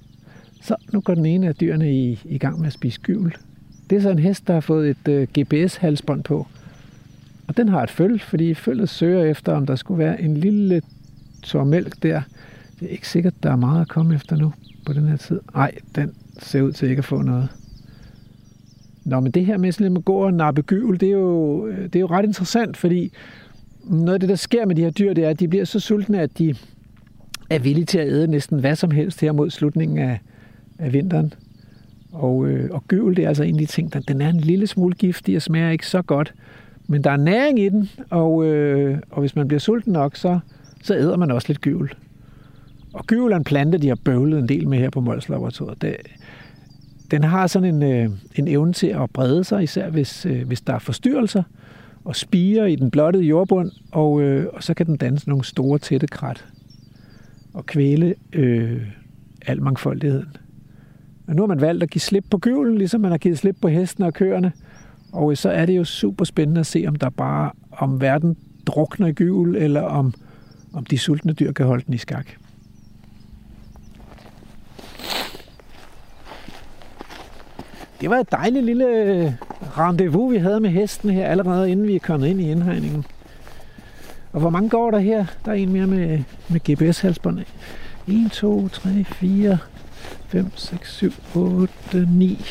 Så 0.62 0.76
nu 0.92 1.00
går 1.00 1.14
den 1.14 1.26
ene 1.26 1.48
af 1.48 1.54
dyrene 1.54 1.92
i, 1.92 2.20
i 2.24 2.38
gang 2.38 2.58
med 2.58 2.66
at 2.66 2.72
spise 2.72 3.00
gyvel. 3.00 3.36
Det 3.90 3.96
er 3.96 4.02
så 4.02 4.10
en 4.10 4.18
hest, 4.18 4.46
der 4.46 4.54
har 4.54 4.60
fået 4.60 4.90
et 4.90 5.08
uh, 5.08 5.14
øh, 5.14 5.26
GPS-halsbånd 5.38 6.22
på. 6.22 6.46
Og 7.48 7.56
den 7.56 7.68
har 7.68 7.82
et 7.82 7.90
føl, 7.90 8.20
fordi 8.20 8.54
følget 8.54 8.88
søger 8.88 9.24
efter, 9.24 9.52
om 9.52 9.66
der 9.66 9.76
skulle 9.76 9.98
være 9.98 10.20
en 10.20 10.36
lille 10.36 10.82
tår 11.42 11.64
mælk 11.64 12.02
der. 12.02 12.22
Det 12.80 12.86
er 12.86 12.92
ikke 12.92 13.08
sikkert, 13.08 13.34
der 13.42 13.52
er 13.52 13.56
meget 13.56 13.80
at 13.80 13.88
komme 13.88 14.14
efter 14.14 14.36
nu 14.36 14.52
på 14.86 14.92
den 14.92 15.08
her 15.08 15.16
tid. 15.16 15.40
Nej, 15.54 15.72
den 15.94 16.14
ser 16.38 16.62
ud 16.62 16.72
til 16.72 16.88
ikke 16.88 17.00
at 17.00 17.04
få 17.04 17.22
noget. 17.22 17.48
Nå, 19.08 19.20
men 19.20 19.32
det 19.32 19.46
her 19.46 19.56
med 19.56 19.72
sådan 19.72 19.96
at 19.96 20.04
gå 20.04 20.12
og 20.12 20.34
nappe 20.34 20.62
gyvel, 20.62 21.00
det 21.00 21.08
er, 21.08 21.12
jo, 21.12 21.66
øh, 21.66 21.82
det 21.82 21.96
er 21.96 22.00
jo 22.00 22.06
ret 22.06 22.24
interessant, 22.24 22.76
fordi 22.76 23.12
noget 23.84 24.14
af 24.14 24.20
det, 24.20 24.28
der 24.28 24.34
sker 24.34 24.66
med 24.66 24.74
de 24.74 24.82
her 24.82 24.90
dyr, 24.90 25.14
det 25.14 25.24
er, 25.24 25.28
at 25.28 25.40
de 25.40 25.48
bliver 25.48 25.64
så 25.64 25.80
sultne, 25.80 26.20
at 26.20 26.38
de 26.38 26.54
er 27.50 27.58
villige 27.58 27.84
til 27.84 27.98
at 27.98 28.08
æde 28.08 28.26
næsten 28.26 28.60
hvad 28.60 28.76
som 28.76 28.90
helst 28.90 29.20
her 29.20 29.32
mod 29.32 29.50
slutningen 29.50 29.98
af, 29.98 30.20
af 30.78 30.92
vinteren. 30.92 31.34
Og, 32.12 32.46
øh, 32.46 32.70
og 32.72 32.84
gyvel, 32.88 33.16
det 33.16 33.24
er 33.24 33.28
altså 33.28 33.42
en 33.42 33.54
af 33.54 33.58
de 33.58 33.66
ting, 33.66 33.92
der, 33.92 34.00
den 34.00 34.20
er 34.20 34.28
en 34.28 34.40
lille 34.40 34.66
smule 34.66 34.94
giftig 34.94 35.36
og 35.36 35.42
smager 35.42 35.70
ikke 35.70 35.86
så 35.86 36.02
godt. 36.02 36.34
Men 36.86 37.04
der 37.04 37.10
er 37.10 37.16
næring 37.16 37.58
i 37.60 37.68
den, 37.68 37.90
og, 38.10 38.44
øh, 38.44 38.98
og 39.10 39.20
hvis 39.20 39.36
man 39.36 39.48
bliver 39.48 39.60
sulten 39.60 39.92
nok, 39.92 40.16
så, 40.16 40.38
så 40.82 40.94
æder 40.94 41.16
man 41.16 41.30
også 41.30 41.48
lidt 41.48 41.60
gyvel. 41.60 41.88
Og 42.92 43.06
gyvel 43.06 43.32
er 43.32 43.36
en 43.36 43.44
plante, 43.44 43.78
de 43.78 43.88
har 43.88 43.98
bøvlet 44.04 44.38
en 44.38 44.48
del 44.48 44.68
med 44.68 44.78
her 44.78 44.90
på 44.90 45.00
Mols 45.00 45.28
Laboratoriet. 45.28 45.82
Det, 45.82 45.96
den 47.10 47.24
har 47.24 47.46
sådan 47.46 47.74
en, 47.74 47.82
øh, 47.82 48.10
en 48.34 48.48
evne 48.48 48.72
til 48.72 48.86
at 48.86 49.10
brede 49.10 49.44
sig, 49.44 49.62
især 49.62 49.90
hvis, 49.90 50.26
øh, 50.26 50.46
hvis 50.46 50.60
der 50.60 50.74
er 50.74 50.78
forstyrrelser, 50.78 51.42
og 52.04 52.16
spire 52.16 52.72
i 52.72 52.76
den 52.76 52.90
blottede 52.90 53.24
jordbund, 53.24 53.70
og, 53.92 54.20
øh, 54.20 54.46
og 54.52 54.62
så 54.62 54.74
kan 54.74 54.86
den 54.86 54.96
danne 54.96 55.18
nogle 55.26 55.44
store, 55.44 55.78
tætte 55.78 56.06
krat 56.06 56.44
og 57.54 57.66
kvæle 57.66 58.14
øh, 58.32 58.82
al 59.46 59.62
mangfoldigheden. 59.62 60.36
Og 61.26 61.34
nu 61.34 61.42
har 61.42 61.46
man 61.46 61.60
valgt 61.60 61.82
at 61.82 61.90
give 61.90 62.00
slip 62.00 62.24
på 62.30 62.38
gyvlen, 62.38 62.78
ligesom 62.78 63.00
man 63.00 63.10
har 63.10 63.18
givet 63.18 63.38
slip 63.38 63.56
på 63.60 63.68
hesten 63.68 64.04
og 64.04 64.14
køerne. 64.14 64.52
Og 65.12 65.30
øh, 65.30 65.36
så 65.36 65.50
er 65.50 65.66
det 65.66 65.76
jo 65.76 65.84
super 65.84 66.24
spændende 66.24 66.60
at 66.60 66.66
se, 66.66 66.84
om 66.88 66.96
der 66.96 67.10
bare, 67.10 67.50
om 67.70 68.00
verden 68.00 68.36
drukner 68.66 69.06
i 69.06 69.12
gyvel, 69.12 69.56
eller 69.56 69.82
om, 69.82 70.14
om 70.72 70.84
de 70.84 70.98
sultne 70.98 71.32
dyr 71.32 71.52
kan 71.52 71.66
holde 71.66 71.84
den 71.86 71.94
i 71.94 71.98
skak. 71.98 72.26
Det 78.00 78.10
var 78.10 78.16
et 78.16 78.32
dejligt 78.32 78.64
lille 78.64 78.86
øh, 78.86 79.32
rendezvous, 79.78 80.32
vi 80.32 80.38
havde 80.38 80.60
med 80.60 80.70
hesten 80.70 81.10
her, 81.10 81.26
allerede 81.26 81.70
inden 81.70 81.86
vi 81.86 81.94
er 81.94 82.00
kommet 82.00 82.26
ind 82.28 82.40
i 82.40 82.50
indhegningen. 82.50 83.04
Og 84.32 84.40
hvor 84.40 84.50
mange 84.50 84.68
går 84.68 84.90
der 84.90 84.98
her? 84.98 85.26
Der 85.44 85.50
er 85.50 85.56
en 85.56 85.72
mere 85.72 85.86
med, 85.86 86.22
med 86.48 86.60
GPS-halsbånd. 86.60 87.38
1, 88.06 88.30
2, 88.32 88.68
3, 88.68 89.04
4, 89.04 89.58
5, 90.28 90.50
6, 90.54 90.94
7, 90.94 91.12
8, 91.34 91.68
9, 92.10 92.44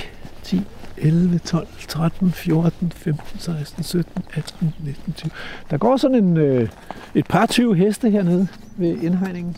10, 0.43 0.61
11, 0.97 1.37
12, 1.39 1.67
13, 1.87 2.31
14, 2.31 2.91
15, 2.91 3.39
16, 3.39 3.83
17, 3.83 4.23
18, 4.33 4.73
19, 4.79 5.13
20. 5.13 5.31
Der 5.69 5.77
går 5.77 5.97
sådan 5.97 6.23
en, 6.23 6.37
øh, 6.37 6.69
et 7.15 7.27
par 7.27 7.45
20 7.45 7.75
heste 7.75 8.09
hernede 8.09 8.47
ved 8.77 9.01
indhegningen. 9.01 9.57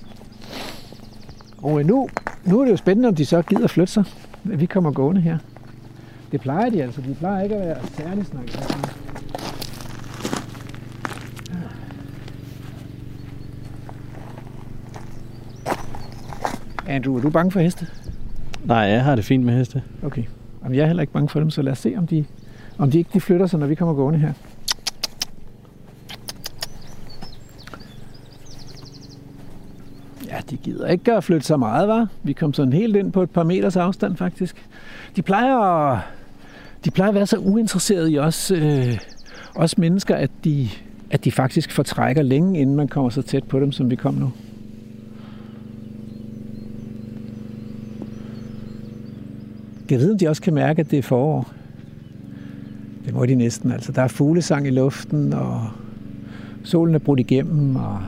Og 1.58 1.80
øh, 1.80 1.86
nu, 1.86 2.10
nu 2.45 2.60
er 2.60 2.65
det 2.65 2.71
jo 2.71 2.78
spændende, 2.78 3.10
om 3.10 3.15
de 3.15 3.25
så 3.25 3.41
gider 3.41 3.67
flytte 3.67 3.93
sig, 3.93 4.04
vi 4.43 4.65
kommer 4.65 4.91
gående 4.91 5.21
her. 5.21 5.38
Det 6.32 6.42
plejer 6.42 6.70
de 6.70 6.84
altså. 6.84 7.02
De 7.02 7.15
plejer 7.15 7.44
ikke 7.44 7.56
at 7.56 7.68
være 7.68 7.78
særlig 7.94 8.26
snakket. 8.26 8.89
Andrew, 16.88 17.18
er 17.18 17.22
du 17.22 17.30
bange 17.30 17.52
for 17.52 17.60
heste? 17.60 17.88
Nej, 18.65 18.78
jeg 18.78 19.04
har 19.04 19.15
det 19.15 19.26
fint 19.26 19.46
med 19.46 19.58
heste. 19.58 19.84
Okay. 20.04 20.24
Jamen, 20.63 20.76
jeg 20.76 20.84
er 20.84 20.88
heller 20.88 21.02
ikke 21.02 21.13
bange 21.13 21.30
for 21.30 21.39
dem, 21.39 21.50
så 21.50 21.62
lad 21.62 21.72
os 21.72 21.78
se, 21.78 21.96
om 21.98 22.08
de, 22.08 22.26
om 22.78 22.92
de 22.92 22.98
ikke 22.98 23.10
de 23.13 23.22
flytter 23.22 23.48
sig, 23.48 23.60
når 23.60 23.68
vi 23.68 23.76
kommer 23.76 23.94
gående 23.94 24.20
her. 24.20 24.34
Ja, 30.28 30.38
de 30.50 30.58
gider 30.58 30.88
ikke 30.88 31.13
at 31.13 31.24
flytte 31.24 31.48
så 31.48 31.58
meget, 31.58 31.88
var. 31.88 32.08
Vi 32.24 32.34
kom 32.34 32.54
sådan 32.54 32.74
helt 32.74 32.96
ind 32.96 33.12
på 33.12 33.24
et 33.24 33.30
par 33.30 33.44
meters 33.44 33.76
afstand, 33.76 34.18
faktisk. 34.18 34.65
De 35.15 35.22
plejer 35.22 35.58
at, 35.58 36.00
de 36.86 36.92
plejer 36.92 37.10
at 37.10 37.15
være 37.15 37.28
så 37.28 37.38
uinteresserede 37.38 38.12
i 38.12 38.18
os, 38.18 38.52
øh, 38.52 38.98
os 39.56 39.78
mennesker, 39.78 40.15
at 40.15 40.32
de, 40.44 40.70
at 41.12 41.26
de 41.26 41.32
faktisk 41.32 41.72
fortrækker 41.72 42.22
længe, 42.22 42.60
inden 42.60 42.76
man 42.76 42.88
kommer 42.88 43.10
så 43.10 43.22
tæt 43.22 43.44
på 43.44 43.60
dem, 43.60 43.72
som 43.72 43.89
vi 43.89 43.96
kom 43.96 44.13
nu. 44.13 44.32
Jeg 49.89 50.00
ved, 50.00 50.12
om 50.12 50.18
de 50.18 50.28
også 50.28 50.42
kan 50.42 50.54
mærke, 50.54 50.80
at 50.80 50.92
det 50.92 51.00
er 51.00 51.04
forår. 51.04 51.54
Det 53.06 53.13
må 53.13 53.26
de 53.26 53.36
næsten. 53.36 53.72
Altså, 53.72 53.92
der 53.92 54.02
er 54.02 54.08
fuglesang 54.08 54.68
i 54.68 54.70
luften, 54.70 55.34
og 55.34 55.68
solen 56.63 56.96
er 56.96 57.00
brudt 57.00 57.20
igennem, 57.20 57.76
og, 57.76 58.00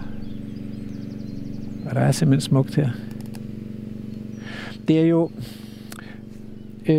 og 1.89 1.95
der 1.95 2.01
er 2.01 2.12
simpelthen 2.12 2.41
smukt 2.41 2.75
her. 2.75 2.89
Det 4.88 4.99
er 4.99 5.05
jo, 5.05 5.31
øh, 6.87 6.95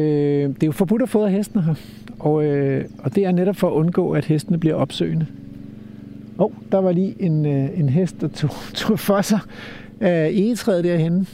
det 0.49 0.63
er 0.63 0.67
jo 0.67 0.73
forbudt 0.73 1.03
at 1.03 1.09
fodre 1.09 1.31
hestene 1.31 1.63
her, 1.63 1.75
og, 2.19 2.45
øh, 2.45 2.85
og 2.99 3.15
det 3.15 3.25
er 3.25 3.33
netop 3.33 3.57
for 3.57 3.69
at 3.69 3.73
undgå, 3.73 4.11
at 4.13 4.25
hestene 4.25 4.59
bliver 4.59 4.75
opsøgende. 4.75 5.27
Åh, 6.39 6.47
oh, 6.47 6.53
der 6.73 6.79
var 6.79 6.93
lige 6.93 7.23
en, 7.23 7.47
øh, 7.47 7.79
en 7.79 7.89
hest, 7.89 8.21
der 8.21 8.29
tog, 8.29 8.51
tog 8.75 8.99
for 8.99 9.21
sig 9.21 9.39
af 10.01 10.31
egetræet 10.31 10.85
derhenne 10.85 11.27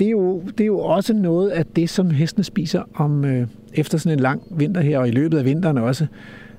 det 0.00 0.06
er, 0.06 0.10
jo, 0.10 0.40
det 0.40 0.60
er 0.60 0.66
jo 0.66 0.78
også 0.78 1.14
noget 1.14 1.50
af 1.50 1.66
det, 1.66 1.90
som 1.90 2.10
hestene 2.10 2.44
spiser 2.44 2.82
om 2.94 3.24
øh, 3.24 3.46
efter 3.74 3.98
sådan 3.98 4.18
en 4.18 4.22
lang 4.22 4.42
vinter 4.50 4.80
her, 4.80 4.98
og 4.98 5.08
i 5.08 5.10
løbet 5.10 5.38
af 5.38 5.44
vinteren 5.44 5.78
også. 5.78 6.06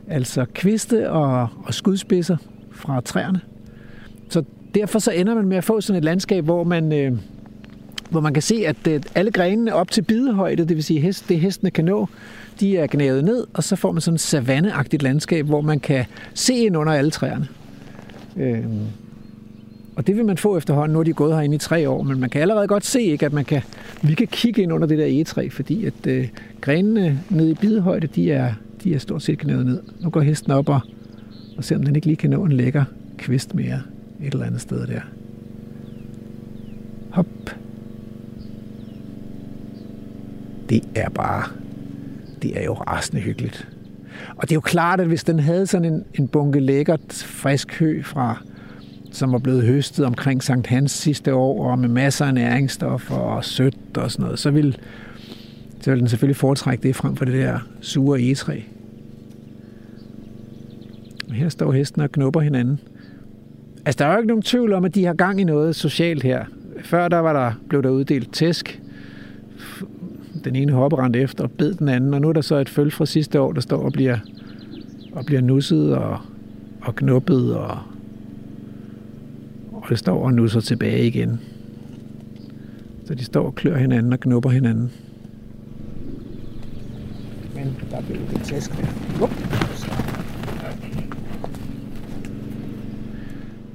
Altså 0.08 0.46
kviste 0.54 1.12
og, 1.12 1.48
og 1.64 1.74
skudspidser 1.74 2.38
fra 2.72 3.02
træerne. 3.02 3.40
Så 4.30 4.44
derfor 4.76 5.00
så 5.00 5.12
ender 5.12 5.36
man 5.36 5.48
med 5.48 5.58
at 5.58 5.64
få 5.64 5.82
sådan 5.82 5.98
et 5.98 6.04
landskab, 6.04 6.44
hvor 6.44 6.64
man, 6.64 6.94
øh, 6.94 7.18
hvor 8.10 8.22
man 8.22 8.34
kan 8.34 8.42
se, 8.44 8.64
at 8.68 8.88
øh, 8.88 9.02
alle 9.16 9.32
grenene 9.32 9.74
op 9.74 9.92
til 9.92 10.02
bidehøjde, 10.02 10.66
det 10.66 10.76
vil 10.76 10.84
sige 10.84 11.00
hest, 11.00 11.30
det 11.30 11.40
hestene 11.40 11.72
kan 11.72 11.86
nå, 11.86 12.08
de 12.60 12.78
er 12.78 12.88
gnavet 12.88 13.24
ned, 13.24 13.48
og 13.54 13.64
så 13.64 13.76
får 13.76 13.92
man 13.92 14.02
sådan 14.02 14.16
et 14.16 14.22
savanneagtigt 14.22 15.04
landskab, 15.04 15.46
hvor 15.46 15.62
man 15.62 15.80
kan 15.80 16.06
se 16.34 16.54
ind 16.54 16.78
under 16.78 16.94
alle 16.94 17.12
træerne. 17.12 17.48
Øhm. 18.38 18.80
og 19.96 20.08
det 20.08 20.18
vil 20.18 20.26
man 20.26 20.38
få 20.38 20.58
efterhånden. 20.58 20.94
Nu 20.94 21.00
er 21.00 21.04
de 21.04 21.14
gået 21.14 21.36
herinde 21.36 21.56
i 21.56 21.60
tre 21.60 21.90
år, 21.90 22.04
men 22.04 22.20
man 22.20 22.30
kan 22.30 22.42
allerede 22.42 22.68
godt 22.68 22.86
se, 22.86 23.02
ikke, 23.02 23.26
at 23.26 23.34
man 23.34 23.46
kan, 23.46 23.62
vi 24.02 24.14
kan 24.14 24.28
kigge 24.28 24.62
ind 24.62 24.74
under 24.74 24.88
det 24.88 24.98
der 24.98 25.06
egetræ, 25.06 25.50
fordi 25.50 25.86
at 25.86 26.08
øh, 26.08 26.28
grenene 26.62 27.20
nede 27.30 27.52
i 27.52 27.54
bidehøjde, 27.54 28.08
de 28.08 28.32
er, 28.32 28.54
de 28.84 28.96
er 28.96 29.00
stort 29.00 29.24
set 29.24 29.40
gnavet 29.40 29.66
ned. 29.66 29.82
Nu 30.00 30.10
går 30.10 30.22
hesten 30.22 30.52
op 30.52 30.70
og, 30.70 30.80
og 31.58 31.64
ser, 31.64 31.76
om 31.76 31.84
den 31.84 31.96
ikke 31.96 32.08
lige 32.08 32.18
kan 32.18 32.30
nå 32.30 32.44
en 32.44 32.52
lækker 32.52 32.84
kvist 33.18 33.56
mere 33.56 33.82
et 34.24 34.34
eller 34.34 34.46
andet 34.46 34.62
sted 34.62 34.88
der. 34.88 35.02
Hop. 37.10 37.26
Det 40.70 40.84
er 40.96 41.10
bare, 41.10 41.44
det 42.42 42.60
er 42.60 42.64
jo 42.64 42.74
rasende 42.74 43.22
hyggeligt. 43.22 43.68
Og 44.36 44.42
det 44.42 44.52
er 44.52 44.56
jo 44.56 44.62
klart, 44.62 45.00
at 45.00 45.08
hvis 45.08 45.24
den 45.24 45.40
havde 45.40 45.68
sådan 45.68 45.94
en, 45.94 46.04
en 46.14 46.28
bunke 46.28 46.60
lækkert 46.60 47.14
frisk 47.14 47.80
hø 47.80 48.02
fra 48.04 48.42
som 49.16 49.32
var 49.32 49.38
blevet 49.38 49.64
høstet 49.64 50.06
omkring 50.06 50.44
Sankt 50.44 50.68
Hans 50.68 50.92
sidste 50.92 51.34
år, 51.34 51.72
og 51.72 51.80
med 51.80 51.90
masser 51.90 52.26
af 52.26 52.34
næringsstoffer 52.34 53.16
og 53.16 53.46
sødt 53.46 53.98
og 53.98 54.12
sådan 54.12 54.24
noget, 54.24 54.40
så 54.40 54.52
ville, 54.52 54.74
så 55.82 55.92
ville 55.92 56.00
den 56.00 56.10
selvfølgelig 56.10 56.36
foretrække 56.36 56.84
det 56.84 56.96
frem 56.96 57.16
for 57.16 57.26
det 57.26 57.34
der 57.34 57.60
sure 57.82 58.20
egetræ. 58.20 58.60
Her 61.32 61.50
står 61.50 61.72
hesten 61.72 62.02
og 62.02 62.12
knupper 62.12 62.42
hinanden. 62.42 62.80
Altså, 63.86 64.04
der 64.04 64.06
er 64.06 64.14
jo 64.14 64.18
ikke 64.18 64.28
nogen 64.28 64.44
tvivl 64.44 64.74
om, 64.74 64.86
at 64.86 64.96
de 64.96 65.06
har 65.06 65.14
gang 65.14 65.42
i 65.42 65.44
noget 65.44 65.76
socialt 65.76 66.24
her. 66.24 66.46
Før 66.84 67.08
der 67.08 67.18
var 67.18 67.34
der, 67.34 67.52
blev 67.70 67.84
der 67.84 67.90
uddelt 67.90 68.34
tæsk. 68.34 68.82
Den 70.46 70.56
ene 70.56 70.72
hopper 70.72 71.16
efter 71.16 71.44
og 71.44 71.52
bed 71.52 71.74
den 71.74 71.90
anden, 71.90 72.14
og 72.14 72.22
nu 72.22 72.30
er 72.30 72.34
der 72.34 72.42
så 72.42 72.56
et 72.56 72.70
følge 72.70 72.92
fra 72.92 73.06
sidste 73.06 73.40
år, 73.40 73.52
der 73.52 73.62
står 73.62 73.78
og 73.78 73.94
bliver, 73.94 74.18
og 75.12 75.26
bliver 75.26 75.42
nusset 75.42 75.96
og, 75.96 76.20
og 76.82 76.96
knuppet, 76.96 77.56
og, 77.56 77.78
og 79.72 79.86
det 79.90 80.00
står 80.00 80.26
og 80.26 80.34
nusser 80.34 80.60
tilbage 80.60 81.08
igen. 81.08 81.40
Så 83.06 83.16
de 83.16 83.24
står 83.24 83.46
og 83.46 83.56
klør 83.56 83.78
hinanden 83.78 84.14
og 84.14 84.20
knupper 84.20 84.50
hinanden. 84.50 84.92
Men 87.56 87.76
der 87.92 88.02
blev 88.02 88.18
det 88.32 88.42
tæsk 88.44 88.72
der. 88.78 89.24
Up. 89.24 89.32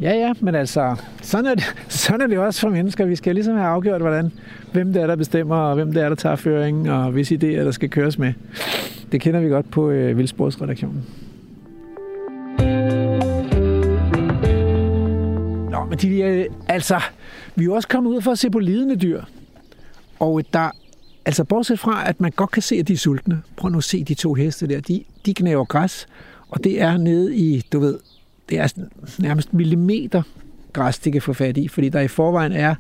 Ja, 0.00 0.12
ja, 0.12 0.32
men 0.40 0.54
altså, 0.54 0.96
sådan 1.22 1.46
er, 1.46 1.54
det, 1.54 1.74
sådan 1.88 2.20
er 2.20 2.26
det 2.26 2.38
også 2.38 2.60
for 2.60 2.68
mennesker. 2.68 3.04
Vi 3.04 3.16
skal 3.16 3.34
ligesom 3.34 3.56
have 3.56 3.68
afgjort, 3.68 4.00
hvordan, 4.00 4.32
hvem 4.72 4.92
det 4.92 5.02
er, 5.02 5.06
der 5.06 5.16
bestemmer, 5.16 5.56
og 5.56 5.74
hvem 5.74 5.92
det 5.92 6.02
er, 6.02 6.08
der 6.08 6.16
tager 6.16 6.36
føringen, 6.36 6.86
og 6.86 7.10
hvis 7.10 7.32
idéer, 7.32 7.64
der 7.64 7.70
skal 7.70 7.90
køres 7.90 8.18
med. 8.18 8.32
Det 9.12 9.20
kender 9.20 9.40
vi 9.40 9.48
godt 9.48 9.70
på 9.70 9.90
øh, 9.90 10.16
Vildsportsredaktionen. 10.18 11.04
Nå, 15.70 15.84
men 15.84 15.98
de, 15.98 16.20
øh, 16.20 16.46
altså, 16.68 17.00
vi 17.54 17.62
er 17.62 17.66
jo 17.66 17.74
også 17.74 17.88
kommet 17.88 18.10
ud 18.10 18.20
for 18.20 18.30
at 18.30 18.38
se 18.38 18.50
på 18.50 18.58
lidende 18.58 18.96
dyr. 18.96 19.22
Og 20.18 20.38
øh, 20.38 20.44
der, 20.52 20.70
altså 21.24 21.44
bortset 21.44 21.78
fra, 21.80 22.08
at 22.08 22.20
man 22.20 22.30
godt 22.36 22.50
kan 22.50 22.62
se, 22.62 22.76
at 22.76 22.88
de 22.88 22.92
er 22.92 22.96
sultne. 22.96 23.42
Prøv 23.56 23.70
nu 23.70 23.78
at 23.78 23.84
se 23.84 24.04
de 24.04 24.14
to 24.14 24.34
heste 24.34 24.66
der. 24.66 24.80
De, 24.80 25.04
de 25.26 25.34
knæver 25.34 25.64
græs, 25.64 26.06
og 26.48 26.64
det 26.64 26.80
er 26.80 26.96
nede 26.96 27.36
i, 27.36 27.62
du 27.72 27.78
ved, 27.78 27.98
det 28.50 28.58
er 28.58 28.72
nærmest 29.18 29.54
millimeter 29.54 30.22
græs, 30.72 30.98
de 30.98 31.12
kan 31.12 31.22
få 31.22 31.32
fat 31.32 31.56
i, 31.56 31.68
fordi 31.68 31.88
der 31.88 32.00
i 32.00 32.08
forvejen 32.08 32.52
er 32.52 32.74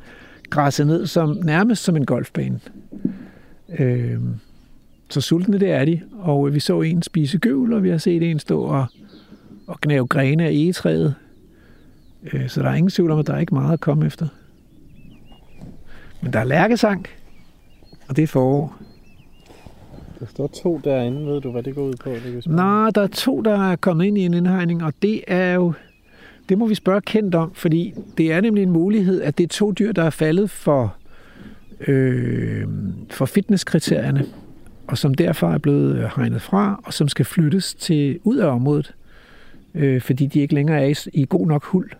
græsset 0.50 0.86
ned 0.86 1.06
som, 1.06 1.36
nærmest 1.44 1.84
som 1.84 1.96
en 1.96 2.06
golfbane. 2.06 2.60
Øh, 3.78 4.18
så 5.10 5.20
sultne 5.20 5.58
det 5.58 5.70
er 5.70 5.84
de, 5.84 6.00
og 6.12 6.54
vi 6.54 6.60
så 6.60 6.80
en 6.80 7.02
spise 7.02 7.38
gøvl, 7.38 7.72
og 7.72 7.82
vi 7.82 7.90
har 7.90 7.98
set 7.98 8.22
en 8.22 8.38
stå 8.38 8.62
og, 8.62 8.86
og 9.66 9.80
gnave 9.80 10.06
grene 10.06 10.44
af 10.44 10.50
egetræet. 10.50 11.14
Øh, 12.32 12.48
så 12.48 12.62
der 12.62 12.68
er 12.68 12.74
ingen 12.74 12.90
tvivl 12.90 13.10
om, 13.10 13.18
at 13.18 13.26
der 13.26 13.34
er 13.34 13.38
ikke 13.38 13.54
meget 13.54 13.72
at 13.72 13.80
komme 13.80 14.06
efter. 14.06 14.28
Men 16.22 16.32
der 16.32 16.40
er 16.40 16.44
lærkesang, 16.44 17.06
og 18.08 18.16
det 18.16 18.22
er 18.22 18.26
forår. 18.26 18.76
Der 20.20 20.26
står 20.26 20.46
to 20.46 20.80
derinde, 20.84 21.26
ved 21.26 21.40
du, 21.40 21.50
hvad 21.50 21.62
det 21.62 21.74
går 21.74 21.82
ud 21.82 21.94
på? 22.04 22.10
Det 22.10 22.46
Nej, 22.46 22.90
der 22.94 23.02
er 23.02 23.06
to, 23.06 23.40
der 23.40 23.70
er 23.70 23.76
kommet 23.76 24.04
ind 24.04 24.18
i 24.18 24.24
en 24.24 24.34
indhegning, 24.34 24.84
og 24.84 24.92
det 25.02 25.24
er 25.28 25.54
jo, 25.54 25.72
det 26.48 26.58
må 26.58 26.66
vi 26.66 26.74
spørge 26.74 27.00
kendt 27.00 27.34
om, 27.34 27.54
fordi 27.54 27.94
det 28.18 28.32
er 28.32 28.40
nemlig 28.40 28.62
en 28.62 28.70
mulighed, 28.70 29.22
at 29.22 29.38
det 29.38 29.44
er 29.44 29.48
to 29.48 29.72
dyr, 29.72 29.92
der 29.92 30.02
er 30.02 30.10
faldet 30.10 30.50
for, 30.50 30.94
øh, 31.88 32.66
for 33.10 33.26
fitnesskriterierne, 33.26 34.24
og 34.86 34.98
som 34.98 35.14
derfor 35.14 35.50
er 35.50 35.58
blevet 35.58 35.96
øh, 35.96 36.10
hegnet 36.16 36.42
fra, 36.42 36.80
og 36.84 36.92
som 36.92 37.08
skal 37.08 37.24
flyttes 37.24 37.74
til 37.74 38.18
ud 38.24 38.36
af 38.36 38.46
området, 38.46 38.94
øh, 39.74 40.00
fordi 40.00 40.26
de 40.26 40.40
ikke 40.40 40.54
længere 40.54 40.82
er 40.82 40.86
i, 40.86 41.20
i 41.20 41.26
god 41.28 41.46
nok 41.46 41.64
hul. 41.64 41.90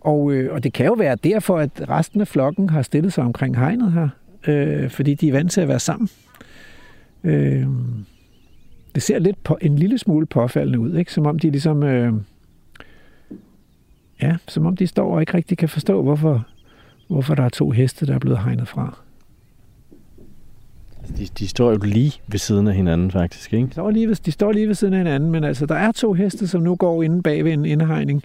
Og, 0.00 0.32
øh, 0.32 0.52
og 0.52 0.64
det 0.64 0.72
kan 0.72 0.86
jo 0.86 0.92
være 0.92 1.16
derfor, 1.24 1.58
at 1.58 1.70
resten 1.88 2.20
af 2.20 2.28
flokken 2.28 2.68
har 2.68 2.82
stillet 2.82 3.12
sig 3.12 3.24
omkring 3.24 3.58
hegnet 3.58 3.92
her, 3.92 4.08
øh, 4.46 4.90
fordi 4.90 5.14
de 5.14 5.28
er 5.28 5.32
vant 5.32 5.52
til 5.52 5.60
at 5.60 5.68
være 5.68 5.80
sammen. 5.80 6.08
Øh, 7.24 7.66
det 8.94 9.02
ser 9.02 9.18
lidt 9.18 9.44
på, 9.44 9.58
en 9.60 9.76
lille 9.76 9.98
smule 9.98 10.26
påfaldende 10.26 10.78
ud, 10.78 10.96
ikke? 10.96 11.12
som 11.12 11.26
om 11.26 11.38
de 11.38 11.50
ligesom... 11.50 11.82
Øh, 11.82 12.12
ja, 14.22 14.36
som 14.48 14.66
om 14.66 14.76
de 14.76 14.86
står 14.86 15.14
og 15.14 15.20
ikke 15.20 15.34
rigtig 15.34 15.58
kan 15.58 15.68
forstå, 15.68 16.02
hvorfor, 16.02 16.46
hvorfor 17.08 17.34
der 17.34 17.42
er 17.42 17.48
to 17.48 17.70
heste, 17.70 18.06
der 18.06 18.14
er 18.14 18.18
blevet 18.18 18.38
hegnet 18.38 18.68
fra. 18.68 18.98
De, 21.18 21.26
de 21.38 21.48
står 21.48 21.70
jo 21.70 21.78
lige 21.82 22.12
ved 22.26 22.38
siden 22.38 22.68
af 22.68 22.74
hinanden, 22.74 23.10
faktisk, 23.10 23.52
ikke? 23.52 23.66
De 23.66 23.72
står, 23.72 23.90
lige 23.90 24.08
ved, 24.08 24.16
de 24.16 24.32
står 24.32 24.52
lige 24.52 24.68
ved 24.68 24.74
siden 24.74 24.94
af 24.94 25.00
hinanden, 25.00 25.30
men 25.30 25.44
altså, 25.44 25.66
der 25.66 25.74
er 25.74 25.92
to 25.92 26.12
heste, 26.12 26.48
som 26.48 26.62
nu 26.62 26.76
går 26.76 27.02
inde 27.02 27.22
bag 27.22 27.44
ved 27.44 27.52
en 27.52 27.64
indhegning, 27.64 28.22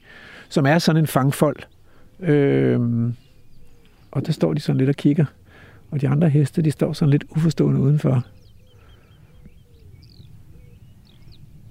som 0.49 0.65
er 0.65 0.79
sådan 0.79 1.01
en 1.01 1.07
fangfold. 1.07 1.57
Øhm, 2.19 3.13
og 4.11 4.25
der 4.25 4.31
står 4.31 4.53
de 4.53 4.59
sådan 4.59 4.77
lidt 4.77 4.89
og 4.89 4.95
kigger. 4.95 5.25
Og 5.91 6.01
de 6.01 6.07
andre 6.07 6.29
heste, 6.29 6.61
de 6.61 6.71
står 6.71 6.93
sådan 6.93 7.09
lidt 7.09 7.23
uforstående 7.29 7.81
udenfor. 7.81 8.25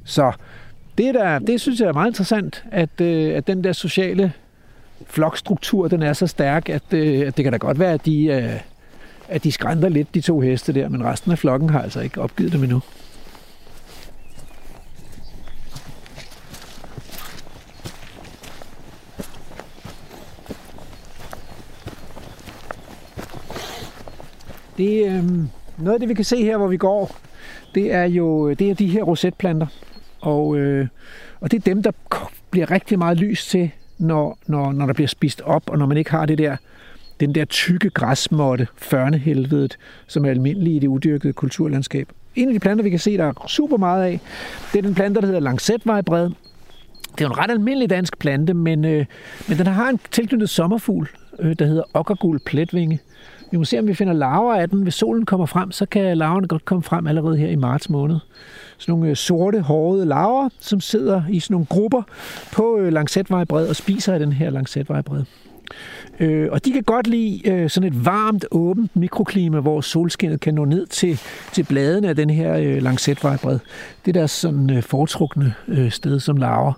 Så 0.09 0.33
det, 0.99 1.15
der, 1.15 1.39
det 1.39 1.61
synes 1.61 1.81
jeg 1.81 1.89
er 1.89 1.93
meget 1.93 2.09
interessant, 2.09 2.65
at, 2.71 3.01
øh, 3.01 3.37
at 3.37 3.47
den 3.47 3.65
der 3.65 3.73
sociale 3.73 4.33
flokstruktur, 5.07 5.89
den 5.89 6.03
er 6.03 6.13
så 6.13 6.27
stærk, 6.27 6.69
at, 6.69 6.83
øh, 6.93 7.27
at 7.27 7.37
det 7.37 7.43
kan 7.43 7.53
da 7.53 7.59
godt 7.59 7.79
være, 7.79 7.93
at 7.93 8.07
de, 8.07 8.25
øh, 8.27 8.61
at 9.29 9.45
de 9.45 9.53
skrænter 9.53 9.89
lidt, 9.89 10.15
de 10.15 10.21
to 10.21 10.41
heste 10.41 10.73
der, 10.73 10.89
men 10.89 11.05
resten 11.05 11.33
af 11.33 11.39
flokken 11.39 11.71
har 11.71 11.83
altså 11.83 12.01
ikke 12.01 12.21
opgivet 12.21 12.53
dem 12.53 12.63
endnu. 12.63 12.83
Det, 24.79 25.07
øh, 25.07 25.25
noget 25.79 25.95
af 25.95 26.01
det, 26.01 26.09
vi 26.09 26.15
kan 26.15 26.25
se 26.25 26.45
her, 26.45 26.57
hvor 26.57 26.69
vi 26.69 26.77
går, 26.77 27.17
det 27.75 27.93
er 27.93 28.05
jo 28.05 28.53
det 28.53 28.71
er 28.71 28.75
de 28.75 28.87
her 28.87 29.03
rosetplanter. 29.03 29.67
Og, 30.21 30.57
øh, 30.57 30.87
og 31.41 31.51
det 31.51 31.57
er 31.57 31.75
dem, 31.75 31.83
der 31.83 31.93
bliver 32.51 32.71
rigtig 32.71 32.99
meget 32.99 33.19
lys 33.19 33.47
til, 33.47 33.71
når, 33.99 34.39
når, 34.47 34.73
når 34.73 34.87
der 34.87 34.93
bliver 34.93 35.09
spist 35.09 35.41
op, 35.41 35.71
og 35.71 35.79
når 35.79 35.87
man 35.87 35.97
ikke 35.97 36.11
har 36.11 36.27
det 36.27 36.39
der, 36.39 36.57
den 37.21 37.35
der 37.35 37.45
tykke 37.45 37.91
græsmåtte, 37.91 38.67
førnehelvedet, 38.77 39.79
som 40.07 40.25
er 40.25 40.31
almindelig 40.31 40.77
i 40.77 40.79
det 40.79 40.89
uddyrkede 40.89 41.33
kulturlandskab. 41.33 42.09
En 42.37 42.49
af 42.49 42.55
de 42.55 42.61
planter, 42.61 42.85
vi 42.85 42.91
kan 42.91 42.99
se, 42.99 43.17
der 43.17 43.25
er 43.25 43.47
super 43.49 43.77
meget 43.77 44.05
af, 44.05 44.21
det 44.73 44.79
er 44.79 44.83
den 44.83 44.95
plante, 44.95 45.21
der 45.21 45.27
hedder 45.27 45.41
langsætvejbred. 45.41 46.31
Det 47.19 47.25
er 47.25 47.29
jo 47.29 47.33
en 47.33 47.39
ret 47.39 47.51
almindelig 47.51 47.91
dansk 47.91 48.19
plante, 48.19 48.55
men, 48.55 48.85
øh, 48.85 49.07
men 49.49 49.59
den 49.59 49.67
har 49.67 49.89
en 49.89 50.01
tilknyttet 50.11 50.51
sommerfugl, 50.51 51.09
øh, 51.39 51.57
der 51.59 51.67
hedder 51.67 51.83
okkergul 51.95 52.39
pletvinge. 52.39 53.01
Vi 53.51 53.57
må 53.57 53.65
se, 53.65 53.79
om 53.79 53.87
vi 53.87 53.95
finder 53.95 54.13
larver 54.13 54.55
af 54.55 54.69
den. 54.69 54.83
Hvis 54.83 54.95
solen 54.95 55.27
kommer 55.27 55.47
frem, 55.47 55.73
så 55.73 55.87
kan 55.87 56.19
larverne 56.19 56.49
godt 56.49 56.65
komme 56.65 56.83
frem 56.83 57.07
allerede 57.07 57.37
her 57.37 57.49
i 57.49 57.57
marts 57.57 57.91
måned. 57.91 58.17
Sådan 58.79 58.93
nogle 58.93 59.09
øh, 59.09 59.17
sorte, 59.17 59.61
hårede 59.61 60.07
larver, 60.07 60.49
som 60.61 60.81
sidder 60.81 61.23
i 61.31 61.41
sådan 61.41 61.55
nogle 61.55 61.67
grupper 61.67 62.03
på 62.53 62.79
øh, 62.79 62.93
langsætvejbred 62.93 63.69
og 63.69 63.77
spiser 63.77 64.13
af 64.13 64.19
den 64.19 64.33
her 64.33 64.51
langsætvejbred. 64.51 65.23
Øh, 66.21 66.49
og 66.53 66.65
de 66.65 66.73
kan 66.73 66.83
godt 66.83 67.07
lide 67.07 67.49
øh, 67.49 67.71
sådan 67.71 67.93
et 67.93 68.05
varmt, 68.05 68.45
åbent 68.51 68.97
mikroklima, 68.97 69.61
hvor 69.61 69.81
solskinnet 69.81 70.41
kan 70.41 70.55
nå 70.55 70.65
ned 70.65 70.87
til, 70.87 71.21
til 71.53 71.63
bladene 71.63 72.09
af 72.09 72.17
den 72.17 72.31
her 72.31 72.57
øh, 72.57 72.83
langsætvejbred. 72.83 73.59
Det 74.05 74.17
er 74.17 74.21
deres 74.21 74.31
sådan 74.31 74.71
øh, 74.71 74.83
foretrukne 74.83 75.55
øh, 75.69 75.91
sted 75.91 76.21
som 76.21 76.37
larver. 76.37 76.73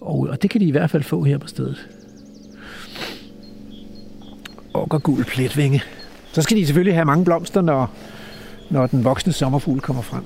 Og, 0.00 0.18
og 0.18 0.42
det 0.42 0.50
kan 0.50 0.60
de 0.60 0.66
i 0.66 0.70
hvert 0.70 0.90
fald 0.90 1.02
få 1.02 1.22
her 1.22 1.38
på 1.38 1.48
stedet. 1.48 1.88
Og 4.72 5.02
gul 5.02 5.24
pletvinge. 5.24 5.82
Så 6.32 6.42
skal 6.42 6.56
de 6.56 6.66
selvfølgelig 6.66 6.94
have 6.94 7.04
mange 7.04 7.24
blomster, 7.24 7.60
når, 7.60 7.90
når 8.70 8.86
den 8.86 9.04
voksne 9.04 9.32
sommerfugl 9.32 9.80
kommer 9.80 10.02
frem. 10.02 10.22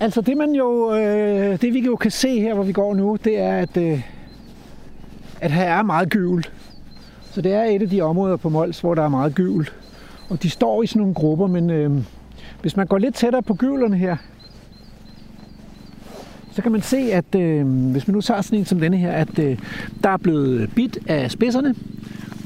Altså 0.00 0.20
det 0.20 0.36
man 0.36 0.50
jo, 0.50 0.94
øh, 0.94 1.60
det 1.60 1.74
vi 1.74 1.80
jo 1.80 1.96
kan 1.96 2.10
se 2.10 2.40
her, 2.40 2.54
hvor 2.54 2.64
vi 2.64 2.72
går 2.72 2.94
nu, 2.94 3.18
det 3.24 3.38
er, 3.38 3.56
at, 3.56 3.76
øh, 3.76 4.00
at 5.40 5.50
her 5.52 5.64
er 5.64 5.82
meget 5.82 6.08
gyvel. 6.08 6.46
Så 7.30 7.40
det 7.40 7.52
er 7.52 7.62
et 7.62 7.82
af 7.82 7.88
de 7.88 8.00
områder 8.00 8.36
på 8.36 8.48
Mols, 8.48 8.80
hvor 8.80 8.94
der 8.94 9.02
er 9.02 9.08
meget 9.08 9.34
gyvel. 9.34 9.70
Og 10.28 10.42
de 10.42 10.50
står 10.50 10.82
i 10.82 10.86
sådan 10.86 11.00
nogle 11.00 11.14
grupper, 11.14 11.46
men 11.46 11.70
øh, 11.70 11.90
hvis 12.60 12.76
man 12.76 12.86
går 12.86 12.98
lidt 12.98 13.14
tættere 13.14 13.42
på 13.42 13.54
gyvlerne 13.54 13.96
her, 13.96 14.16
så 16.54 16.62
kan 16.62 16.72
man 16.72 16.82
se, 16.82 16.96
at 16.96 17.34
øh, 17.34 17.66
hvis 17.66 18.06
man 18.06 18.14
nu 18.14 18.20
tager 18.20 18.42
sådan 18.42 18.58
en 18.58 18.64
som 18.64 18.80
denne 18.80 18.96
her, 18.96 19.12
at 19.12 19.38
øh, 19.38 19.58
der 20.04 20.10
er 20.10 20.16
blevet 20.16 20.70
bit 20.74 20.98
af 21.06 21.30
spidserne, 21.30 21.74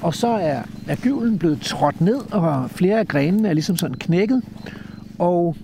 og 0.02 0.14
så 0.14 0.28
er, 0.28 0.62
er 0.88 0.96
gyvlen 0.96 1.38
blevet 1.38 1.60
trådt 1.60 2.00
ned, 2.00 2.32
og 2.32 2.70
flere 2.70 2.98
af 2.98 3.08
grenene 3.08 3.48
er 3.48 3.52
ligesom 3.52 3.76
sådan 3.76 3.96
knækket. 3.96 4.42
Og, 5.18 5.56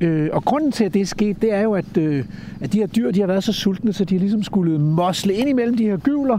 øh, 0.00 0.28
og 0.32 0.44
grunden 0.44 0.72
til, 0.72 0.84
at 0.84 0.94
det 0.94 1.02
er 1.02 1.06
sket, 1.06 1.42
det 1.42 1.52
er 1.52 1.60
jo, 1.60 1.74
at, 1.74 1.96
øh, 1.96 2.24
at 2.60 2.72
de 2.72 2.78
her 2.78 2.86
dyr 2.86 3.10
de 3.10 3.20
har 3.20 3.26
været 3.26 3.44
så 3.44 3.52
sultne, 3.52 3.92
så 3.92 4.04
de 4.04 4.14
har 4.14 4.20
ligesom 4.20 4.42
skulle 4.42 4.78
mosle 4.78 5.34
ind 5.34 5.48
imellem 5.48 5.76
de 5.76 5.84
her 5.84 5.96
gyvler, 5.96 6.38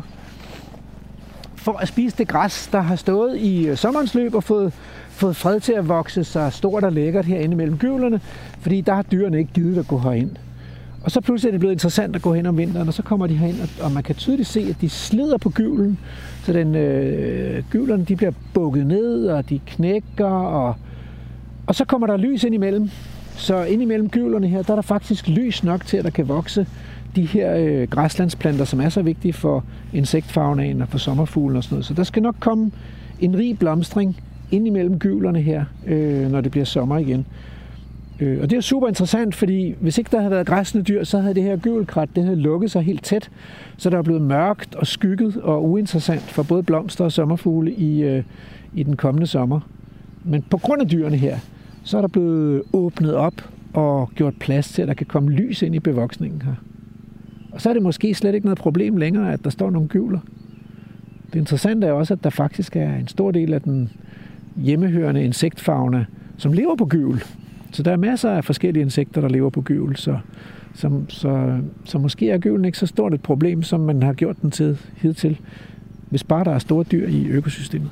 for 1.56 1.78
at 1.78 1.88
spise 1.88 2.18
det 2.18 2.28
græs, 2.28 2.70
der 2.72 2.82
har 2.82 2.96
stået 2.96 3.38
i 3.38 3.68
øh, 3.68 3.78
sommerens 3.78 4.16
løb 4.16 4.36
og 4.36 4.44
fået, 4.44 4.74
fået 5.10 5.36
fred 5.36 5.60
til 5.60 5.74
at 5.74 5.90
vokse 5.90 6.24
sig 6.24 6.54
stort 6.54 6.84
og 6.84 6.92
lækkert 6.92 7.26
herinde 7.26 7.56
mellem 7.56 7.78
gyvlerne, 7.78 8.22
fordi 8.60 8.82
der 8.82 8.94
har 8.94 9.02
dyrene 9.02 9.38
ikke 9.40 9.54
givet 9.54 9.78
at 9.78 9.88
gå 9.88 9.98
herind. 9.98 10.32
Og 11.04 11.12
så 11.12 11.22
pludselig 11.22 11.50
er 11.50 11.52
det 11.52 11.60
blevet 11.60 11.74
interessant 11.74 12.16
at 12.16 12.22
gå 12.22 12.34
hen 12.34 12.46
om 12.46 12.58
vinteren, 12.58 12.88
og 12.88 12.94
så 12.94 13.04
kommer 13.04 13.28
de 13.28 13.34
herind, 13.34 13.62
og, 13.62 13.86
og 13.86 13.92
man 13.92 14.04
kan 14.04 14.16
tydeligt 14.16 14.50
se, 14.50 14.60
at 14.70 14.82
de 14.82 14.90
slider 14.90 15.38
på 15.38 15.50
gyvlen, 15.50 16.00
så 16.44 16.54
den, 16.54 16.76
øh, 16.76 17.64
gyvlerne 17.70 18.06
de 18.06 18.16
bliver 18.16 18.32
bukket 18.54 18.88
ned, 18.88 19.28
og 19.28 19.50
de 19.50 19.60
knækker, 19.68 20.26
og, 20.26 20.76
og 21.68 21.76
så 21.76 21.86
kommer 21.86 22.08
der 22.08 22.18
lys 22.18 22.44
ind 22.44 22.56
imellem. 22.56 22.90
Så 23.36 23.64
ind 23.64 23.82
imellem 23.82 24.10
gyvlerne 24.10 24.48
her, 24.48 24.62
der 24.62 24.72
er 24.72 24.76
der 24.76 24.82
faktisk 24.82 25.28
lys 25.28 25.64
nok 25.64 25.86
til, 25.86 25.98
at 25.98 26.04
der 26.04 26.10
kan 26.10 26.28
vokse 26.28 26.68
de 27.16 27.26
her 27.26 27.56
øh, 27.56 27.88
græslandsplanter, 27.88 28.66
som 28.66 28.82
er 28.82 28.90
så 28.90 29.02
vigtige 29.02 29.34
for 29.34 29.64
insektfaunaen 29.94 30.82
og 30.82 30.88
for 30.88 30.98
sommerfuglen 30.98 31.58
og 31.58 31.64
sådan 31.64 31.76
noget. 31.76 31.86
Så 31.86 31.94
der 31.94 32.04
skal 32.04 32.24
nok 32.24 32.36
komme 32.40 32.72
en 33.20 33.38
rig 33.38 33.60
blomstring 33.60 34.22
ind 34.52 34.68
imellem 34.68 35.00
gyvlerne 35.00 35.42
her, 35.42 35.66
øh, 35.88 36.32
når 36.32 36.42
det 36.42 36.52
bliver 36.52 36.66
sommer 36.66 36.98
igen. 36.98 37.26
Øh, 38.20 38.42
og 38.42 38.50
det 38.50 38.58
er 38.58 38.62
super 38.62 38.88
interessant, 38.88 39.36
fordi 39.36 39.76
hvis 39.80 39.98
ikke 39.98 40.10
der 40.12 40.18
havde 40.18 40.32
været 40.32 40.48
græsne 40.48 40.82
dyr, 40.82 41.04
så 41.04 41.20
havde 41.20 41.34
det 41.34 41.44
her 41.44 41.58
gyvelkrat, 41.58 42.10
det 42.16 42.24
havde 42.24 42.36
lukket 42.36 42.72
sig 42.72 42.82
helt 42.82 43.04
tæt, 43.04 43.30
så 43.78 43.90
der 43.90 43.98
er 43.98 44.02
blevet 44.02 44.22
mørkt 44.22 44.76
og 44.76 44.88
skygget 44.88 45.38
og 45.38 45.70
uinteressant 45.70 46.22
for 46.22 46.44
både 46.44 46.64
blomster 46.64 47.06
og 47.06 47.12
sommerfugle 47.12 47.74
i, 47.74 48.04
øh, 48.04 48.24
i 48.74 48.84
den 48.84 48.96
kommende 48.96 49.28
sommer. 49.28 49.60
Men 50.24 50.42
på 50.50 50.58
grund 50.58 50.82
af 50.82 50.88
dyrene 50.88 51.18
her, 51.18 51.38
så 51.84 51.98
er 51.98 52.02
der 52.02 52.08
blevet 52.08 52.64
åbnet 52.74 53.16
op 53.16 53.50
og 53.74 54.10
gjort 54.16 54.34
plads 54.40 54.74
til, 54.74 54.82
at 54.82 54.88
der 54.88 54.94
kan 54.94 55.06
komme 55.06 55.32
lys 55.32 55.62
ind 55.62 55.76
i 55.76 55.80
bevoksningen 55.80 56.42
her. 56.42 56.54
Og 57.52 57.62
så 57.62 57.70
er 57.70 57.74
det 57.74 57.84
måske 57.84 58.14
slet 58.14 58.36
ikke 58.36 58.46
noget 58.46 58.60
problem 58.60 58.98
længere, 58.98 59.34
at 59.34 59.44
der 59.44 59.50
står 59.50 59.70
nogle 59.70 59.88
gyvler. 59.88 60.20
Det 61.34 61.40
interessante 61.40 61.88
er 61.88 61.92
også, 61.92 62.14
at 62.14 62.24
der 62.24 62.30
faktisk 62.30 62.76
er 62.76 62.96
en 62.96 63.08
stor 63.08 63.32
del 63.32 63.54
af 63.54 63.62
den 63.62 63.90
hjemmehørende 64.58 65.24
insektfauna, 65.24 66.06
som 66.38 66.54
lever 66.54 66.76
på 66.76 66.86
gyvel. 66.86 67.24
Så 67.74 67.84
der 67.84 67.92
er 67.92 67.98
masser 67.98 68.30
af 68.30 68.46
forskellige 68.46 68.84
insekter, 68.84 69.22
der 69.22 69.30
lever 69.30 69.50
på 69.50 69.62
gyvel, 69.62 69.96
så, 69.98 70.18
så, 70.74 71.02
så, 71.10 71.60
så 71.86 71.98
måske 71.98 72.30
er 72.30 72.38
gyvlen 72.38 72.66
ikke 72.66 72.78
så 72.78 72.86
stort 72.86 73.14
et 73.14 73.22
problem, 73.22 73.64
som 73.64 73.80
man 73.80 74.04
har 74.04 74.14
gjort 74.14 74.42
den 74.42 74.52
til 74.52 74.78
hidtil, 74.96 75.40
hvis 76.10 76.24
bare 76.24 76.44
der 76.44 76.52
er 76.52 76.60
store 76.60 76.84
dyr 76.92 77.08
i 77.08 77.28
økosystemet. 77.28 77.90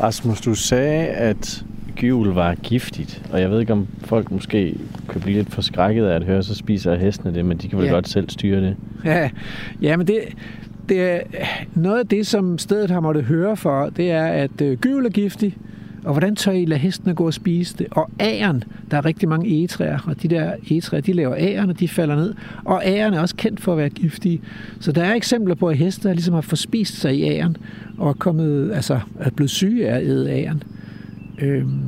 Rasmus, 0.00 0.40
du 0.40 0.54
sagde, 0.54 1.06
at 1.06 1.64
gyvel 1.96 2.28
var 2.28 2.54
giftigt, 2.54 3.22
og 3.32 3.40
jeg 3.40 3.50
ved 3.50 3.60
ikke, 3.60 3.72
om 3.72 3.86
folk 3.98 4.30
måske 4.30 4.76
kan 5.08 5.20
blive 5.20 5.36
lidt 5.36 5.52
forskrækket 5.52 6.04
af 6.04 6.16
at 6.16 6.24
høre, 6.24 6.42
så 6.42 6.54
spiser 6.54 6.96
hestene 6.96 7.34
det, 7.34 7.44
men 7.44 7.56
de 7.56 7.68
kan 7.68 7.78
vel 7.78 7.86
ja. 7.86 7.92
godt 7.92 8.08
selv 8.08 8.30
styre 8.30 8.60
det. 8.60 8.76
Ja, 9.04 9.30
ja 9.82 9.96
men 9.96 10.06
det, 10.06 10.20
det 10.88 11.00
er 11.02 11.20
noget 11.74 11.98
af 11.98 12.06
det, 12.06 12.26
som 12.26 12.58
stedet 12.58 12.90
har 12.90 13.00
måttet 13.00 13.24
høre 13.24 13.56
for, 13.56 13.88
det 13.88 14.10
er, 14.10 14.26
at 14.26 14.60
øh, 14.60 14.78
gyvel 14.78 15.06
er 15.06 15.10
giftig, 15.10 15.56
og 16.06 16.12
hvordan 16.12 16.36
tør 16.36 16.52
I 16.52 16.64
lade 16.64 16.80
hestene 16.80 17.14
gå 17.14 17.26
og 17.26 17.34
spise 17.34 17.76
det? 17.78 17.86
Og 17.90 18.10
æren, 18.20 18.64
der 18.90 18.96
er 18.96 19.04
rigtig 19.04 19.28
mange 19.28 19.48
egetræer, 19.58 19.98
og 20.06 20.22
de 20.22 20.28
der 20.28 20.52
egetræer, 20.70 21.00
de 21.00 21.12
laver 21.12 21.36
æren, 21.38 21.70
og 21.70 21.80
de 21.80 21.88
falder 21.88 22.16
ned. 22.16 22.34
Og 22.64 22.82
æren 22.84 23.14
er 23.14 23.20
også 23.20 23.36
kendt 23.36 23.60
for 23.60 23.72
at 23.72 23.78
være 23.78 23.88
giftige. 23.88 24.40
Så 24.80 24.92
der 24.92 25.04
er 25.04 25.14
eksempler 25.14 25.54
på, 25.54 25.68
at 25.68 25.76
heste 25.76 26.12
ligesom 26.12 26.34
har 26.34 26.40
forspist 26.40 27.00
sig 27.00 27.16
i 27.16 27.22
æren, 27.22 27.56
og 27.98 28.08
er, 28.08 28.12
kommet, 28.12 28.72
altså, 28.72 29.00
er 29.20 29.30
blevet 29.30 29.50
syge 29.50 29.88
af 29.88 29.96
at 29.96 30.06
æde 30.06 30.30
æren. 30.30 30.62
Øhm, 31.38 31.80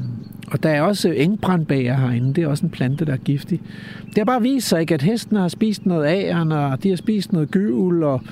og 0.46 0.62
der 0.62 0.70
er 0.70 0.82
også 0.82 1.10
engbrandbæger 1.10 1.96
herinde. 1.96 2.34
Det 2.34 2.44
er 2.44 2.48
også 2.48 2.66
en 2.66 2.70
plante, 2.70 3.04
der 3.04 3.12
er 3.12 3.16
giftig. 3.16 3.60
Det 4.06 4.18
har 4.18 4.24
bare 4.24 4.42
vist 4.42 4.68
sig, 4.68 4.80
ikke, 4.80 4.94
at 4.94 5.02
hesten 5.02 5.36
har 5.36 5.48
spist 5.48 5.86
noget 5.86 6.06
æren, 6.06 6.52
og 6.52 6.82
de 6.82 6.88
har 6.88 6.96
spist 6.96 7.32
noget 7.32 7.50
gyvel, 7.50 8.02
og 8.02 8.22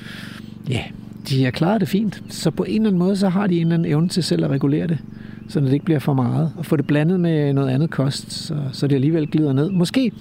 ja, 0.71 0.83
de 1.29 1.45
har 1.45 1.51
klaret 1.51 1.81
det 1.81 1.89
fint. 1.89 2.23
Så 2.29 2.51
på 2.51 2.65
en 2.65 2.75
eller 2.75 2.89
anden 2.89 2.99
måde, 2.99 3.17
så 3.17 3.29
har 3.29 3.47
de 3.47 3.55
en 3.55 3.61
eller 3.61 3.75
anden 3.75 3.93
evne 3.93 4.09
til 4.09 4.23
selv 4.23 4.45
at 4.45 4.51
regulere 4.51 4.87
det 4.87 4.99
så 5.49 5.61
det 5.61 5.73
ikke 5.73 5.85
bliver 5.85 5.99
for 5.99 6.15
meget. 6.15 6.53
Og 6.57 6.67
få 6.67 6.77
det 6.77 6.87
blandet 6.87 7.21
med 7.21 7.53
noget 7.53 7.71
andet 7.71 7.91
kost, 7.91 8.33
så, 8.33 8.57
så 8.73 8.87
det 8.87 8.95
alligevel 8.95 9.27
glider 9.27 9.53
ned. 9.53 9.71
Måske, 9.71 10.13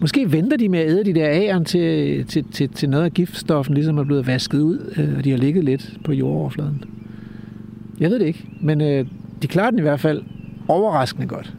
måske 0.00 0.32
venter 0.32 0.56
de 0.56 0.68
med 0.68 0.78
at 0.78 0.90
æde 0.90 1.04
de 1.04 1.14
der 1.14 1.28
æren 1.30 1.64
til, 1.64 2.24
til, 2.26 2.44
til, 2.52 2.68
til 2.68 2.90
noget 2.90 3.04
af 3.04 3.12
giftstoffen 3.12 3.74
ligesom 3.74 3.98
er 3.98 4.04
blevet 4.04 4.26
vasket 4.26 4.60
ud, 4.60 4.94
øh, 4.96 5.18
og 5.18 5.24
de 5.24 5.30
har 5.30 5.38
ligget 5.38 5.64
lidt 5.64 5.98
på 6.04 6.12
jordoverfladen. 6.12 6.84
Jeg 8.00 8.10
ved 8.10 8.18
det 8.18 8.26
ikke, 8.26 8.44
men 8.60 8.80
øh, 8.80 9.06
de 9.42 9.46
klarer 9.46 9.70
den 9.70 9.78
i 9.78 9.82
hvert 9.82 10.00
fald 10.00 10.22
overraskende 10.68 11.26
godt. 11.26 11.54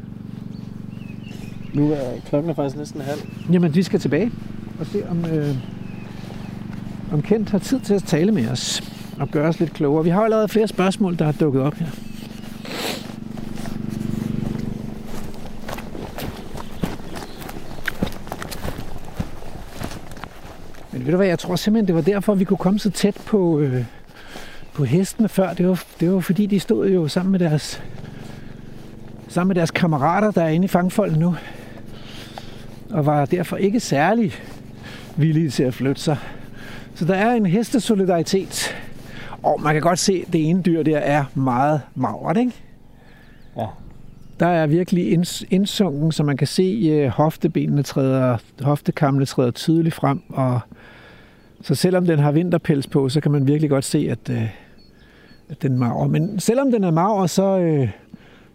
Nu 1.74 1.92
er 1.92 1.98
klokken 2.30 2.50
er 2.50 2.56
faktisk 2.56 2.78
næsten 2.78 3.02
halv. 3.02 3.20
Jamen, 3.52 3.76
vi 3.76 3.84
skal 3.84 4.00
tilbage 4.00 4.32
og 4.80 4.86
se, 4.86 5.10
om, 5.10 5.26
øh, 5.26 5.56
om 7.14 7.22
Kent 7.22 7.50
har 7.50 7.60
tid 7.60 7.80
til 7.80 7.94
at 7.94 8.04
tale 8.04 8.32
med 8.32 8.48
os 8.48 8.84
og 9.20 9.30
gøre 9.30 9.48
os 9.48 9.60
lidt 9.60 9.74
klogere. 9.74 10.04
Vi 10.04 10.10
har 10.10 10.22
allerede 10.22 10.48
flere 10.48 10.68
spørgsmål, 10.68 11.18
der 11.20 11.26
er 11.26 11.32
dukket 11.32 11.62
op 11.62 11.74
her. 11.74 11.88
Men 20.92 21.06
ved 21.06 21.12
du 21.12 21.18
hvad, 21.18 21.28
jeg 21.28 21.40
tror 21.40 21.56
simpelthen, 21.56 21.88
det 21.88 21.96
var 21.96 22.02
derfor, 22.02 22.36
vi 22.36 22.44
kunne 22.44 22.58
komme 22.58 22.80
så 22.80 22.90
tæt 22.90 23.18
på, 23.26 23.60
øh, 23.60 23.86
på 24.74 24.84
hestene 24.84 25.30
før. 25.30 25.54
Det 25.54 25.68
var, 25.68 25.84
det 26.00 26.14
var 26.14 26.20
fordi, 26.20 26.46
de 26.46 26.60
stod 26.60 26.90
jo 26.90 27.08
sammen 27.08 27.32
med 27.32 27.40
deres, 27.40 27.84
sammen 29.28 29.48
med 29.48 29.56
deres 29.56 29.72
kammerater, 29.72 30.32
der 30.32 30.44
er 30.44 30.50
inde 30.50 30.66
i 30.66 30.68
fangfolden 30.68 31.20
nu. 31.20 31.36
Og 32.90 33.06
var 33.06 33.26
derfor 33.26 33.58
ikke 33.58 33.80
særlig 33.80 34.34
villige 35.16 35.50
til 35.50 35.64
at 35.64 35.74
flytte 35.74 36.02
sig. 36.02 36.18
Så 36.96 37.06
der 37.06 37.16
er 37.16 37.34
en 37.34 37.46
hestesolidaritet. 37.46 38.76
Og 39.44 39.62
man 39.62 39.74
kan 39.74 39.82
godt 39.82 40.00
se, 40.00 40.24
at 40.28 40.34
det 40.34 40.50
ene 40.50 40.62
dyr 40.62 40.84
der 40.84 40.98
er 40.98 41.24
meget 41.36 41.82
magert, 41.96 42.38
ikke? 42.38 42.54
Ja. 43.58 43.66
Der 44.40 44.48
er 44.48 44.68
virkelig 44.68 45.12
indsunken, 45.50 46.12
så 46.12 46.24
man 46.24 46.38
kan 46.38 46.48
se 46.48 46.92
at 46.92 47.10
hoftebenene 47.10 47.84
træder, 47.84 48.38
hoftekammene 48.62 49.26
træder 49.26 49.52
tydeligt 49.52 49.96
frem, 49.96 50.22
og 50.30 50.60
så 51.62 51.76
selvom 51.76 52.06
den 52.06 52.20
har 52.20 52.32
vinterpels 52.32 52.88
på, 52.88 53.10
så 53.10 53.22
kan 53.22 53.32
man 53.32 53.48
virkelig 53.48 53.70
godt 53.70 53.86
se, 53.86 54.08
at, 54.12 54.30
øh, 54.30 54.50
at 55.50 55.62
den 55.62 55.74
er 55.74 55.78
mager. 55.78 56.08
Men 56.08 56.40
selvom 56.40 56.72
den 56.72 56.84
er 56.84 56.92
mager, 56.92 57.28
så, 57.28 57.60
øh, 57.60 57.90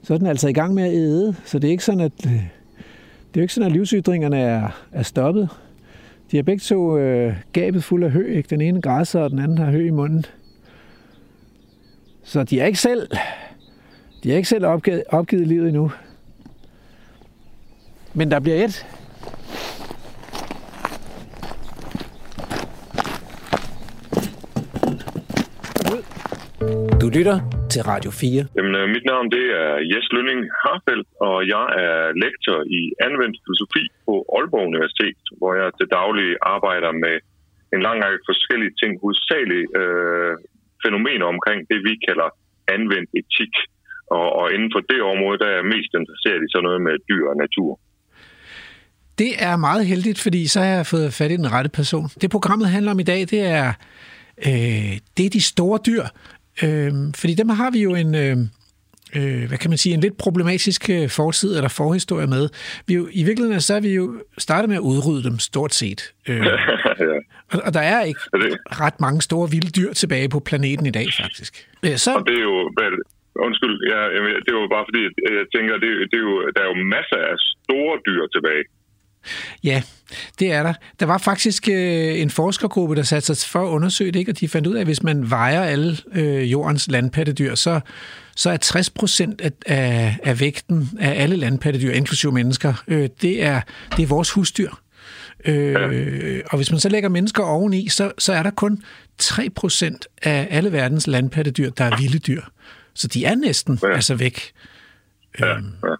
så 0.02 0.14
er 0.14 0.18
den 0.18 0.26
altså 0.26 0.48
i 0.48 0.52
gang 0.52 0.74
med 0.74 0.82
at 0.82 0.92
æde. 0.92 1.36
Så 1.44 1.58
det 1.58 1.68
er 1.68 1.72
ikke 1.72 1.84
sådan, 1.84 2.00
at, 2.00 2.12
øh, 2.26 2.32
det 3.34 3.40
er 3.40 3.42
ikke 3.42 3.54
sådan, 3.54 3.66
at 3.66 3.72
livsydringerne 3.72 4.38
er, 4.38 4.68
er 4.92 5.02
stoppet. 5.02 5.48
De 6.30 6.36
har 6.36 6.42
begge 6.42 6.60
to 6.60 6.98
øh, 6.98 7.34
gabet 7.52 7.84
fuld 7.84 8.04
af 8.04 8.10
hø. 8.10 8.26
Ikke? 8.36 8.46
Den 8.50 8.60
ene 8.60 8.80
græsser, 8.80 9.20
og 9.20 9.30
den 9.30 9.38
anden 9.38 9.58
har 9.58 9.70
hø 9.70 9.86
i 9.86 9.90
munden. 9.90 10.24
Så 12.26 12.44
de 12.44 12.60
er 12.60 12.66
ikke 12.66 12.78
selv, 12.78 13.08
de 14.22 14.32
er 14.32 14.36
ikke 14.36 14.48
selv 14.48 14.66
opgivet, 14.66 15.02
opgivet 15.08 15.46
livet 15.46 15.68
endnu. 15.68 15.92
Men 18.14 18.30
der 18.30 18.40
bliver 18.40 18.64
et 18.64 18.86
Du 27.00 27.06
lytter 27.18 27.38
til 27.72 27.82
Radio 27.92 28.10
4. 28.10 28.46
Jamen, 28.56 28.74
øh, 28.80 28.86
mit 28.96 29.04
navn 29.12 29.26
det 29.36 29.46
er 29.62 29.72
Jes 29.92 30.08
Lønning 30.14 30.40
Harfeldt, 30.62 31.08
og 31.28 31.36
jeg 31.54 31.66
er 31.86 32.00
lektor 32.24 32.58
i 32.78 32.80
anvendt 33.06 33.36
filosofi 33.44 33.82
på 34.06 34.12
Aalborg 34.36 34.66
Universitet, 34.72 35.20
hvor 35.38 35.52
jeg 35.60 35.68
til 35.78 35.88
daglig 36.00 36.28
arbejder 36.54 36.92
med 37.04 37.16
en 37.74 37.80
lang 37.86 37.98
række 38.04 38.22
forskellige 38.30 38.74
ting, 38.80 38.92
hovedsageligt 39.02 39.66
øh, 39.80 40.34
fænomener 40.86 41.26
omkring 41.34 41.60
det, 41.70 41.78
vi 41.88 41.92
kalder 42.06 42.28
anvendt 42.74 43.10
etik. 43.20 43.54
Og, 44.16 44.26
og 44.38 44.46
inden 44.54 44.70
for 44.74 44.82
det 44.90 45.00
område, 45.12 45.38
der 45.40 45.48
er 45.50 45.56
jeg 45.60 45.70
mest 45.74 45.90
interesseret 46.00 46.40
i 46.42 46.48
sådan 46.52 46.64
noget 46.68 46.80
med 46.86 46.94
dyr 47.10 47.24
og 47.32 47.36
natur. 47.44 47.70
Det 49.18 49.32
er 49.48 49.56
meget 49.56 49.86
heldigt, 49.86 50.20
fordi 50.26 50.46
så 50.46 50.58
har 50.60 50.70
jeg 50.76 50.86
fået 50.86 51.14
fat 51.18 51.30
i 51.30 51.36
den 51.42 51.52
rette 51.52 51.70
person. 51.70 52.06
Det 52.22 52.30
programmet 52.30 52.68
handler 52.68 52.90
om 52.90 53.00
i 53.00 53.08
dag, 53.12 53.20
det 53.20 53.42
er, 53.58 53.68
øh, 54.46 54.92
det 55.16 55.26
er 55.26 55.30
de 55.38 55.40
store 55.52 55.78
dyr, 55.86 56.04
Øh, 56.64 56.92
fordi 57.14 57.34
dem 57.34 57.48
har 57.48 57.70
vi 57.70 57.82
jo 57.82 57.94
en... 57.94 58.14
Øh, 58.14 58.36
øh, 59.16 59.48
hvad 59.48 59.58
kan 59.58 59.70
man 59.70 59.78
sige, 59.78 59.94
en 59.94 60.00
lidt 60.00 60.18
problematisk 60.18 60.90
øh, 60.90 61.08
fortid 61.08 61.56
eller 61.56 61.68
forhistorie 61.68 62.26
med. 62.26 62.48
Vi 62.86 62.94
jo, 62.94 63.08
I 63.12 63.22
virkeligheden 63.24 63.60
så 63.60 63.74
er 63.74 63.80
vi 63.80 63.94
jo 63.94 64.04
startet 64.38 64.68
med 64.68 64.76
at 64.76 64.86
udrydde 64.90 65.22
dem 65.28 65.38
stort 65.38 65.74
set. 65.74 66.00
Øh, 66.28 66.36
ja. 67.10 67.18
og, 67.52 67.58
og 67.66 67.74
der 67.74 67.80
er 67.80 68.02
ikke 68.02 68.20
ret 68.82 69.00
mange 69.00 69.20
store 69.22 69.50
vilde 69.50 69.70
dyr 69.80 69.92
tilbage 69.92 70.28
på 70.28 70.40
planeten 70.40 70.86
i 70.86 70.90
dag, 70.90 71.06
faktisk. 71.22 71.52
Øh, 71.84 71.96
så... 71.96 72.10
Og 72.14 72.26
det 72.26 72.34
er 72.34 72.42
jo... 72.42 72.72
Undskyld, 73.48 73.76
ja, 73.92 74.00
det 74.44 74.52
jo 74.52 74.68
bare 74.76 74.86
fordi, 74.88 75.02
jeg 75.40 75.46
tænker, 75.54 75.74
det, 75.84 75.90
det 76.10 76.16
er 76.20 76.26
jo, 76.30 76.36
der 76.54 76.60
er 76.64 76.68
jo 76.72 76.78
masser 76.96 77.20
af 77.30 77.36
store 77.64 77.94
dyr 78.06 78.22
tilbage. 78.34 78.64
Ja, 79.64 79.82
det 80.38 80.52
er 80.52 80.62
der. 80.62 80.74
Der 81.00 81.06
var 81.06 81.18
faktisk 81.18 81.68
øh, 81.68 82.20
en 82.22 82.30
forskergruppe, 82.30 82.96
der 82.96 83.02
satte 83.02 83.34
sig 83.34 83.50
for 83.50 83.66
at 83.66 83.70
undersøge 83.70 84.12
det, 84.12 84.18
ikke? 84.18 84.32
og 84.32 84.40
de 84.40 84.48
fandt 84.48 84.66
ud 84.66 84.74
af, 84.74 84.80
at 84.80 84.86
hvis 84.86 85.02
man 85.02 85.30
vejer 85.30 85.62
alle 85.62 85.96
øh, 86.14 86.52
jordens 86.52 86.88
landpattedyr, 86.90 87.54
så, 87.54 87.80
så 88.36 88.50
er 88.50 88.56
60 88.56 88.90
procent 88.90 89.40
af, 89.40 89.52
af, 89.66 90.18
af 90.22 90.40
vægten 90.40 90.90
af 91.00 91.22
alle 91.22 91.36
landpattedyr, 91.36 91.92
inklusive 91.92 92.32
mennesker, 92.32 92.84
øh, 92.88 93.08
det, 93.22 93.42
er, 93.42 93.60
det 93.96 94.02
er 94.02 94.06
vores 94.06 94.30
husdyr. 94.30 94.70
Øh. 95.44 96.40
Og 96.50 96.56
hvis 96.56 96.70
man 96.70 96.80
så 96.80 96.88
lægger 96.88 97.08
mennesker 97.08 97.42
oveni, 97.42 97.88
så, 97.88 98.12
så 98.18 98.32
er 98.32 98.42
der 98.42 98.50
kun 98.50 98.82
3% 99.22 99.98
af 100.22 100.48
alle 100.50 100.72
verdens 100.72 101.06
landpattedyr, 101.06 101.70
der 101.70 101.84
er 101.84 101.96
vilde 102.00 102.18
dyr. 102.18 102.42
Så 102.94 103.08
de 103.08 103.24
er 103.24 103.34
næsten 103.34 103.78
ja. 103.82 103.94
altså 103.94 104.14
væk. 104.14 104.52
Ja, 105.40 105.46
ja. 105.46 105.94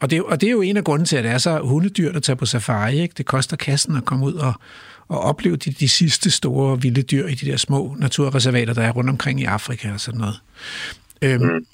Og 0.00 0.10
det, 0.10 0.22
og 0.22 0.40
det 0.40 0.46
er 0.46 0.50
jo 0.50 0.60
en 0.60 0.76
af 0.76 0.84
grunden 0.84 1.06
til, 1.06 1.16
at 1.16 1.24
det 1.24 1.32
er 1.32 1.38
så 1.38 1.58
hundedyr, 1.58 2.12
der 2.12 2.20
tager 2.20 2.36
på 2.36 2.46
safari. 2.46 3.00
Ikke? 3.00 3.14
Det 3.16 3.26
koster 3.26 3.56
kassen 3.56 3.96
at 3.96 4.04
komme 4.04 4.26
ud 4.26 4.34
og, 4.34 4.54
og 5.08 5.20
opleve 5.20 5.56
de, 5.56 5.72
de 5.72 5.88
sidste 5.88 6.30
store 6.30 6.82
vilde 6.82 7.02
dyr 7.02 7.26
i 7.26 7.34
de 7.34 7.46
der 7.46 7.56
små 7.56 7.96
naturreservater, 7.98 8.74
der 8.74 8.82
er 8.82 8.90
rundt 8.90 9.10
omkring 9.10 9.40
i 9.40 9.44
Afrika 9.44 9.92
og 9.92 10.00
sådan 10.00 10.20
noget. 10.20 10.40
Øhm, 11.24 11.42
mm. 11.42 11.66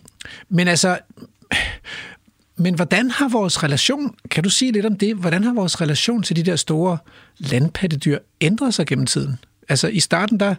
Men 0.48 0.68
altså, 0.68 0.98
men 2.64 2.74
hvordan 2.74 3.10
har 3.18 3.28
vores 3.38 3.64
relation, 3.64 4.04
kan 4.30 4.42
du 4.44 4.50
sige 4.50 4.72
lidt 4.72 4.86
om 4.86 4.96
det, 4.98 5.16
hvordan 5.16 5.44
har 5.44 5.54
vores 5.54 5.80
relation 5.80 6.22
til 6.22 6.36
de 6.36 6.44
der 6.50 6.56
store 6.56 6.98
landpattedyr 7.52 8.18
ændret 8.40 8.74
sig 8.74 8.86
gennem 8.86 9.06
tiden? 9.06 9.34
Altså 9.68 9.88
i 9.88 10.00
starten, 10.00 10.40
der, 10.40 10.54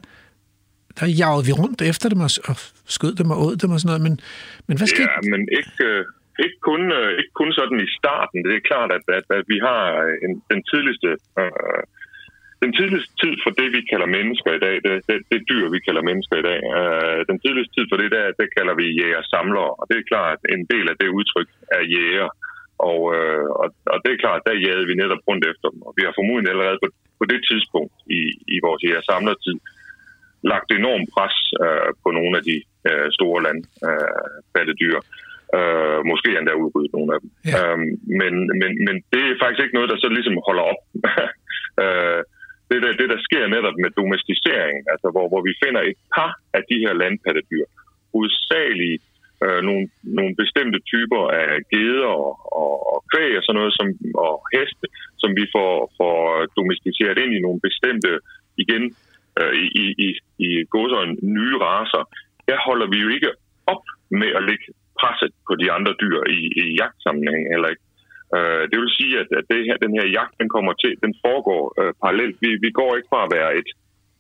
der 1.00 1.08
jagede 1.22 1.46
vi 1.48 1.52
rundt 1.52 1.82
efter 1.82 2.08
dem 2.10 2.20
og, 2.28 2.32
og 2.50 2.56
skød 2.96 3.14
dem 3.16 3.32
og 3.32 3.38
åd 3.46 3.56
dem 3.56 3.72
og 3.72 3.80
sådan 3.80 3.90
noget, 3.92 4.04
men, 4.08 4.16
men 4.68 4.78
hvad 4.78 4.88
skete? 4.88 5.10
Ja, 5.16 5.20
men 5.34 5.42
ikke, 5.60 5.84
øh, 5.92 6.06
ikke, 6.44 6.58
kun, 6.70 6.82
øh, 7.00 7.10
ikke 7.20 7.34
kun 7.40 7.52
sådan 7.60 7.80
i 7.88 7.90
starten. 8.00 8.38
Det 8.46 8.54
er 8.56 8.70
klart, 8.72 8.92
at, 8.98 9.06
at, 9.18 9.28
at 9.38 9.46
vi 9.54 9.58
har 9.68 9.82
en, 10.26 10.32
den 10.52 10.62
tidligste... 10.72 11.10
Øh, 11.40 11.82
den 12.64 12.72
tidligste 12.80 13.14
tid 13.24 13.34
for 13.44 13.52
det, 13.60 13.68
vi 13.78 13.82
kalder 13.92 14.16
mennesker 14.18 14.52
i 14.54 14.62
dag, 14.66 14.76
det, 14.86 14.94
det, 15.08 15.18
det 15.32 15.40
dyr, 15.52 15.66
vi 15.76 15.80
kalder 15.88 16.08
mennesker 16.10 16.36
i 16.40 16.46
dag, 16.50 16.60
øh, 16.78 17.20
den 17.32 17.38
tidligste 17.44 17.74
tid 17.76 17.86
for 17.92 17.98
det, 18.02 18.10
der, 18.16 18.38
det 18.42 18.48
kalder 18.58 18.74
vi 18.80 18.86
jæger-samlere. 19.00 19.72
Og 19.80 19.86
det 19.90 19.98
er 19.98 20.10
klart, 20.12 20.30
at 20.34 20.42
en 20.56 20.64
del 20.74 20.86
af 20.92 20.96
det 21.02 21.10
udtryk 21.18 21.50
er 21.78 21.84
jæger. 21.96 22.30
Og, 22.92 23.02
øh, 23.16 23.48
og, 23.62 23.68
og 23.94 23.98
det 24.04 24.12
er 24.12 24.24
klart, 24.24 24.48
der 24.48 24.64
jagede 24.66 24.90
vi 24.90 24.96
netop 25.02 25.24
rundt 25.30 25.44
efter 25.52 25.68
dem. 25.74 25.82
Og 25.88 25.92
vi 25.98 26.02
har 26.06 26.14
formodentlig 26.20 26.52
allerede 26.52 26.80
på, 26.84 26.88
på 27.20 27.26
det 27.32 27.42
tidspunkt 27.50 27.96
i, 28.20 28.22
i 28.56 28.58
vores 28.66 28.82
jæger-samlertid 28.86 29.58
lagt 30.52 30.70
enorm 30.72 31.04
pres 31.14 31.38
øh, 31.64 31.90
på 32.04 32.10
nogle 32.18 32.34
af 32.40 32.44
de 32.50 32.58
øh, 32.90 33.08
store 33.18 33.40
landpattedyr. 33.48 34.98
Øh, 34.98 35.04
øh, 35.58 36.00
måske 36.12 36.30
endda 36.40 36.54
udryddet 36.64 36.94
nogle 36.98 37.12
af 37.16 37.20
dem. 37.22 37.30
Ja. 37.46 37.60
Øh, 37.60 37.78
men, 38.22 38.34
men, 38.62 38.72
men 38.88 38.96
det 39.14 39.24
er 39.28 39.42
faktisk 39.44 39.62
ikke 39.64 39.78
noget, 39.78 39.92
der 39.92 39.98
så 40.00 40.10
ligesom 40.18 40.36
holder 40.48 40.66
op. 40.72 40.82
øh, 41.84 42.22
det, 42.70 42.80
der, 42.84 42.92
det, 43.00 43.08
der 43.14 43.20
sker 43.28 43.44
netop 43.48 43.78
med 43.84 43.92
domesticeringen, 44.00 44.84
altså 44.94 45.08
hvor, 45.14 45.26
hvor 45.32 45.42
vi 45.48 45.54
finder 45.64 45.82
et 45.82 46.00
par 46.16 46.32
af 46.58 46.62
de 46.70 46.78
her 46.84 46.94
landpattedyr, 47.02 47.66
hovedsageligt 48.14 49.04
øh, 49.44 49.62
nogle, 49.68 49.86
nogle 50.18 50.34
bestemte 50.42 50.80
typer 50.92 51.22
af 51.42 51.50
geder 51.74 52.12
og, 52.26 52.34
og, 52.62 52.74
og 52.94 53.00
kvæg 53.12 53.32
og 53.38 53.44
sådan 53.44 53.60
noget, 53.60 53.74
som, 53.80 53.88
og 54.26 54.34
heste, 54.54 54.86
som 55.22 55.30
vi 55.40 55.46
får, 55.56 55.72
får 56.00 56.18
domesticeret 56.58 57.18
ind 57.24 57.34
i 57.34 57.44
nogle 57.46 57.60
bestemte, 57.68 58.12
igen, 58.64 58.84
øh, 59.40 59.54
i, 59.84 59.86
i, 60.06 60.10
i 60.48 60.50
godsøjne 60.74 61.16
nye 61.38 61.58
raser. 61.66 62.04
Der 62.50 62.58
holder 62.68 62.88
vi 62.94 62.98
jo 63.06 63.10
ikke 63.18 63.32
op 63.74 63.84
med 64.22 64.30
at 64.38 64.44
lægge 64.50 64.66
presset 65.00 65.32
på 65.48 65.54
de 65.62 65.72
andre 65.72 65.94
dyr 66.02 66.20
i, 66.38 66.40
i 66.62 66.64
jagtsammenhæng, 66.82 67.46
eller 67.54 67.68
ikke. 67.74 67.86
Øh, 68.36 68.64
det 68.72 68.78
vil 68.80 68.98
sige, 69.00 69.19
at, 69.32 69.38
at 69.40 69.46
det 69.52 69.62
her, 69.68 69.78
den 69.86 69.94
her 69.98 70.08
jagt, 70.18 70.36
den 70.42 70.50
kommer 70.56 70.74
til, 70.74 70.94
den 71.06 71.14
foregår 71.26 71.64
øh, 71.80 71.94
parallelt. 72.04 72.38
Vi, 72.44 72.50
vi 72.66 72.72
går 72.80 72.92
ikke 72.96 73.12
fra 73.14 73.22
at 73.26 73.34
være 73.38 73.52
et 73.60 73.70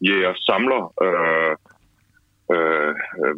jæger-samler 0.07 0.83
øh, 1.05 1.55
øh, 2.53 2.93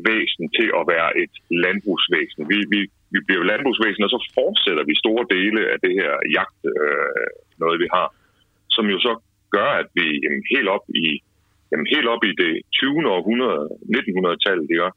væsen 0.08 0.46
til 0.58 0.70
at 0.80 0.84
være 0.94 1.10
et 1.24 1.36
landbrugsvæsen. 1.66 2.42
Vi, 2.52 2.58
vi, 2.74 2.80
vi 3.14 3.20
bliver 3.28 3.44
landbrugsvæsen, 3.52 4.04
og 4.06 4.12
så 4.16 4.20
fortsætter 4.40 4.84
vi 4.90 5.02
store 5.04 5.26
dele 5.36 5.62
af 5.74 5.78
det 5.86 5.94
her 6.00 6.14
jagt, 6.38 6.60
øh, 6.74 7.28
noget 7.64 7.78
vi 7.84 7.88
har, 7.96 8.08
som 8.76 8.86
jo 8.94 8.98
så 9.08 9.14
gør, 9.56 9.70
at 9.82 9.88
vi 9.98 10.06
jamen, 10.24 10.44
helt 10.54 10.70
op 10.76 10.86
i 11.04 11.08
jamen, 11.72 11.88
helt 11.96 12.08
op 12.14 12.24
i 12.30 12.34
det 12.44 12.54
20. 12.74 13.16
århundrede, 13.16 13.64
1900-tallet, 13.98 14.66
det 14.72 14.78
er, 14.86 14.92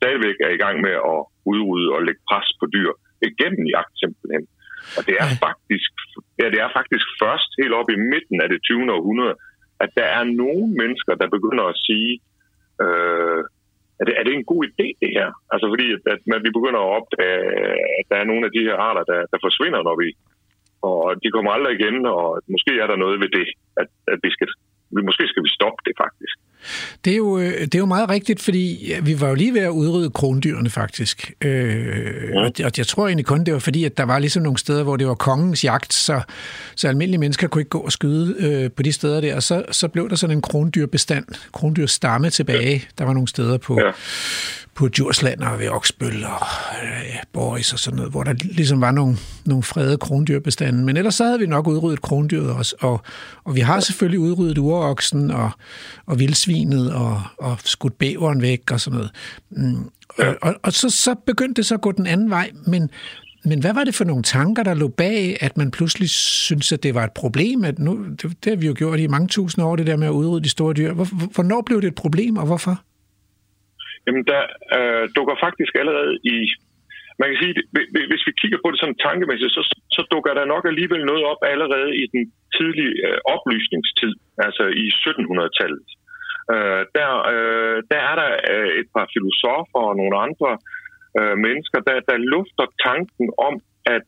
stadigvæk 0.00 0.36
er 0.46 0.52
i 0.54 0.62
gang 0.64 0.76
med 0.86 0.94
at 1.12 1.18
udrydde 1.50 1.90
og 1.96 2.00
lægge 2.06 2.22
pres 2.30 2.48
på 2.60 2.66
dyr 2.74 2.90
igennem 3.30 3.64
jagt 3.76 3.94
simpelthen. 4.02 4.44
Og 4.96 5.02
det 5.08 5.14
er 5.22 5.28
faktisk, 5.46 5.93
ja, 6.40 6.46
det 6.52 6.60
er 6.60 6.76
faktisk 6.78 7.06
først 7.22 7.50
helt 7.60 7.74
op 7.80 7.88
i 7.90 8.02
midten 8.12 8.38
af 8.44 8.48
det 8.48 8.62
20. 8.62 8.92
århundrede, 8.96 9.34
at 9.84 9.90
der 9.98 10.06
er 10.18 10.24
nogle 10.24 10.66
mennesker, 10.80 11.12
der 11.14 11.34
begynder 11.36 11.64
at 11.68 11.80
sige, 11.86 12.12
øh, 12.82 13.42
er, 14.00 14.04
det, 14.06 14.14
er 14.18 14.24
det 14.24 14.34
en 14.34 14.50
god 14.52 14.62
idé 14.70 14.86
det 15.02 15.10
her? 15.16 15.28
Altså 15.52 15.66
fordi, 15.72 15.86
at, 15.94 16.02
at 16.36 16.42
vi 16.46 16.50
begynder 16.58 16.80
at 16.82 16.92
opdage, 16.98 17.40
at 17.98 18.06
der 18.10 18.16
er 18.18 18.30
nogle 18.30 18.44
af 18.46 18.52
de 18.56 18.66
her 18.66 18.76
arter, 18.88 19.04
der, 19.12 19.20
der 19.32 19.38
forsvinder, 19.46 19.80
når 19.88 19.96
vi 20.02 20.08
og 20.90 21.00
de 21.22 21.28
kommer 21.34 21.50
aldrig 21.52 21.72
igen, 21.80 21.98
og 22.16 22.24
måske 22.54 22.72
er 22.82 22.88
der 22.88 23.02
noget 23.04 23.16
ved 23.22 23.30
det, 23.38 23.46
at, 23.80 23.88
at 24.12 24.18
vi 24.24 24.30
skal 24.36 24.48
måske 25.10 25.24
skal 25.28 25.44
vi 25.46 25.56
stoppe 25.58 25.80
det 25.86 25.94
faktisk. 26.04 26.36
Det 27.04 27.12
er, 27.12 27.16
jo, 27.16 27.38
øh, 27.38 27.60
det 27.60 27.74
er 27.74 27.78
jo 27.78 27.86
meget 27.86 28.10
rigtigt, 28.10 28.42
fordi 28.42 28.92
vi 29.02 29.20
var 29.20 29.28
jo 29.28 29.34
lige 29.34 29.54
ved 29.54 29.60
at 29.60 29.68
udrydde 29.68 30.10
krondyrene 30.10 30.70
faktisk. 30.70 31.32
Øh, 31.40 31.86
ja. 32.34 32.64
og, 32.64 32.72
jeg 32.78 32.86
tror 32.86 33.06
egentlig 33.06 33.26
kun, 33.26 33.44
det 33.44 33.54
var 33.54 33.60
fordi, 33.60 33.84
at 33.84 33.96
der 33.96 34.04
var 34.04 34.18
ligesom 34.18 34.42
nogle 34.42 34.58
steder, 34.58 34.82
hvor 34.82 34.96
det 34.96 35.06
var 35.06 35.14
kongens 35.14 35.64
jagt, 35.64 35.92
så, 35.92 36.20
så 36.76 36.88
almindelige 36.88 37.20
mennesker 37.20 37.48
kunne 37.48 37.60
ikke 37.60 37.70
gå 37.70 37.78
og 37.78 37.92
skyde 37.92 38.36
øh, 38.38 38.70
på 38.70 38.82
de 38.82 38.92
steder 38.92 39.20
der. 39.20 39.36
Og 39.36 39.42
så, 39.42 39.64
så 39.70 39.88
blev 39.88 40.10
der 40.10 40.16
sådan 40.16 40.36
en 40.36 40.42
krondyrbestand, 40.42 41.24
krondyrstamme 41.52 42.30
tilbage. 42.30 42.72
Ja. 42.72 42.80
Der 42.98 43.04
var 43.04 43.12
nogle 43.12 43.28
steder 43.28 43.58
på... 43.58 43.80
Ja 43.80 43.90
på 44.74 44.88
Djursland 44.88 45.40
og 45.40 45.58
ved 45.58 45.68
Oksbøl 45.68 46.24
og 46.24 46.46
øh, 46.82 47.16
Boris 47.32 47.72
og 47.72 47.78
sådan 47.78 47.96
noget, 47.96 48.12
hvor 48.12 48.22
der 48.22 48.32
ligesom 48.32 48.80
var 48.80 48.90
nogle, 48.90 49.16
nogle 49.44 49.62
fredede 49.62 49.98
krondyrbestande. 49.98 50.84
Men 50.84 50.96
ellers 50.96 51.14
så 51.14 51.24
havde 51.24 51.38
vi 51.38 51.46
nok 51.46 51.66
udryddet 51.66 52.02
krondyret 52.02 52.50
også, 52.50 52.74
og, 52.80 53.02
og 53.44 53.54
vi 53.54 53.60
har 53.60 53.80
selvfølgelig 53.80 54.20
udryddet 54.20 54.58
uroksen 54.58 55.30
og, 55.30 55.50
og 56.06 56.18
vildsvinet 56.54 56.86
og, 57.02 57.16
og 57.38 57.54
skudt 57.58 57.98
bæveren 57.98 58.42
væk 58.42 58.62
og 58.72 58.80
sådan 58.80 58.96
noget. 58.98 59.12
Mm, 59.50 59.84
og, 60.18 60.36
og, 60.46 60.52
og 60.64 60.72
så, 60.72 60.88
så 61.04 61.12
begyndte 61.26 61.56
det 61.60 61.66
så 61.66 61.74
at 61.74 61.80
gå 61.86 61.92
den 61.92 62.06
anden 62.06 62.30
vej, 62.30 62.46
men, 62.72 62.82
men 63.48 63.58
hvad 63.62 63.74
var 63.74 63.84
det 63.84 63.94
for 63.94 64.04
nogle 64.10 64.22
tanker, 64.22 64.62
der 64.62 64.74
lå 64.74 64.88
bag, 64.88 65.20
at 65.46 65.56
man 65.60 65.70
pludselig 65.70 66.10
synes, 66.48 66.72
at 66.72 66.82
det 66.82 66.92
var 66.94 67.04
et 67.04 67.14
problem? 67.22 67.58
At 67.70 67.78
nu, 67.78 67.92
det, 68.18 68.22
det 68.42 68.48
har 68.52 68.60
vi 68.62 68.66
jo 68.70 68.74
gjort 68.78 68.98
i 69.00 69.14
mange 69.14 69.28
tusind 69.28 69.64
år, 69.66 69.76
det 69.76 69.86
der 69.90 69.96
med 70.02 70.08
at 70.12 70.18
udrydde 70.20 70.44
de 70.44 70.56
store 70.56 70.74
dyr. 70.74 70.92
Hvor, 70.98 71.08
hvornår 71.34 71.60
blev 71.68 71.78
det 71.82 71.88
et 71.88 72.02
problem, 72.04 72.34
og 72.42 72.46
hvorfor? 72.50 72.74
Jamen, 74.06 74.24
der 74.32 74.42
øh, 74.76 75.04
dukker 75.16 75.36
faktisk 75.46 75.72
allerede 75.80 76.14
i... 76.34 76.36
Man 77.20 77.28
kan 77.30 77.38
sige, 77.42 77.54
hvis 78.10 78.26
vi 78.28 78.32
kigger 78.40 78.58
på 78.60 78.68
det 78.70 78.78
sådan 78.80 79.02
tankemæssigt, 79.06 79.52
så, 79.56 79.62
så 79.96 80.02
dukker 80.12 80.32
der 80.38 80.52
nok 80.54 80.64
alligevel 80.70 81.02
noget 81.10 81.24
op 81.32 81.40
allerede 81.52 81.90
i 82.02 82.04
den 82.14 82.22
tidlige 82.56 82.94
øh, 83.06 83.18
oplysningstid, 83.34 84.12
altså 84.46 84.64
i 84.82 84.86
1700-tallet. 85.04 85.82
Øh, 86.52 86.82
der, 86.96 87.10
øh, 87.32 87.78
der 87.90 88.00
er 88.10 88.14
der 88.22 88.30
øh, 88.52 88.70
et 88.80 88.88
par 88.94 89.06
filosofer 89.14 89.80
og 89.88 89.96
nogle 90.00 90.16
andre 90.26 90.50
øh, 91.18 91.36
mennesker, 91.46 91.78
der, 91.88 91.96
der 92.10 92.16
lufter 92.34 92.66
tanken 92.86 93.28
om, 93.48 93.54
at 93.96 94.06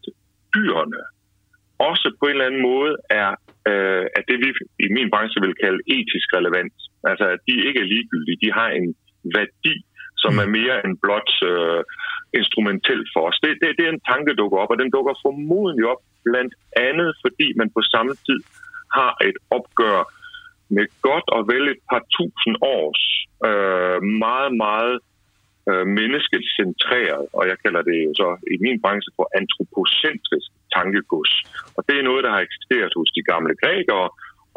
dyrene 0.54 1.02
også 1.78 2.06
på 2.18 2.24
en 2.26 2.32
eller 2.32 2.48
anden 2.48 2.62
måde 2.72 2.92
er, 3.22 3.30
øh, 3.70 4.04
at 4.16 4.24
det, 4.28 4.38
vi 4.44 4.48
i 4.86 4.88
min 4.96 5.10
branche 5.12 5.38
vil 5.44 5.54
kalde 5.64 5.80
etisk 5.96 6.28
relevant. 6.38 6.76
Altså, 7.10 7.26
at 7.34 7.40
de 7.48 7.54
ikke 7.66 7.80
er 7.80 7.90
ligegyldige. 7.92 8.42
De 8.44 8.50
har 8.58 8.68
en 8.78 8.86
værdi, 9.36 9.74
som 10.22 10.32
er 10.44 10.48
mere 10.58 10.76
end 10.84 10.94
blot 11.02 11.30
øh, 11.50 11.82
instrumentel 12.40 13.00
for 13.14 13.22
os. 13.28 13.38
Det, 13.42 13.50
det, 13.60 13.68
det 13.78 13.84
er 13.84 13.92
en 13.92 14.06
tanke, 14.10 14.28
der 14.30 14.40
dukker 14.42 14.58
op, 14.62 14.72
og 14.72 14.78
den 14.82 14.90
dukker 14.96 15.14
formodentlig 15.24 15.86
op 15.92 16.02
blandt 16.28 16.54
andet, 16.88 17.10
fordi 17.24 17.48
man 17.60 17.68
på 17.76 17.80
samme 17.94 18.12
tid 18.26 18.40
har 18.96 19.12
et 19.28 19.38
opgør 19.56 20.00
med 20.68 20.86
godt 21.08 21.28
og 21.36 21.40
vel 21.52 21.64
et 21.74 21.82
par 21.90 22.02
tusind 22.16 22.56
års 22.76 23.02
øh, 23.48 23.98
meget, 24.24 24.52
meget 24.66 24.96
øh, 25.70 25.86
menneskecentreret, 25.98 27.24
og 27.38 27.42
jeg 27.50 27.56
kalder 27.64 27.82
det 27.88 27.96
jo 28.06 28.12
så 28.22 28.28
i 28.54 28.56
min 28.64 28.78
branche 28.82 29.10
for 29.16 29.26
antropocentrisk 29.40 30.48
tankegods. 30.74 31.32
Og 31.76 31.80
det 31.88 31.94
er 31.96 32.08
noget, 32.08 32.22
der 32.24 32.32
har 32.34 32.42
eksisteret 32.46 32.92
hos 32.98 33.10
de 33.18 33.22
gamle 33.32 33.54
grækere, 33.62 34.08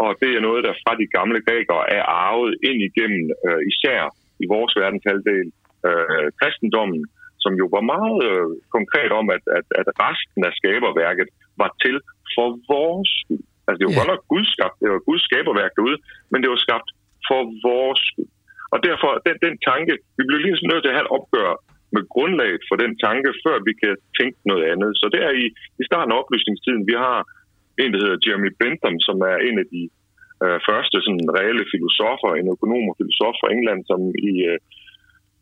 og 0.03 0.11
det 0.21 0.29
er 0.33 0.45
noget, 0.47 0.61
der 0.67 0.73
fra 0.83 0.93
de 1.01 1.07
gamle 1.17 1.39
grækere 1.47 1.83
er 1.97 2.03
arvet 2.25 2.53
ind 2.69 2.79
igennem 2.89 3.23
øh, 3.47 3.61
især 3.71 3.99
i 4.43 4.45
vores 4.53 4.73
verdenshalvdel 4.81 5.47
øh, 5.87 6.27
kristendommen, 6.39 7.03
som 7.43 7.53
jo 7.61 7.65
var 7.75 7.83
meget 7.95 8.17
øh, 8.29 8.49
konkret 8.77 9.11
om, 9.19 9.25
at, 9.35 9.43
at, 9.57 9.67
at 9.81 9.87
resten 10.05 10.41
af 10.49 10.53
skaberværket 10.59 11.27
var 11.61 11.71
til 11.83 11.95
for 12.35 12.47
vores 12.73 13.09
skyld. 13.21 13.48
Altså 13.69 13.79
det 13.79 13.87
var 13.87 13.95
ja. 13.95 13.99
godt 13.99 14.11
nok 14.13 14.23
Guds 14.33 14.49
skabt, 14.55 14.77
det 14.81 14.89
var 14.93 15.01
Guds 15.09 15.23
skaberværk 15.27 15.71
derude, 15.77 15.97
men 16.31 16.39
det 16.41 16.49
var 16.53 16.61
skabt 16.65 16.89
for 17.27 17.41
vores 17.69 18.01
skyld. 18.09 18.31
Og 18.73 18.79
derfor, 18.87 19.09
den, 19.27 19.35
den 19.45 19.55
tanke, 19.69 19.93
vi 20.17 20.23
bliver 20.27 20.41
lige 20.43 20.69
nødt 20.71 20.83
til 20.83 20.91
at 20.91 20.97
have 20.97 21.07
et 21.07 21.15
opgør 21.17 21.51
med 21.95 22.03
grundlaget 22.15 22.61
for 22.69 22.75
den 22.83 22.93
tanke, 23.05 23.29
før 23.45 23.55
vi 23.67 23.73
kan 23.83 23.93
tænke 24.19 24.39
noget 24.51 24.63
andet. 24.71 24.91
Så 25.01 25.05
det 25.13 25.21
er 25.27 25.33
i, 25.43 25.45
i 25.81 25.83
starten 25.89 26.11
af 26.11 26.19
oplysningstiden, 26.21 26.83
vi 26.91 26.95
har 27.05 27.17
en, 27.81 27.91
der 27.93 28.01
hedder 28.03 28.23
Jeremy 28.25 28.51
Bentham, 28.59 28.97
som 29.07 29.17
er 29.31 29.37
en 29.47 29.57
af 29.63 29.67
de 29.75 29.83
øh, 30.43 30.57
første 30.67 30.97
sådan 31.05 31.27
reelle 31.37 31.65
filosofer, 31.73 32.29
en 32.31 32.51
økonom 32.53 32.89
og 32.91 32.97
filosof 33.01 33.35
fra 33.41 33.51
England, 33.55 33.81
som 33.91 34.01
i, 34.29 34.33
øh, 34.49 34.59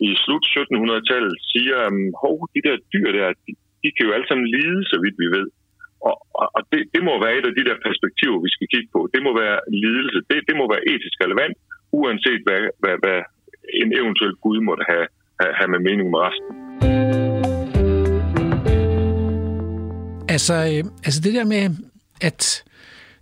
i 0.07 0.09
slut 0.23 0.45
1700-tallet 0.55 1.36
siger, 1.51 1.78
at 1.88 1.93
de 2.55 2.61
der 2.67 2.75
dyr 2.93 3.09
der, 3.17 3.28
de, 3.45 3.51
de 3.82 3.89
kan 3.95 4.05
jo 4.07 4.15
alle 4.15 4.28
sammen 4.28 4.47
lide, 4.55 4.80
så 4.91 4.95
vidt 5.03 5.17
vi 5.23 5.28
ved. 5.38 5.47
Og, 6.09 6.15
og, 6.41 6.47
og 6.55 6.61
det, 6.71 6.81
det 6.93 7.01
må 7.07 7.13
være 7.23 7.35
et 7.39 7.45
af 7.49 7.53
de 7.57 7.67
der 7.69 7.77
perspektiver, 7.87 8.37
vi 8.45 8.51
skal 8.55 8.67
kigge 8.73 8.89
på. 8.95 8.99
Det 9.13 9.21
må 9.27 9.31
være 9.43 9.57
lidelse. 9.83 10.19
Det, 10.29 10.37
det 10.49 10.55
må 10.59 10.65
være 10.73 10.83
etisk 10.91 11.17
relevant, 11.25 11.55
uanset 11.99 12.41
hvad, 12.47 12.61
hvad, 12.81 12.95
hvad 13.03 13.19
en 13.81 13.89
eventuel 13.99 14.35
Gud 14.43 14.59
måtte 14.69 14.83
have, 14.91 15.07
have, 15.41 15.53
have 15.59 15.69
med 15.73 15.81
mening 15.87 16.07
med 16.13 16.19
resten. 16.27 16.49
Altså, 20.35 20.53
øh, 20.53 20.83
altså 21.05 21.19
det 21.25 21.33
der 21.33 21.45
med, 21.45 21.63
at 22.21 22.63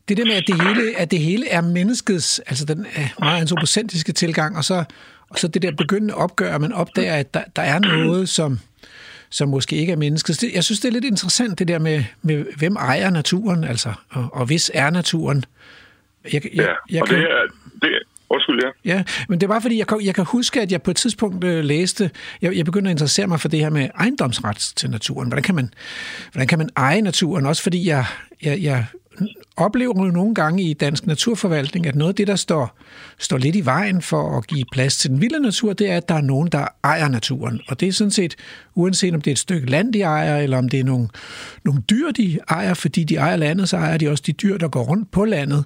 det 0.07 0.17
der 0.17 0.25
med, 0.25 0.35
at 0.41 0.47
det 0.47 0.55
hele, 0.61 0.97
at 0.97 1.11
det 1.11 1.19
hele 1.19 1.49
er 1.49 1.61
menneskets, 1.61 2.39
altså 2.39 2.65
den 2.65 2.79
øh, 2.79 3.09
meget 3.19 3.41
antropocentriske 3.41 4.11
tilgang, 4.11 4.57
og 4.57 4.63
så, 4.63 4.83
og 5.29 5.39
så 5.39 5.47
det 5.47 5.61
der 5.61 5.71
begyndende 5.71 6.13
opgør, 6.13 6.55
at 6.55 6.61
man 6.61 6.73
opdager, 6.73 7.13
at 7.13 7.33
der, 7.33 7.43
der 7.55 7.61
er 7.61 7.79
noget, 7.79 8.29
som, 8.29 8.59
som 9.35 9.49
måske 9.49 9.75
ikke 9.75 9.91
er 9.91 9.97
mennesket. 9.97 10.43
Jeg 10.53 10.63
synes, 10.63 10.79
det 10.79 10.87
er 10.87 10.91
lidt 10.91 11.05
interessant, 11.05 11.59
det 11.59 11.67
der 11.67 11.79
med, 11.79 12.03
med 12.21 12.45
hvem 12.57 12.75
ejer 12.75 13.09
naturen, 13.09 13.63
altså, 13.63 13.93
og, 14.09 14.29
og 14.33 14.45
hvis 14.45 14.71
er 14.73 14.89
naturen. 14.89 15.45
Jeg, 16.33 16.33
jeg, 16.33 16.51
ja, 16.55 16.65
jeg 16.89 17.01
og 17.01 17.07
kan... 17.07 17.17
det 17.17 17.23
er, 17.23 17.41
det, 17.81 17.89
Undskyld, 18.29 18.59
ja. 18.63 18.95
Ja, 18.95 19.03
men 19.29 19.41
det 19.41 19.49
var 19.49 19.59
fordi, 19.59 19.77
jeg, 19.77 19.87
jeg 20.03 20.15
kan 20.15 20.25
huske, 20.25 20.61
at 20.61 20.71
jeg 20.71 20.81
på 20.81 20.91
et 20.91 20.97
tidspunkt 20.97 21.43
øh, 21.43 21.63
læste, 21.63 22.11
jeg, 22.41 22.55
jeg 22.55 22.65
begyndte 22.65 22.89
at 22.89 22.91
interessere 22.91 23.27
mig 23.27 23.39
for 23.39 23.47
det 23.47 23.59
her 23.59 23.69
med 23.69 23.89
ejendomsret 23.95 24.57
til 24.75 24.89
naturen. 24.89 25.27
Hvordan 25.27 25.43
kan 25.43 25.55
man, 25.55 25.73
hvordan 26.31 26.47
kan 26.47 26.57
man 26.57 26.69
eje 26.77 27.01
naturen? 27.01 27.45
Også 27.45 27.63
fordi 27.63 27.87
jeg, 27.87 28.05
jeg, 28.43 28.61
jeg 28.61 28.85
oplever 29.57 30.05
jo 30.05 30.11
nogle 30.11 30.35
gange 30.35 30.63
i 30.63 30.73
dansk 30.73 31.07
naturforvaltning, 31.07 31.87
at 31.87 31.95
noget 31.95 32.09
af 32.09 32.15
det, 32.15 32.27
der 32.27 32.35
står, 32.35 32.79
står 33.19 33.37
lidt 33.37 33.55
i 33.55 33.65
vejen 33.65 34.01
for 34.01 34.37
at 34.37 34.47
give 34.47 34.65
plads 34.71 34.97
til 34.97 35.09
den 35.09 35.21
vilde 35.21 35.39
natur, 35.39 35.73
det 35.73 35.89
er, 35.89 35.97
at 35.97 36.09
der 36.09 36.15
er 36.15 36.21
nogen, 36.21 36.47
der 36.51 36.67
ejer 36.83 37.07
naturen. 37.07 37.61
Og 37.67 37.79
det 37.79 37.87
er 37.87 37.91
sådan 37.91 38.11
set, 38.11 38.35
uanset 38.75 39.13
om 39.13 39.21
det 39.21 39.31
er 39.31 39.35
et 39.35 39.39
stykke 39.39 39.69
land, 39.69 39.93
de 39.93 40.01
ejer, 40.01 40.37
eller 40.37 40.57
om 40.57 40.69
det 40.69 40.79
er 40.79 40.83
nogle, 40.83 41.07
nogle 41.65 41.81
dyr, 41.89 42.11
de 42.11 42.39
ejer, 42.49 42.73
fordi 42.73 43.03
de 43.03 43.15
ejer 43.15 43.35
landet, 43.35 43.69
så 43.69 43.77
ejer 43.77 43.97
de 43.97 44.09
også 44.09 44.23
de 44.27 44.31
dyr, 44.31 44.57
der 44.57 44.67
går 44.67 44.83
rundt 44.83 45.11
på 45.11 45.25
landet. 45.25 45.65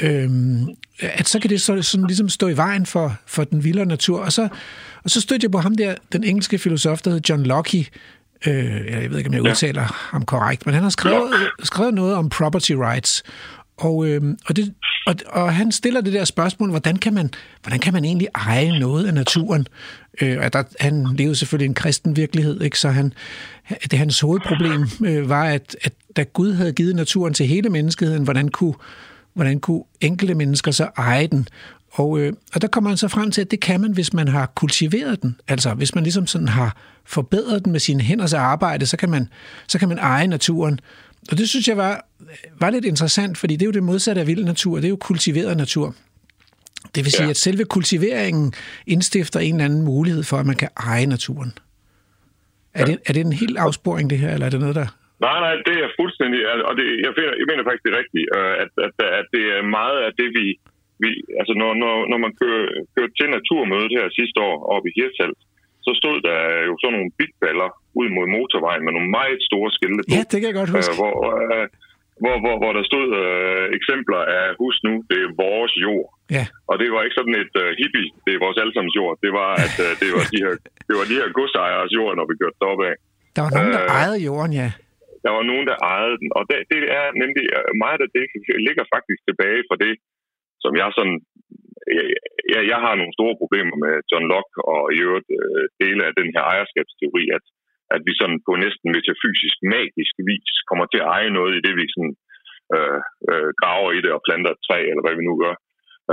Øhm, 0.00 0.68
at 1.00 1.28
så 1.28 1.38
kan 1.38 1.50
det 1.50 1.60
så, 1.60 1.82
sådan 1.82 2.06
ligesom 2.06 2.28
stå 2.28 2.48
i 2.48 2.56
vejen 2.56 2.86
for, 2.86 3.16
for 3.26 3.44
den 3.44 3.64
vilde 3.64 3.86
natur. 3.86 4.20
Og 4.20 4.32
så, 4.32 4.48
og 5.04 5.10
så 5.10 5.20
stødte 5.20 5.44
jeg 5.44 5.50
på 5.50 5.58
ham 5.58 5.74
der, 5.74 5.94
den 6.12 6.24
engelske 6.24 6.58
filosof, 6.58 7.02
der 7.02 7.10
hedder 7.10 7.34
John 7.34 7.46
Locke, 7.46 7.88
Øh, 8.46 8.86
jeg 8.90 9.10
ved 9.10 9.18
ikke, 9.18 9.28
om 9.28 9.34
jeg 9.34 9.42
udtaler 9.42 9.82
ja. 9.82 9.88
ham 9.90 10.24
korrekt, 10.24 10.66
men 10.66 10.74
han 10.74 10.82
har 10.82 10.90
skrevet, 10.90 11.32
skrevet 11.62 11.94
noget 11.94 12.14
om 12.14 12.28
property 12.28 12.72
rights. 12.72 13.22
Og, 13.76 14.06
øh, 14.06 14.22
og, 14.48 14.56
det, 14.56 14.74
og, 15.06 15.14
og 15.26 15.54
han 15.54 15.72
stiller 15.72 16.00
det 16.00 16.12
der 16.12 16.24
spørgsmål, 16.24 16.70
hvordan 16.70 16.96
kan 16.96 17.14
man, 17.14 17.30
hvordan 17.62 17.80
kan 17.80 17.92
man 17.92 18.04
egentlig 18.04 18.28
eje 18.34 18.78
noget 18.78 19.06
af 19.06 19.14
naturen? 19.14 19.66
Øh, 20.20 20.38
og 20.40 20.52
der, 20.52 20.62
han 20.80 21.08
levede 21.16 21.36
selvfølgelig 21.36 21.68
en 21.68 21.74
kristen 21.74 22.16
virkelighed, 22.16 22.60
ikke? 22.60 22.78
så 22.78 22.88
han, 22.88 23.12
det 23.90 23.98
hans 23.98 24.20
hovedproblem 24.20 24.88
øh, 25.04 25.28
var, 25.28 25.44
at, 25.44 25.76
at 25.82 25.92
da 26.16 26.22
Gud 26.22 26.52
havde 26.52 26.72
givet 26.72 26.96
naturen 26.96 27.34
til 27.34 27.46
hele 27.46 27.68
menneskeheden, 27.68 28.24
hvordan 28.24 28.48
kunne, 28.48 28.74
hvordan 29.34 29.60
kunne 29.60 29.82
enkelte 30.00 30.34
mennesker 30.34 30.70
så 30.70 30.88
eje 30.96 31.26
den? 31.26 31.48
Og, 31.90 32.20
øh, 32.20 32.32
og 32.54 32.62
der 32.62 32.68
kommer 32.68 32.90
man 32.90 32.96
så 32.96 33.08
frem 33.08 33.30
til, 33.30 33.40
at 33.40 33.50
det 33.50 33.60
kan 33.60 33.80
man, 33.80 33.92
hvis 33.92 34.12
man 34.12 34.28
har 34.28 34.46
kultiveret 34.46 35.22
den. 35.22 35.40
Altså 35.48 35.74
hvis 35.74 35.94
man 35.94 36.04
ligesom 36.04 36.26
sådan 36.26 36.48
har 36.48 36.76
forbedret 37.04 37.64
den 37.64 37.72
med 37.72 37.80
sine 37.80 38.02
hænders 38.02 38.34
arbejde, 38.34 38.86
så 38.86 38.96
kan 38.96 39.10
man, 39.10 39.28
så 39.68 39.78
kan 39.78 39.88
man 39.88 39.98
eje 39.98 40.26
naturen. 40.26 40.80
Og 41.30 41.38
det 41.38 41.48
synes 41.48 41.68
jeg 41.68 41.76
var, 41.76 42.06
var 42.60 42.70
lidt 42.70 42.84
interessant, 42.84 43.38
fordi 43.38 43.54
det 43.56 43.62
er 43.62 43.66
jo 43.66 43.72
det 43.72 43.82
modsatte 43.82 44.20
af 44.20 44.26
vild 44.26 44.44
natur. 44.44 44.76
Det 44.76 44.84
er 44.84 44.88
jo 44.88 44.96
kultiveret 44.96 45.56
natur. 45.56 45.94
Det 46.94 47.04
vil 47.04 47.12
sige, 47.12 47.24
ja. 47.24 47.30
at 47.30 47.36
selve 47.36 47.64
kultiveringen 47.64 48.52
indstifter 48.86 49.40
en 49.40 49.54
eller 49.54 49.64
anden 49.64 49.82
mulighed 49.82 50.22
for, 50.22 50.36
at 50.36 50.46
man 50.46 50.56
kan 50.56 50.68
eje 50.76 51.06
naturen. 51.06 51.52
Er, 52.74 52.80
ja. 52.80 52.86
det, 52.86 52.98
er 53.08 53.12
det 53.12 53.20
en 53.20 53.32
helt 53.42 53.58
afsporing, 53.58 54.10
det 54.10 54.18
her, 54.18 54.30
eller 54.34 54.46
er 54.46 54.50
det 54.50 54.60
noget, 54.60 54.76
der... 54.80 54.88
Nej, 55.26 55.38
nej, 55.46 55.54
det 55.68 55.76
er 55.84 55.90
fuldstændig, 56.00 56.40
og 56.68 56.72
det, 56.78 56.86
jeg, 57.06 57.12
finder, 57.16 57.32
jeg 57.40 57.46
mener 57.50 57.62
faktisk, 57.68 57.84
det 57.86 57.92
rigtigt, 58.00 58.26
øh, 58.36 58.54
at, 58.62 58.70
at, 58.86 58.94
at 59.20 59.26
det 59.34 59.44
er 59.56 59.62
meget 59.78 59.98
af 60.06 60.10
det, 60.20 60.28
vi, 60.38 60.44
vi, 61.02 61.10
altså 61.40 61.54
når, 61.60 61.70
når, 61.82 61.94
når 62.10 62.18
man 62.24 62.32
kører, 62.40 62.66
kører 62.94 63.10
til 63.18 63.28
naturmødet 63.36 63.90
her 63.98 64.06
sidste 64.18 64.38
år 64.48 64.56
oppe 64.74 64.86
i 64.90 64.94
Hirtshals, 64.96 65.42
så 65.86 65.90
stod 66.00 66.16
der 66.28 66.38
jo 66.68 66.74
sådan 66.80 66.94
nogle 66.96 67.10
bitballer 67.18 67.68
ud 68.00 68.08
mod 68.16 68.26
motorvejen 68.36 68.82
med 68.84 68.92
nogle 68.96 69.10
meget 69.18 69.40
store 69.48 69.70
skilte 69.76 70.02
Ja, 70.16 70.22
det 70.30 70.36
kan 70.38 70.48
jeg 70.50 70.58
godt 70.60 70.72
huske. 70.76 70.92
Øh, 70.92 70.98
hvor, 71.00 71.14
øh, 71.34 71.66
hvor, 72.22 72.34
hvor, 72.42 72.54
hvor 72.62 72.72
der 72.78 72.84
stod 72.90 73.06
øh, 73.22 73.64
eksempler 73.78 74.20
af, 74.38 74.46
husk 74.62 74.78
nu, 74.88 74.94
det 75.10 75.18
er 75.26 75.30
vores 75.44 75.72
jord. 75.84 76.08
Ja. 76.36 76.44
Og 76.70 76.74
det 76.80 76.88
var 76.94 77.00
ikke 77.04 77.18
sådan 77.20 77.36
et 77.42 77.54
uh, 77.62 77.68
hippie, 77.80 78.08
det 78.24 78.32
er 78.34 78.40
vores 78.46 78.58
allesammens 78.62 78.96
jord. 79.00 79.14
Det 79.24 79.32
var, 79.40 79.50
at 79.64 79.74
uh, 79.86 79.90
det, 80.00 80.08
var 80.16 80.24
de 80.32 80.38
her, 80.44 80.52
det 80.88 80.94
var 80.98 81.04
de 81.10 81.16
her 81.20 81.28
godsejeres 81.38 81.92
jord, 81.98 82.12
når 82.18 82.26
vi 82.30 82.34
kørte 82.40 82.58
deroppe 82.62 82.84
af. 82.90 82.96
Der 83.36 83.40
var 83.44 83.50
nogen, 83.56 83.72
der 83.76 83.84
uh, 83.88 83.96
ejede 83.98 84.18
jorden, 84.28 84.52
ja. 84.62 84.68
Der 85.24 85.32
var 85.36 85.44
nogen, 85.50 85.66
der 85.70 85.76
ejede 85.94 86.16
den. 86.22 86.28
Og 86.38 86.42
det, 86.48 86.56
det 86.72 86.80
er 86.98 87.06
nemlig 87.22 87.44
meget 87.84 88.00
af 88.06 88.10
det, 88.16 88.24
ligger 88.68 88.84
faktisk 88.94 89.20
tilbage 89.28 89.60
fra 89.68 89.76
det, 89.84 89.92
som 90.64 90.72
jeg 90.80 90.88
sådan... 90.98 91.18
Jeg, 92.52 92.62
jeg 92.72 92.78
har 92.84 92.94
nogle 92.96 93.16
store 93.18 93.36
problemer 93.42 93.76
med 93.84 93.94
John 94.10 94.26
Locke 94.32 94.56
og 94.74 94.82
i 94.94 94.98
øvrigt 95.06 95.30
øh, 95.40 95.64
dele 95.82 96.02
af 96.08 96.12
den 96.20 96.28
her 96.34 96.42
ejerskabsteori, 96.52 97.24
at, 97.36 97.44
at 97.94 98.00
vi 98.06 98.12
sådan 98.20 98.40
på 98.46 98.52
næsten 98.64 98.88
metafysisk, 98.96 99.56
magisk 99.76 100.14
vis 100.30 100.52
kommer 100.68 100.86
til 100.88 101.00
at 101.02 101.10
eje 101.16 101.30
noget 101.38 101.52
i 101.54 101.64
det, 101.66 101.74
vi 101.80 101.84
sådan, 101.94 102.14
øh, 102.74 103.00
øh, 103.30 103.50
graver 103.60 103.90
i 103.92 104.00
det 104.04 104.12
og 104.16 104.24
planter 104.26 104.50
et 104.52 104.64
træ, 104.66 104.78
eller 104.90 105.04
hvad 105.04 105.16
vi 105.18 105.24
nu 105.28 105.34
gør. 105.44 105.54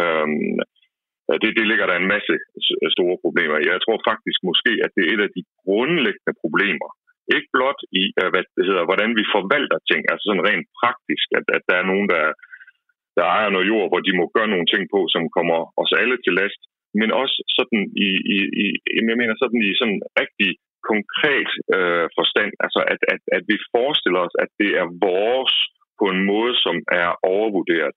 Øh, 0.02 0.28
det, 1.42 1.50
det 1.58 1.66
ligger 1.68 1.86
der 1.88 1.98
en 1.98 2.12
masse 2.16 2.36
øh, 2.84 2.90
store 2.96 3.18
problemer 3.24 3.58
i. 3.60 3.72
Jeg 3.74 3.84
tror 3.86 4.00
faktisk 4.10 4.40
måske, 4.50 4.72
at 4.86 4.92
det 4.96 5.04
er 5.04 5.12
et 5.14 5.24
af 5.28 5.32
de 5.38 5.44
grundlæggende 5.64 6.36
problemer, 6.44 6.90
ikke 7.36 7.50
blot 7.56 7.82
i, 8.02 8.04
øh, 8.20 8.30
hvad 8.32 8.44
det 8.58 8.68
hedder, 8.70 8.90
hvordan 8.90 9.12
vi 9.20 9.34
forvalter 9.36 9.80
ting, 9.90 10.02
altså 10.12 10.24
sådan 10.28 10.48
rent 10.50 10.68
praktisk, 10.82 11.28
at, 11.40 11.46
at 11.58 11.64
der 11.70 11.76
er 11.82 11.90
nogen, 11.92 12.08
der 12.14 12.24
der 13.18 13.26
ejer 13.36 13.50
noget 13.50 13.70
jord, 13.72 13.88
hvor 13.90 14.02
de 14.08 14.18
må 14.20 14.26
gøre 14.36 14.52
nogle 14.54 14.68
ting 14.74 14.84
på, 14.94 15.00
som 15.14 15.24
kommer 15.38 15.58
os 15.82 15.92
alle 16.02 16.18
til 16.26 16.34
last, 16.42 16.62
men 17.00 17.10
også 17.22 17.38
sådan 17.58 17.82
i, 18.08 18.10
i, 18.36 18.38
i 18.62 18.66
jeg 19.10 19.18
mener 19.22 19.36
sådan 19.44 19.62
i 19.70 19.72
sådan 19.82 20.02
rigtig 20.22 20.50
konkret 20.92 21.50
øh, 21.76 22.06
forstand, 22.18 22.52
altså 22.66 22.80
at, 22.94 23.02
at, 23.14 23.22
at 23.38 23.44
vi 23.52 23.58
forestiller 23.76 24.20
os, 24.28 24.36
at 24.44 24.50
det 24.62 24.72
er 24.82 24.88
vores 25.08 25.56
på 26.00 26.06
en 26.14 26.22
måde, 26.32 26.54
som 26.66 26.76
er 27.04 27.10
overvurderet. 27.34 27.94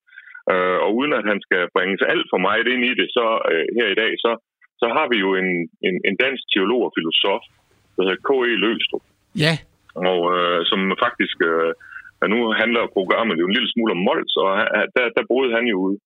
Øh, 0.52 0.78
og 0.84 0.90
uden 0.98 1.12
at 1.18 1.24
han 1.30 1.38
skal 1.46 1.62
bringes 1.76 2.02
alt 2.12 2.26
for 2.32 2.40
meget 2.48 2.66
ind 2.72 2.82
i 2.90 2.92
det, 3.00 3.08
så 3.16 3.26
øh, 3.50 3.66
her 3.78 3.88
i 3.90 3.98
dag, 4.02 4.12
så, 4.24 4.30
så 4.82 4.86
har 4.96 5.06
vi 5.12 5.18
jo 5.24 5.30
en, 5.42 5.50
en, 5.86 5.96
en 6.08 6.16
dansk 6.24 6.42
teolog 6.52 6.82
og 6.86 6.92
filosof, 6.98 7.42
der 7.94 8.02
hedder 8.06 8.24
K.E. 8.28 8.54
Løstrup. 8.64 9.04
Ja. 9.44 9.54
Og 10.08 10.20
øh, 10.36 10.60
som 10.70 10.80
faktisk 11.06 11.36
øh, 11.52 11.72
men 12.20 12.28
nu 12.34 12.40
handler 12.62 12.94
programmet 12.96 13.36
jo 13.40 13.46
en 13.46 13.56
lille 13.56 13.72
smule 13.72 13.94
om 13.96 14.04
Mols, 14.06 14.34
og 14.44 14.50
der, 14.96 15.06
der 15.16 15.30
boede 15.32 15.50
han 15.56 15.64
jo 15.72 15.76
ude. 15.86 15.98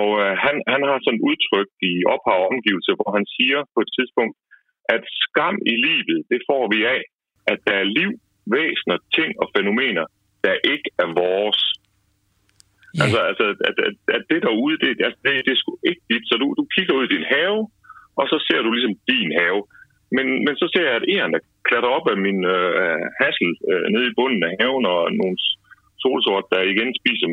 Og 0.00 0.10
øh, 0.24 0.34
han, 0.44 0.56
han 0.72 0.80
har 0.88 0.98
sådan 1.02 1.24
udtryk 1.30 1.70
i 1.90 1.92
ophav 2.14 2.40
og 2.42 2.48
omgivelse, 2.52 2.90
hvor 2.98 3.10
han 3.16 3.24
siger 3.36 3.58
på 3.74 3.78
et 3.84 3.90
tidspunkt, 3.96 4.34
at 4.94 5.02
skam 5.24 5.56
i 5.72 5.74
livet, 5.86 6.18
det 6.32 6.40
får 6.50 6.64
vi 6.72 6.78
af, 6.96 7.02
at 7.52 7.58
der 7.66 7.76
er 7.82 7.92
liv, 7.98 8.10
væsener, 8.56 8.98
ting 9.16 9.30
og 9.42 9.46
fænomener, 9.56 10.04
der 10.46 10.54
ikke 10.72 10.88
er 11.02 11.08
vores. 11.22 11.60
Yeah. 11.70 13.02
Altså, 13.02 13.20
altså 13.30 13.44
at, 13.68 13.76
at, 13.88 13.94
at 14.16 14.22
det 14.30 14.40
derude, 14.46 14.76
det, 14.84 14.90
altså, 15.06 15.18
det, 15.24 15.32
det 15.46 15.52
er 15.52 15.60
sgu 15.60 15.72
ikke 15.90 16.04
dit. 16.10 16.24
Så 16.30 16.34
du, 16.42 16.46
du 16.60 16.64
kigger 16.74 16.94
ud 16.98 17.04
i 17.06 17.14
din 17.14 17.26
have, 17.34 17.58
og 18.20 18.24
så 18.30 18.36
ser 18.46 18.60
du 18.62 18.70
ligesom 18.72 18.96
din 19.10 19.30
have. 19.40 19.60
Men, 20.16 20.26
men 20.44 20.54
så 20.60 20.66
ser 20.72 20.84
jeg, 20.88 20.96
at 20.98 21.08
eren 21.16 21.34
klatrer 21.68 21.96
op 21.98 22.06
af 22.12 22.18
min 22.26 22.40
øh, 22.54 23.00
hassel 23.20 23.50
øh, 23.70 23.84
nede 23.94 24.06
i 24.08 24.16
bunden 24.18 24.42
af 24.48 24.52
haven, 24.60 24.84
og 24.94 25.00
nogle 25.20 25.36
solsort, 26.02 26.46
der 26.52 26.70
igen 26.72 26.90
spiser 27.00 27.28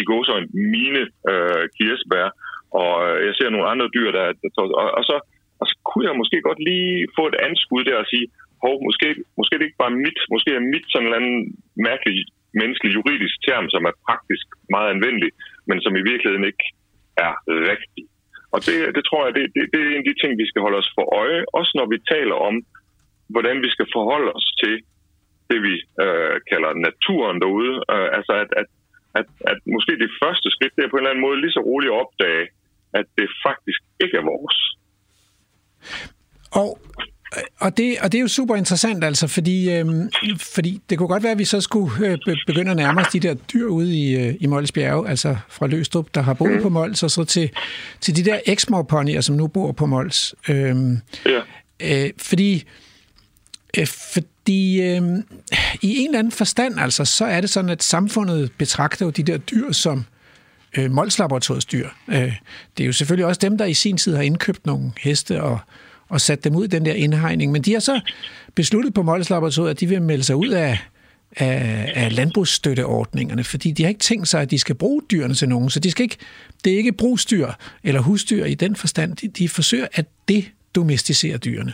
i 0.00 0.02
går 0.08 0.22
så 0.28 0.34
mine 0.74 1.02
øh, 1.30 1.64
kirsebær, 1.76 2.26
og 2.80 2.92
øh, 3.08 3.16
jeg 3.26 3.34
ser 3.36 3.50
nogle 3.50 3.70
andre 3.72 3.88
dyr, 3.96 4.10
der, 4.16 4.26
der 4.40 4.48
og, 4.82 4.88
og, 4.98 5.04
så, 5.10 5.16
og 5.60 5.64
så 5.70 5.74
kunne 5.88 6.06
jeg 6.08 6.20
måske 6.20 6.38
godt 6.48 6.60
lige 6.70 7.08
få 7.18 7.22
et 7.26 7.38
anskud 7.48 7.82
der 7.84 7.96
og 8.02 8.10
sige, 8.12 8.26
hov, 8.64 8.76
måske, 8.88 9.08
måske 9.38 9.58
det 9.58 9.66
ikke 9.66 9.82
bare 9.84 9.98
mit, 10.04 10.18
måske 10.34 10.50
er 10.58 10.70
mit 10.72 10.86
sådan 10.88 11.02
en 11.02 11.06
eller 11.06 11.20
anden 11.20 11.38
mærkelig 11.88 12.24
menneskelig 12.60 12.94
juridisk 12.98 13.36
term, 13.46 13.66
som 13.74 13.82
er 13.90 14.00
praktisk 14.08 14.46
meget 14.74 14.88
anvendelig, 14.94 15.30
men 15.68 15.78
som 15.84 15.92
i 16.00 16.06
virkeligheden 16.10 16.46
ikke 16.50 16.66
er 17.26 17.32
rigtig. 17.72 18.04
Og 18.54 18.58
det, 18.66 18.76
det 18.96 19.02
tror 19.04 19.20
jeg, 19.24 19.32
det, 19.36 19.44
det, 19.54 19.62
det 19.72 19.78
er 19.80 19.86
en 19.86 20.02
af 20.04 20.08
de 20.10 20.20
ting, 20.20 20.32
vi 20.42 20.46
skal 20.50 20.62
holde 20.62 20.80
os 20.82 20.92
for 20.96 21.06
øje, 21.22 21.40
også 21.58 21.72
når 21.78 21.86
vi 21.92 21.98
taler 22.14 22.36
om, 22.48 22.54
hvordan 23.34 23.56
vi 23.64 23.70
skal 23.74 23.86
forholde 23.96 24.30
os 24.38 24.48
til 24.62 24.74
det, 25.50 25.58
vi 25.68 25.74
øh, 26.04 26.36
kalder 26.50 26.70
naturen 26.88 27.36
derude. 27.44 27.74
Øh, 27.94 28.08
altså, 28.18 28.32
at, 28.42 28.50
at, 28.60 28.68
at, 29.18 29.26
at 29.50 29.58
måske 29.74 29.92
det 30.04 30.10
første 30.22 30.48
skridt, 30.54 30.76
det 30.76 30.84
er 30.84 30.90
på 30.90 30.96
en 30.96 31.02
eller 31.02 31.10
anden 31.10 31.26
måde 31.26 31.40
lige 31.40 31.56
så 31.56 31.62
roligt 31.70 31.92
at 31.92 32.00
opdage, 32.02 32.44
at 32.98 33.06
det 33.18 33.28
faktisk 33.46 33.80
ikke 34.04 34.16
er 34.20 34.28
vores. 34.32 34.58
Og 36.60 36.68
og 37.60 37.76
det, 37.76 37.96
og 38.00 38.12
det 38.12 38.18
er 38.18 38.22
jo 38.22 38.28
super 38.28 38.56
interessant, 38.56 39.04
altså, 39.04 39.26
fordi, 39.26 39.70
øhm, 39.70 40.10
fordi 40.54 40.80
det 40.90 40.98
kunne 40.98 41.08
godt 41.08 41.22
være, 41.22 41.32
at 41.32 41.38
vi 41.38 41.44
så 41.44 41.60
skulle 41.60 42.06
øh, 42.06 42.18
begynde 42.46 42.70
at 42.70 42.76
nærme 42.76 43.00
os 43.00 43.06
de 43.12 43.20
der 43.20 43.34
dyr 43.34 43.66
ude 43.66 43.96
i, 43.98 44.16
øh, 44.16 44.34
i 44.40 44.46
Mols 44.46 44.72
Bjerge, 44.72 45.08
altså 45.08 45.36
fra 45.48 45.66
Løstrup, 45.66 46.14
der 46.14 46.20
har 46.20 46.34
boet 46.34 46.56
mm. 46.56 46.62
på 46.62 46.68
Mols, 46.68 47.02
og 47.02 47.10
så 47.10 47.24
til, 47.24 47.50
til 48.00 48.16
de 48.16 48.24
der 48.24 48.40
eksmorponyer, 48.46 49.20
som 49.20 49.36
nu 49.36 49.46
bor 49.46 49.72
på 49.72 49.86
Mols. 49.86 50.34
Øhm, 50.48 50.98
ja. 51.26 51.40
øh, 51.80 52.10
fordi, 52.18 52.64
øh, 53.78 53.86
fordi 53.86 54.80
øh, 54.82 55.02
i 55.82 55.96
en 55.96 56.06
eller 56.06 56.18
anden 56.18 56.32
forstand, 56.32 56.80
altså, 56.80 57.04
så 57.04 57.24
er 57.24 57.40
det 57.40 57.50
sådan, 57.50 57.70
at 57.70 57.82
samfundet 57.82 58.52
betragter 58.58 59.06
jo 59.06 59.10
de 59.10 59.22
der 59.22 59.38
dyr 59.38 59.72
som 59.72 60.04
øh, 60.78 60.90
Molslaboratoriets 60.90 61.66
dyr. 61.66 61.88
Øh, 62.08 62.32
det 62.76 62.84
er 62.84 62.86
jo 62.86 62.92
selvfølgelig 62.92 63.26
også 63.26 63.38
dem, 63.38 63.58
der 63.58 63.64
i 63.64 63.74
sin 63.74 63.96
tid 63.96 64.14
har 64.14 64.22
indkøbt 64.22 64.66
nogle 64.66 64.92
heste 65.00 65.42
og, 65.42 65.58
og 66.10 66.20
sat 66.20 66.44
dem 66.44 66.56
ud 66.56 66.64
i 66.64 66.68
den 66.68 66.84
der 66.84 66.92
indhegning. 66.92 67.52
Men 67.52 67.62
de 67.62 67.72
har 67.72 67.80
så 67.80 68.00
besluttet 68.54 68.94
på 68.94 69.02
Molslaboratoriet, 69.02 69.70
at 69.70 69.80
de 69.80 69.86
vil 69.86 70.02
melde 70.02 70.24
sig 70.24 70.36
ud 70.36 70.48
af, 70.48 70.78
af, 71.36 71.92
af 71.94 72.16
landbrugsstøtteordningerne, 72.16 73.44
fordi 73.44 73.70
de 73.70 73.82
har 73.82 73.88
ikke 73.88 74.00
tænkt 74.00 74.28
sig, 74.28 74.40
at 74.40 74.50
de 74.50 74.58
skal 74.58 74.74
bruge 74.74 75.02
dyrene 75.10 75.34
til 75.34 75.48
nogen. 75.48 75.70
Så 75.70 75.80
de 75.80 75.90
skal 75.90 76.02
ikke, 76.02 76.16
det 76.64 76.72
er 76.72 76.76
ikke 76.76 76.92
brugsdyr 76.92 77.50
eller 77.84 78.00
husdyr 78.00 78.44
i 78.44 78.54
den 78.54 78.76
forstand. 78.76 79.16
De, 79.16 79.28
de 79.28 79.48
forsøger 79.48 79.86
at 79.92 80.06
dedomesticere 80.28 81.36
dyrene. 81.36 81.72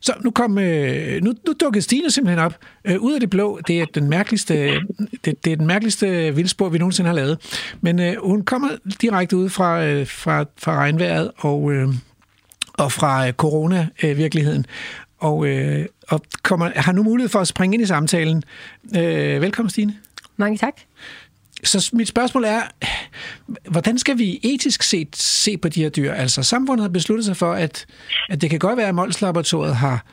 Så 0.00 0.12
nu, 0.24 0.30
kom, 0.30 0.58
øh, 0.58 1.22
nu, 1.22 1.34
nu 1.46 1.54
dukkede 1.60 1.82
Stine 1.82 2.10
simpelthen 2.10 2.44
op 2.44 2.58
øh, 2.84 3.00
ud 3.00 3.14
af 3.14 3.20
det 3.20 3.30
blå. 3.30 3.60
Det 3.66 3.80
er 3.80 3.84
den 3.94 4.08
mærkeligste, 4.08 4.80
det, 5.24 5.44
det 5.44 5.52
er 5.52 5.56
den 5.56 5.66
mærkeligste 5.66 6.34
vildspor, 6.34 6.68
vi 6.68 6.78
nogensinde 6.78 7.08
har 7.08 7.14
lavet. 7.14 7.38
Men 7.80 8.00
øh, 8.00 8.14
hun 8.22 8.44
kommer 8.44 8.68
direkte 9.00 9.36
ud 9.36 9.48
fra, 9.48 9.84
øh, 9.84 10.06
fra, 10.06 10.44
fra 10.56 10.76
regnvejret 10.76 11.30
og, 11.36 11.72
øh, 11.72 11.88
og 12.78 12.92
fra 12.92 13.26
øh, 13.26 13.32
corona-virkeligheden. 13.32 14.66
Og, 15.18 15.46
øh, 15.46 15.86
og 16.08 16.22
kommer, 16.42 16.70
har 16.76 16.92
nu 16.92 17.02
mulighed 17.02 17.28
for 17.28 17.40
at 17.40 17.48
springe 17.48 17.74
ind 17.74 17.82
i 17.82 17.86
samtalen. 17.86 18.42
Øh, 18.96 19.42
velkommen, 19.42 19.70
Stine. 19.70 19.94
Mange 20.36 20.58
tak. 20.58 20.74
Så 21.64 21.90
mit 21.92 22.08
spørgsmål 22.08 22.44
er, 22.44 22.60
hvordan 23.70 23.98
skal 23.98 24.18
vi 24.18 24.40
etisk 24.42 24.82
set 24.82 25.16
se 25.16 25.56
på 25.56 25.68
de 25.68 25.82
her 25.82 25.88
dyr? 25.88 26.12
Altså, 26.12 26.42
samfundet 26.42 26.82
har 26.82 26.88
besluttet 26.88 27.24
sig 27.24 27.36
for, 27.36 27.52
at, 27.52 27.86
at 28.28 28.40
det 28.40 28.50
kan 28.50 28.58
godt 28.58 28.76
være, 28.76 28.88
at 28.88 28.94
Mols 28.94 29.22
Laboratoriet 29.22 29.76
har, 29.76 30.04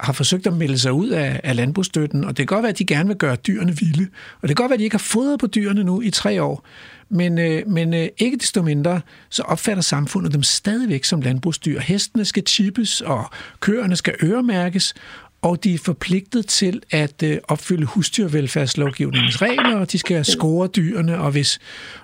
har 0.00 0.12
forsøgt 0.12 0.46
at 0.46 0.52
melde 0.52 0.78
sig 0.78 0.92
ud 0.92 1.08
af, 1.08 1.40
af 1.44 1.56
landbrugsstøtten, 1.56 2.24
og 2.24 2.36
det 2.36 2.48
kan 2.48 2.56
godt 2.56 2.62
være, 2.62 2.70
at 2.70 2.78
de 2.78 2.84
gerne 2.84 3.08
vil 3.08 3.16
gøre 3.16 3.36
dyrene 3.36 3.76
vilde. 3.76 4.08
Og 4.42 4.48
det 4.48 4.56
kan 4.56 4.62
godt 4.62 4.70
være, 4.70 4.74
at 4.74 4.78
de 4.78 4.84
ikke 4.84 4.94
har 4.94 4.98
fodret 4.98 5.40
på 5.40 5.46
dyrene 5.46 5.84
nu 5.84 6.00
i 6.00 6.10
tre 6.10 6.42
år. 6.42 6.66
Men, 7.08 7.38
øh, 7.38 7.68
men 7.68 7.94
øh, 7.94 8.08
ikke 8.18 8.36
desto 8.36 8.62
mindre, 8.62 9.00
så 9.30 9.42
opfatter 9.42 9.82
samfundet 9.82 10.32
dem 10.32 10.42
stadigvæk 10.42 11.04
som 11.04 11.20
landbrugsdyr. 11.20 11.80
Hestene 11.80 12.24
skal 12.24 12.42
chippes, 12.46 13.00
og 13.00 13.30
køerne 13.60 13.96
skal 13.96 14.14
øremærkes, 14.22 14.94
og 15.42 15.64
de 15.64 15.74
er 15.74 15.78
forpligtet 15.78 16.46
til 16.46 16.82
at 16.90 17.22
øh, 17.22 17.38
opfylde 17.48 17.86
husdyrvelfærdslovgivningens 17.86 19.42
regler, 19.42 19.76
og 19.76 19.92
de 19.92 19.98
skal 19.98 20.24
score 20.24 20.68
dyrene, 20.68 21.18
og 21.18 21.30
hvis, 21.30 21.58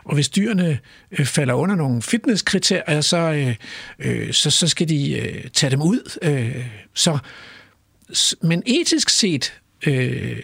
og 0.04 0.14
hvis 0.14 0.28
dyrene 0.28 0.78
øh, 1.18 1.26
falder 1.26 1.54
under 1.54 1.74
nogle 1.74 2.02
fitnesskriterier, 2.02 3.00
så, 3.00 3.16
øh, 3.18 3.54
øh, 3.98 4.32
så, 4.32 4.50
så 4.50 4.68
skal 4.68 4.88
de 4.88 5.20
øh, 5.20 5.44
tage 5.52 5.70
dem 5.70 5.82
ud. 5.82 6.18
Øh, 6.22 6.66
så, 6.94 7.18
men 8.42 8.62
etisk 8.66 9.08
set, 9.10 9.60
øh, 9.86 10.38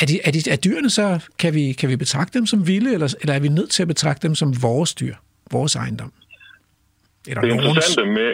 er, 0.00 0.06
de, 0.06 0.14
er, 0.24 0.30
de, 0.30 0.50
er 0.50 0.56
dyrene 0.56 0.90
så, 0.90 1.28
kan 1.38 1.54
vi, 1.54 1.72
kan 1.72 1.88
vi 1.88 1.96
betragte 1.96 2.38
dem 2.38 2.46
som 2.46 2.66
vilde, 2.66 2.94
eller, 2.94 3.14
eller 3.20 3.34
er 3.34 3.40
vi 3.40 3.48
nødt 3.48 3.70
til 3.70 3.82
at 3.82 3.88
betragte 3.88 4.28
dem 4.28 4.34
som 4.34 4.62
vores 4.62 4.94
dyr, 4.94 5.14
vores 5.52 5.76
ejendom? 5.76 6.12
Eller 7.28 7.40
det 7.40 7.50
interessante 7.52 8.06
med, 8.18 8.30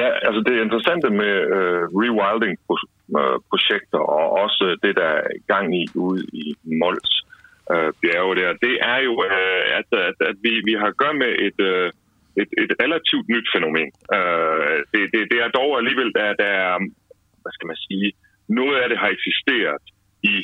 ja, 0.00 0.08
altså 0.26 0.40
det 0.46 0.54
interessante 0.64 1.08
med 1.20 1.34
uh, 1.56 1.82
rewilding-projekter 2.00 3.98
og 3.98 4.24
også 4.42 4.64
det, 4.82 4.92
der 4.96 5.08
er 5.18 5.22
gang 5.52 5.66
i 5.82 5.84
ude 5.94 6.26
i 6.32 6.54
Mols 6.80 7.12
uh, 7.72 7.90
bjerge 8.02 8.34
der, 8.40 8.50
det 8.66 8.74
er 8.92 8.98
jo, 9.06 9.12
uh, 9.26 9.62
at, 9.78 9.88
at, 10.08 10.18
at 10.30 10.36
vi, 10.44 10.52
vi 10.68 10.74
har 10.82 10.90
gør 11.02 11.12
med 11.22 11.32
et, 11.46 11.58
uh, 11.72 11.88
et, 12.42 12.50
et 12.62 12.72
relativt 12.82 13.26
nyt 13.34 13.46
fænomen. 13.54 13.90
Uh, 14.16 14.76
det, 14.92 15.02
det, 15.12 15.20
det 15.32 15.38
er 15.44 15.56
dog 15.60 15.70
alligevel, 15.80 16.10
der, 16.18 16.28
der 16.42 16.50
er, 16.66 16.74
hvad 17.42 17.52
skal 17.56 17.70
man 17.72 17.80
sige, 17.88 18.08
noget 18.60 18.76
af 18.82 18.86
det 18.88 18.98
har 19.02 19.10
eksisteret 19.16 19.84
i 20.32 20.34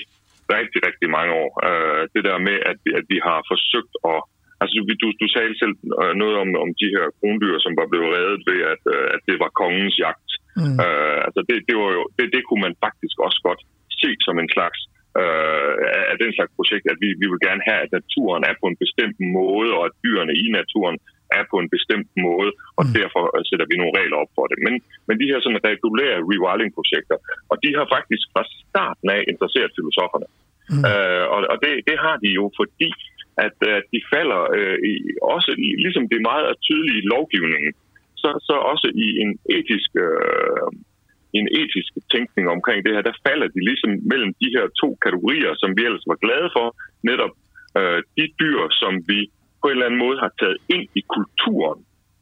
rigtig, 0.56 0.80
rigtig 0.88 1.08
mange 1.16 1.32
år. 1.42 1.50
Uh, 1.68 2.02
det 2.14 2.22
der 2.28 2.38
med, 2.48 2.56
at, 2.70 2.78
at 2.98 3.04
vi 3.12 3.18
har 3.28 3.38
forsøgt 3.52 3.94
at 4.12 4.20
Altså, 4.62 4.74
du, 5.02 5.08
du 5.22 5.26
sagde 5.34 5.52
selv 5.62 5.74
øh, 6.00 6.12
noget 6.22 6.36
om, 6.42 6.48
om 6.64 6.70
de 6.80 6.88
her 6.94 7.06
krondyr, 7.18 7.56
som 7.64 7.72
var 7.80 7.86
blevet 7.90 8.10
reddet 8.16 8.42
ved, 8.50 8.60
at, 8.74 8.82
øh, 8.94 9.06
at 9.14 9.20
det 9.28 9.36
var 9.42 9.56
kongens 9.62 9.96
jagt. 10.04 10.30
Mm. 10.58 10.76
Uh, 10.84 11.18
altså, 11.26 11.40
det, 11.48 11.56
det, 11.68 11.76
var 11.82 11.90
jo, 11.98 12.02
det, 12.16 12.26
det 12.34 12.42
kunne 12.44 12.64
man 12.66 12.74
faktisk 12.86 13.16
også 13.26 13.40
godt 13.48 13.60
se 14.02 14.10
som 14.26 14.36
en 14.42 14.50
slags 14.56 14.78
uh, 15.20 15.74
af 16.12 16.16
den 16.22 16.30
slags 16.36 16.52
projekt, 16.58 16.84
at 16.92 16.98
vi, 17.02 17.08
vi 17.20 17.26
vil 17.30 17.44
gerne 17.46 17.62
have, 17.68 17.80
at 17.84 17.92
naturen 17.98 18.42
er 18.50 18.54
på 18.60 18.66
en 18.68 18.80
bestemt 18.84 19.18
måde, 19.38 19.70
og 19.76 19.82
at 19.88 19.96
dyrene 20.04 20.34
i 20.44 20.46
naturen 20.58 20.96
er 21.38 21.44
på 21.52 21.56
en 21.62 21.68
bestemt 21.76 22.10
måde, 22.26 22.50
og 22.78 22.84
mm. 22.86 22.92
derfor 22.98 23.22
sætter 23.48 23.66
vi 23.70 23.76
nogle 23.78 23.96
regler 23.98 24.16
op 24.22 24.32
for 24.38 24.46
det. 24.50 24.58
Men, 24.66 24.74
men 25.08 25.14
de 25.20 25.30
her 25.30 25.38
sådan 25.40 25.64
regulære 25.70 26.24
rewilding-projekter, 26.30 27.16
og 27.50 27.56
de 27.62 27.70
har 27.78 27.86
faktisk 27.96 28.24
fra 28.34 28.42
starten 28.70 29.08
af 29.16 29.20
interesseret 29.32 29.70
filosoferne. 29.78 30.28
Mm. 30.72 30.82
Uh, 30.88 31.24
og 31.34 31.40
og 31.52 31.56
det, 31.64 31.72
det 31.88 31.96
har 32.04 32.16
de 32.24 32.30
jo, 32.38 32.44
fordi 32.60 32.90
at, 33.46 33.56
at 33.76 33.84
de 33.94 34.00
falder 34.14 34.40
øh, 34.56 34.78
i, 34.90 34.92
også 35.34 35.50
i, 35.66 35.68
ligesom 35.84 36.04
det 36.10 36.16
er 36.18 36.30
meget 36.32 36.48
tydeligt 36.68 37.00
i 37.02 37.08
lovgivningen, 37.14 37.72
så, 38.22 38.28
så 38.48 38.54
også 38.72 38.88
i 39.04 39.06
en 39.22 39.32
etisk, 39.56 39.90
øh, 40.06 40.68
en 41.38 41.46
etisk 41.60 41.92
tænkning 42.14 42.46
omkring 42.56 42.78
det 42.84 42.94
her, 42.94 43.02
der 43.08 43.20
falder 43.26 43.48
de 43.54 43.60
ligesom 43.68 43.90
mellem 44.12 44.30
de 44.42 44.48
her 44.56 44.64
to 44.82 44.88
kategorier, 45.04 45.52
som 45.62 45.70
vi 45.76 45.82
ellers 45.88 46.06
var 46.12 46.18
glade 46.24 46.48
for, 46.56 46.66
netop 47.10 47.34
øh, 47.78 48.00
de 48.18 48.24
dyr, 48.40 48.60
som 48.82 48.92
vi 49.10 49.20
på 49.66 49.70
en 49.70 49.76
eller 49.76 49.88
anden 49.88 50.04
måde 50.06 50.18
har 50.24 50.32
taget 50.40 50.58
ind 50.74 50.86
i 51.00 51.02
kulturen. 51.14 51.80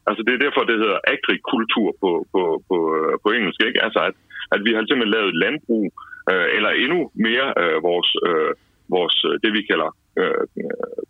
Altså 0.09 0.23
det 0.27 0.33
er 0.35 0.45
derfor, 0.45 0.63
det 0.71 0.83
hedder 0.85 1.01
agrikultur 1.15 1.89
på, 2.03 2.11
på, 2.33 2.43
på, 2.69 2.77
øh, 2.97 3.15
på 3.23 3.29
engelsk, 3.37 3.61
ikke? 3.69 3.81
Altså 3.87 4.01
at, 4.09 4.15
at 4.55 4.61
vi 4.67 4.71
har 4.75 4.83
simpelthen 4.83 5.17
lavet 5.17 5.41
landbrug, 5.43 5.87
øh, 6.33 6.49
eller 6.57 6.71
endnu 6.85 7.01
mere 7.27 7.47
øh, 7.63 7.79
vores, 7.89 8.11
øh, 8.29 8.53
vores, 8.95 9.17
øh, 9.29 9.35
det 9.43 9.51
vi 9.57 9.63
kalder 9.71 9.91
øh, 10.21 10.43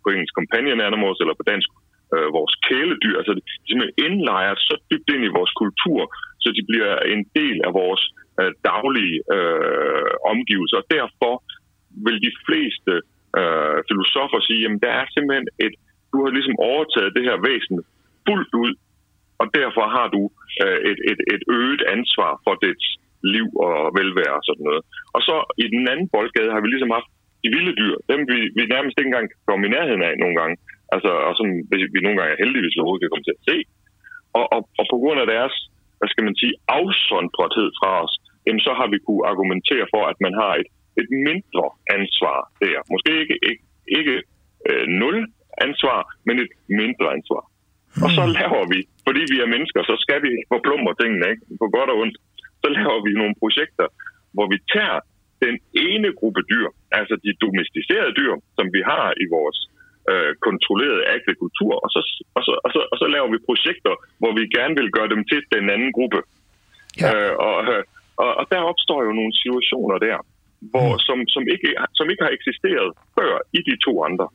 på 0.01 0.07
engelsk 0.13 0.33
companion 0.39 0.79
animals, 0.89 1.19
eller 1.21 1.35
på 1.39 1.45
dansk 1.51 1.69
øh, 2.15 2.29
vores 2.37 2.55
kæledyr. 2.67 3.15
Altså 3.19 3.33
de 3.37 3.41
simpelthen 3.67 3.99
indlejer 4.05 4.53
så 4.69 4.75
dybt 4.89 5.09
ind 5.15 5.23
i 5.25 5.35
vores 5.37 5.53
kultur, 5.61 6.01
så 6.43 6.49
de 6.57 6.63
bliver 6.69 6.93
en 7.13 7.21
del 7.39 7.57
af 7.67 7.71
vores 7.81 8.03
øh, 8.39 8.51
daglige 8.69 9.17
øh, 9.35 10.11
omgivelser. 10.33 10.77
Og 10.81 10.87
derfor 10.97 11.33
vil 12.05 12.17
de 12.27 12.31
fleste 12.47 12.93
øh, 13.39 13.77
filosofer 13.89 14.39
sige, 14.47 14.63
at 14.67 14.83
der 14.85 14.93
er 15.01 15.05
simpelthen 15.15 15.47
et, 15.65 15.75
du 16.15 16.19
har 16.25 16.31
ligesom 16.37 16.57
overtaget 16.71 17.15
det 17.17 17.23
her 17.27 17.37
væsen 17.47 17.77
fuldt 18.27 18.53
ud, 18.63 18.71
og 19.41 19.45
derfor 19.59 19.85
har 19.95 20.07
du 20.15 20.21
øh, 20.63 20.79
et, 20.89 20.99
et, 21.11 21.19
et 21.33 21.43
øget 21.59 21.81
ansvar 21.95 22.31
for 22.45 22.53
dets 22.65 22.87
liv 23.35 23.47
og 23.65 23.75
velvære 23.99 24.37
og 24.39 24.45
sådan 24.47 24.65
noget. 24.69 24.83
Og 25.15 25.21
så 25.27 25.35
i 25.63 25.65
den 25.75 25.83
anden 25.91 26.07
boldgade 26.15 26.53
har 26.55 26.61
vi 26.61 26.69
ligesom 26.69 26.95
haft 26.97 27.09
de 27.43 27.49
vilde 27.55 27.73
dyr, 27.81 27.95
dem 28.11 28.21
vi, 28.31 28.37
vi 28.57 28.61
nærmest 28.75 28.95
ikke 28.97 29.09
engang 29.11 29.27
kan 29.31 29.41
komme 29.49 29.63
i 29.65 29.73
nærheden 29.75 30.03
af 30.09 30.13
nogle 30.23 30.35
gange. 30.39 30.55
Altså, 30.93 31.11
og 31.27 31.33
som 31.39 31.47
vi 31.93 31.99
nogle 32.05 32.17
gange 32.17 32.33
er 32.33 32.41
heldige, 32.43 32.63
hvis 32.63 32.75
vi 32.75 32.81
overhovedet 32.81 33.03
kan 33.03 33.13
komme 33.13 33.27
til 33.27 33.37
at 33.37 33.45
se. 33.49 33.57
Og, 34.39 34.45
og, 34.55 34.61
og 34.79 34.85
på 34.91 34.97
grund 35.01 35.19
af 35.23 35.27
deres, 35.35 35.55
hvad 35.97 36.09
skal 36.11 36.25
man 36.27 36.35
sige, 36.41 36.53
afsondrethed 36.77 37.69
fra 37.79 37.91
os, 38.03 38.13
jamen 38.45 38.63
så 38.67 38.71
har 38.79 38.87
vi 38.93 38.97
kunne 39.05 39.27
argumentere 39.31 39.85
for, 39.93 40.03
at 40.11 40.17
man 40.25 40.33
har 40.41 40.51
et, 40.61 40.69
et 41.01 41.09
mindre 41.27 41.65
ansvar 41.97 42.37
der. 42.63 42.77
Måske 42.93 43.11
ikke, 43.21 43.35
ikke, 43.49 43.63
ikke 43.99 44.15
øh, 44.69 44.85
nul 45.01 45.17
ansvar, 45.67 45.99
men 46.27 46.35
et 46.43 46.51
mindre 46.81 47.07
ansvar. 47.17 47.43
Og 48.03 48.09
så 48.17 48.23
hmm. 48.25 48.35
laver 48.39 48.63
vi, 48.73 48.79
fordi 49.07 49.21
vi 49.33 49.37
er 49.43 49.53
mennesker, 49.55 49.81
så 49.89 49.95
skal 50.05 50.19
vi 50.27 50.31
forplumre 50.53 50.93
tingene, 51.01 51.25
ikke? 51.33 51.43
på 51.61 51.67
godt 51.75 51.89
og 51.93 51.97
ondt. 52.03 52.17
Så 52.63 52.67
laver 52.79 52.99
vi 53.07 53.11
nogle 53.21 53.35
projekter, 53.41 53.87
hvor 54.35 54.47
vi 54.53 54.57
tager 54.75 54.99
den 55.45 55.55
ene 55.87 56.09
gruppe 56.19 56.41
dyr, 56.51 56.67
altså 56.99 57.15
de 57.25 57.31
domesticerede 57.43 58.13
dyr, 58.19 58.33
som 58.57 58.65
vi 58.75 58.81
har 58.91 59.07
i 59.23 59.25
vores 59.35 59.59
øh, 60.11 60.31
kontrollerede 60.47 61.03
agrikultur, 61.15 61.73
og 61.83 61.89
så, 61.95 61.99
og, 62.37 62.41
så, 62.47 62.53
og, 62.65 62.69
så, 62.75 62.81
og 62.91 62.97
så 63.01 63.07
laver 63.15 63.29
vi 63.33 63.47
projekter, 63.49 63.93
hvor 64.21 64.31
vi 64.37 64.43
gerne 64.57 64.75
vil 64.79 64.89
gøre 64.97 65.09
dem 65.13 65.21
til 65.31 65.39
den 65.55 65.65
anden 65.75 65.91
gruppe. 65.97 66.19
Ja. 67.01 67.09
Øh, 67.11 67.33
og, 67.47 67.55
og, 68.23 68.29
og 68.39 68.45
der 68.53 68.69
opstår 68.71 68.99
jo 69.07 69.11
nogle 69.19 69.33
situationer 69.41 69.97
der, 70.07 70.17
hvor, 70.71 70.89
mm. 70.93 71.03
som, 71.07 71.17
som, 71.33 71.43
ikke, 71.53 71.69
som 71.97 72.05
ikke 72.11 72.23
har 72.27 72.33
eksisteret 72.37 72.89
før 73.17 73.33
i 73.57 73.59
de 73.69 73.75
to 73.85 73.93
andre, 74.07 74.27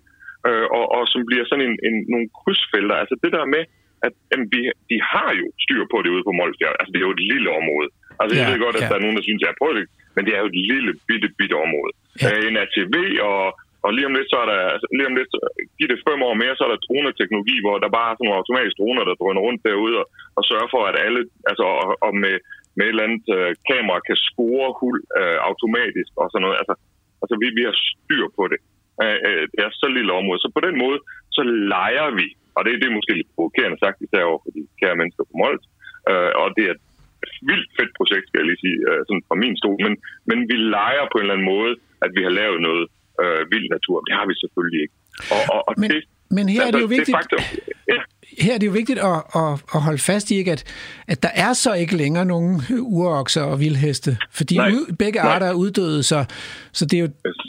øh, 0.49 0.66
og, 0.76 0.84
og 0.97 1.03
som 1.12 1.20
bliver 1.28 1.45
sådan 1.47 1.66
en, 1.68 1.76
en, 1.86 1.97
nogle 2.12 2.28
krydsfelter. 2.38 2.97
Altså 3.03 3.14
det 3.24 3.30
der 3.36 3.45
med, 3.55 3.62
at 4.07 4.12
jamen, 4.30 4.47
vi, 4.53 4.61
de 4.91 4.97
har 5.12 5.30
jo 5.41 5.47
styr 5.64 5.82
på 5.93 5.99
det 6.03 6.11
ude 6.14 6.26
på 6.28 6.34
Molsbjerg. 6.38 6.76
Altså 6.80 6.91
det 6.93 6.99
er 7.01 7.09
jo 7.09 7.16
et 7.18 7.26
lille 7.32 7.51
område. 7.61 7.88
Altså 8.20 8.34
ja, 8.34 8.38
jeg 8.41 8.47
ved 8.49 8.59
godt, 8.64 8.76
at 8.76 8.82
ja. 8.82 8.88
der 8.91 8.97
er 8.99 9.05
nogen, 9.05 9.18
der 9.18 9.24
synes, 9.26 9.43
jeg 9.43 9.61
prøver 9.61 9.76
det 9.78 9.86
men 10.14 10.22
det 10.26 10.32
er 10.34 10.41
jo 10.43 10.51
et 10.53 10.61
lille 10.72 10.93
bitte, 11.09 11.28
bitte 11.38 11.57
område. 11.66 11.93
Ja. 12.22 12.28
Øh, 12.28 12.43
en 12.49 12.61
ATV, 12.62 12.95
og, 13.30 13.43
og 13.84 13.91
lige 13.97 14.09
om 14.09 14.16
lidt, 14.16 14.30
så 14.32 14.36
er 14.45 14.49
der, 14.53 14.61
altså, 14.74 14.86
lige 14.97 15.11
om 15.11 15.16
lidt, 15.20 15.32
giver 15.76 15.91
det 15.91 16.05
fem 16.09 16.20
år 16.28 16.34
mere, 16.43 16.57
så 16.57 16.62
er 16.66 16.72
der 16.72 16.84
droneteknologi, 16.86 17.57
hvor 17.64 17.76
der 17.84 17.97
bare 17.99 18.09
er 18.11 18.14
sådan 18.14 18.26
nogle 18.26 18.41
automatiske 18.41 18.80
droner, 18.80 19.05
der 19.07 19.20
drøner 19.20 19.43
rundt 19.47 19.62
derude 19.68 19.97
og, 20.03 20.07
og 20.38 20.43
sørger 20.51 20.68
for, 20.74 20.82
at 20.91 20.97
alle, 21.07 21.20
altså 21.51 21.64
og, 21.82 21.88
og 22.07 22.12
med, 22.22 22.34
med 22.76 22.84
et 22.84 22.93
eller 22.95 23.07
andet 23.09 23.26
øh, 23.36 23.51
kamera 23.70 23.99
kan 24.09 24.18
score 24.28 24.68
hul 24.80 24.97
øh, 25.20 25.38
automatisk 25.49 26.12
og 26.20 26.26
sådan 26.30 26.45
noget. 26.45 26.59
Altså, 26.61 26.74
altså 27.22 27.34
vi, 27.41 27.47
vi 27.59 27.62
har 27.68 27.76
styr 27.91 28.24
på 28.38 28.45
det. 28.53 28.61
Øh, 29.03 29.43
det 29.53 29.61
er 29.65 29.71
så 29.83 29.89
lille 29.99 30.13
område. 30.21 30.41
Så 30.45 30.49
på 30.57 30.63
den 30.67 30.77
måde, 30.85 30.99
så 31.37 31.43
leger 31.75 32.09
vi, 32.21 32.27
og 32.57 32.61
det, 32.65 32.73
det 32.81 32.87
er 32.89 32.99
måske 32.99 33.19
lidt 33.21 33.35
provokerende 33.37 33.79
sagt, 33.85 34.05
især 34.07 34.23
over 34.31 34.41
for 34.45 34.51
de 34.57 34.63
kære 34.81 34.99
mennesker 35.01 35.25
på 35.29 35.35
Mols, 35.41 35.65
øh, 36.11 36.33
og 36.43 36.49
det 36.57 36.65
er 36.71 36.77
vildt 37.51 37.71
fedt 37.79 37.93
projekt, 37.99 38.27
skal 38.27 38.41
jeg 38.41 38.49
lige 38.51 38.63
sige, 38.65 38.79
øh, 38.89 39.01
sådan 39.07 39.25
fra 39.29 39.37
min 39.43 39.55
stol, 39.61 39.77
men, 39.87 39.95
men 40.31 40.39
vi 40.51 40.57
leger 40.77 41.05
på 41.13 41.17
en 41.19 41.25
eller 41.25 41.37
anden 41.37 41.51
måde, 41.55 41.73
at 42.05 42.11
vi 42.17 42.23
har 42.27 42.35
lavet 42.41 42.59
noget 42.69 42.85
øh, 43.23 43.41
vild 43.53 43.69
natur. 43.77 43.97
Det 44.07 44.15
har 44.19 44.27
vi 44.31 44.35
selvfølgelig 44.43 44.81
ikke. 44.85 44.97
Og, 45.35 45.43
og, 45.55 45.61
og 45.69 45.75
men, 45.83 45.89
det, 45.93 46.01
men 46.37 46.45
her 46.55 46.63
er 46.69 46.73
det 46.75 46.83
jo 46.87 46.91
vigtigt, 46.97 47.17
det 47.17 47.21
faktum, 47.21 47.43
ja, 47.93 48.01
her 48.41 48.55
er 48.55 48.59
det 48.59 48.66
jo 48.66 48.72
vigtigt 48.72 48.99
at, 48.99 49.22
at, 49.34 49.53
at 49.74 49.80
holde 49.86 49.99
fast 49.99 50.30
i, 50.30 50.34
ikke, 50.36 50.53
at, 50.53 50.64
at 51.09 51.22
der 51.22 51.28
er 51.34 51.53
så 51.53 51.74
ikke 51.74 51.97
længere 51.97 52.24
nogen 52.24 52.62
urokser 52.80 53.43
og 53.43 53.61
vildheste, 53.61 54.16
fordi 54.32 54.57
Nej. 54.57 54.70
ud, 54.70 54.97
begge 54.97 55.18
Nej. 55.18 55.32
arter 55.32 55.47
er 55.47 55.53
uddøde, 55.53 56.03
så, 56.03 56.24
så 56.72 56.86
det 56.86 56.99
er 56.99 57.03
jo 57.03 57.09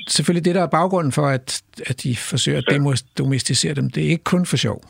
selvfølgelig 0.10 0.46
det, 0.46 0.56
der 0.56 0.62
er 0.62 0.68
baggrunden 0.68 1.12
for, 1.12 1.28
at, 1.28 1.62
at 1.86 2.04
de 2.04 2.16
forsøger 2.16 2.58
at 2.58 2.70
demos- 2.74 3.14
domesticere 3.18 3.74
dem. 3.74 3.90
Det 3.90 4.06
er 4.06 4.10
ikke 4.10 4.24
kun 4.24 4.46
for 4.46 4.58
sjov. 4.58 4.82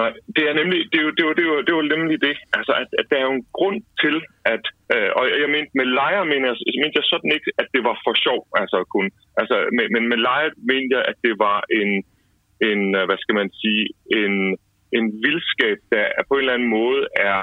Nej, 0.00 0.12
det 0.36 0.44
er 0.48 0.54
nemlig, 0.60 0.78
det 0.92 0.98
er 1.00 1.04
jo, 1.06 1.12
det 1.16 1.22
er 1.24 1.28
jo, 1.28 1.34
det 1.36 1.44
er 1.44 1.50
jo, 1.52 1.56
det 1.64 1.70
er 1.72 1.78
jo 1.80 1.86
nemlig 1.94 2.16
det. 2.28 2.36
Altså, 2.58 2.72
at, 2.82 2.88
at 3.00 3.06
der 3.10 3.16
er 3.18 3.26
jo 3.28 3.34
en 3.40 3.46
grund 3.58 3.78
til, 4.02 4.16
at, 4.54 4.64
øh, 4.94 5.10
og 5.18 5.22
jeg 5.42 5.50
mente 5.56 5.72
med 5.80 5.86
lejer, 6.00 6.22
mener 6.32 6.46
jeg, 6.50 6.56
mente 6.82 6.98
jeg 7.00 7.06
sådan 7.12 7.32
ikke, 7.36 7.50
at 7.60 7.68
det 7.74 7.82
var 7.88 7.96
for 8.04 8.14
sjov, 8.24 8.40
altså 8.60 8.78
kun, 8.94 9.06
altså, 9.40 9.56
men, 9.76 9.86
men 9.94 10.02
med 10.10 10.18
lejer 10.28 10.50
mente 10.70 10.92
jeg, 10.96 11.02
at 11.10 11.18
det 11.26 11.34
var 11.46 11.58
en, 11.80 11.90
en, 12.70 12.80
øh, 12.98 13.04
hvad 13.08 13.18
skal 13.22 13.34
man 13.40 13.48
sige, 13.60 13.82
en, 14.20 14.34
en 14.92 15.06
vildskab, 15.24 15.78
der 15.92 16.04
på 16.28 16.34
en 16.34 16.40
eller 16.40 16.54
anden 16.54 16.72
måde 16.80 17.02
er 17.30 17.38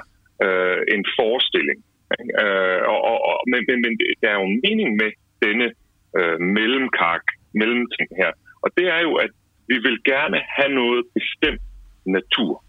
øh, 0.45 0.81
en 0.95 1.03
forestilling. 1.17 1.79
ikke? 2.19 2.33
Øh, 2.41 2.81
og, 2.91 2.99
og, 3.09 3.17
og, 3.29 3.35
men, 3.51 3.61
men, 3.69 3.77
men 3.85 3.93
der 4.21 4.29
er 4.29 4.37
jo 4.41 4.47
en 4.51 4.59
mening 4.65 4.89
med 5.01 5.09
denne 5.45 5.67
øh, 6.17 6.37
mellemkark, 6.57 7.25
mellemting 7.59 8.09
her. 8.21 8.31
Og 8.63 8.69
det 8.77 8.85
er 8.95 9.01
jo, 9.07 9.13
at 9.25 9.31
vi 9.67 9.77
vil 9.85 9.97
gerne 10.13 10.39
have 10.57 10.71
noget 10.81 11.01
bestemt 11.17 11.65
natur. 12.05 12.63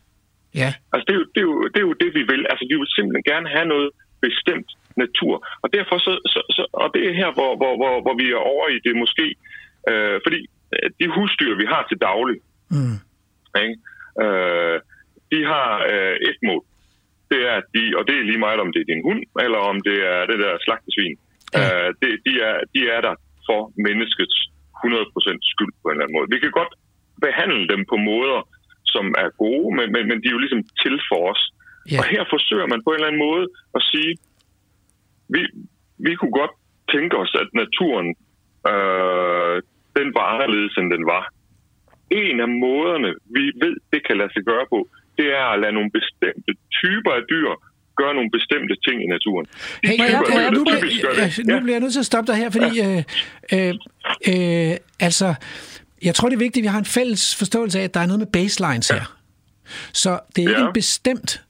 Ja, 0.63 0.71
Altså, 0.93 1.05
det 1.07 1.13
er, 1.15 1.19
jo, 1.21 1.27
det, 1.35 1.41
er 1.43 1.49
jo, 1.51 1.63
det 1.73 1.79
er 1.83 1.89
jo 1.91 1.95
det, 2.03 2.11
vi 2.19 2.23
vil. 2.33 2.43
Altså, 2.51 2.65
vi 2.71 2.77
vil 2.81 2.91
simpelthen 2.97 3.27
gerne 3.33 3.49
have 3.57 3.69
noget 3.75 3.91
bestemt 4.27 4.71
natur. 5.03 5.35
Og 5.63 5.69
derfor 5.77 5.97
så, 6.07 6.13
så, 6.33 6.41
så 6.57 6.63
og 6.83 6.89
det 6.95 7.03
er 7.09 7.15
her, 7.21 7.31
hvor, 7.37 7.51
hvor, 7.61 7.73
hvor, 7.81 7.95
hvor 8.05 8.15
vi 8.21 8.27
er 8.37 8.43
over 8.53 8.67
i 8.77 8.79
det 8.87 8.95
måske, 9.03 9.27
øh, 9.91 10.17
fordi 10.25 10.41
øh, 10.75 10.91
de 11.01 11.07
husdyr, 11.17 11.53
vi 11.63 11.67
har 11.73 11.83
til 11.87 11.99
daglig, 12.09 12.39
mm. 12.75 12.97
ikke? 13.65 13.77
Øh, 14.23 14.77
de 15.33 15.41
har 15.53 15.71
øh, 15.93 16.17
et 16.29 16.39
mål. 16.49 16.65
Det 17.31 17.41
er, 17.51 17.55
at 17.61 17.67
de, 17.75 17.83
og 17.99 18.03
det 18.09 18.17
er 18.17 18.29
lige 18.31 18.45
meget, 18.47 18.61
om 18.65 18.71
det 18.73 18.81
er 18.81 18.91
din 18.93 19.07
hund, 19.09 19.23
eller 19.45 19.61
om 19.71 19.77
det 19.89 19.99
er 20.15 20.21
det 20.31 20.39
der 20.45 20.53
slagtesvin. 20.65 21.17
Ja. 21.55 21.61
Øh, 21.63 21.89
det, 22.01 22.11
de, 22.27 22.33
er, 22.49 22.57
de 22.75 22.81
er 22.95 23.01
der 23.07 23.15
for 23.49 23.61
menneskets 23.87 24.37
100% 24.85 25.53
skyld 25.53 25.73
på 25.81 25.87
en 25.87 25.95
eller 25.95 26.05
anden 26.05 26.17
måde. 26.19 26.33
Vi 26.35 26.39
kan 26.45 26.53
godt 26.61 26.73
behandle 27.27 27.65
dem 27.73 27.83
på 27.93 27.97
måder, 28.11 28.41
som 28.95 29.05
er 29.25 29.31
gode, 29.45 29.69
men, 29.77 29.87
men, 29.95 30.03
men 30.09 30.19
de 30.23 30.29
er 30.29 30.37
jo 30.37 30.45
ligesom 30.45 30.63
til 30.83 30.97
for 31.11 31.21
os. 31.33 31.43
Ja. 31.93 31.99
Og 31.99 32.05
her 32.13 32.23
forsøger 32.35 32.69
man 32.73 32.81
på 32.85 32.91
en 32.91 32.97
eller 32.99 33.11
anden 33.11 33.25
måde 33.29 33.45
at 33.77 33.83
sige, 33.91 34.13
vi, 35.35 35.43
vi 36.07 36.13
kunne 36.15 36.37
godt 36.41 36.55
tænke 36.95 37.15
os, 37.23 37.33
at 37.43 37.49
naturen 37.63 38.09
øh, 38.73 39.57
den 39.99 40.09
var 40.17 40.27
anderledes, 40.35 40.75
end 40.81 40.89
den 40.97 41.05
var. 41.15 41.25
En 42.11 42.41
af 42.41 42.49
måderne, 42.49 43.11
vi 43.37 43.43
ved, 43.65 43.77
det 43.93 44.01
kan 44.07 44.17
lade 44.21 44.33
sig 44.33 44.43
gøre 44.51 44.67
på, 44.73 44.89
det 45.19 45.27
er 45.41 45.47
at 45.55 45.61
lade 45.61 45.73
nogle 45.73 45.91
bestemte 45.99 46.53
typer 46.81 47.13
af 47.19 47.23
dyr 47.31 47.51
gøre 47.97 48.15
nogle 48.15 48.31
bestemte 48.31 48.75
ting 48.89 48.97
i 49.05 49.07
naturen. 49.07 49.47
De 49.47 49.89
Hey, 49.89 49.93
typer 49.95 50.05
jeg, 50.05 50.43
jeg, 50.43 50.51
nu, 50.51 50.65
bliver, 50.65 50.79
jeg, 51.19 51.33
nu 51.45 51.61
bliver 51.61 51.75
jeg 51.75 51.81
nødt 51.81 51.93
til 51.93 52.01
at 52.01 52.07
stoppe 52.07 52.33
dig 52.33 52.37
her, 52.41 52.51
fordi 52.51 52.71
øh, 52.81 53.03
øh, 53.53 53.75
øh, 54.29 54.77
altså, 55.01 55.35
jeg 56.03 56.15
tror, 56.15 56.29
det 56.29 56.35
er 56.37 56.39
vigtigt, 56.39 56.63
at 56.63 56.63
vi 56.63 56.69
har 56.69 56.79
en 56.79 56.85
fælles 56.85 57.37
forståelse 57.37 57.79
af, 57.81 57.85
at 57.85 57.95
der 57.95 58.01
er 58.01 58.07
noget 58.07 58.19
med 58.19 58.27
baselines 58.27 58.89
her. 58.91 59.17
Så 59.93 60.21
det 60.37 60.45
er 60.45 60.49
ikke 60.49 60.61
Ja. 60.61 60.67
en 60.67 60.73
bestemt... 60.75 61.43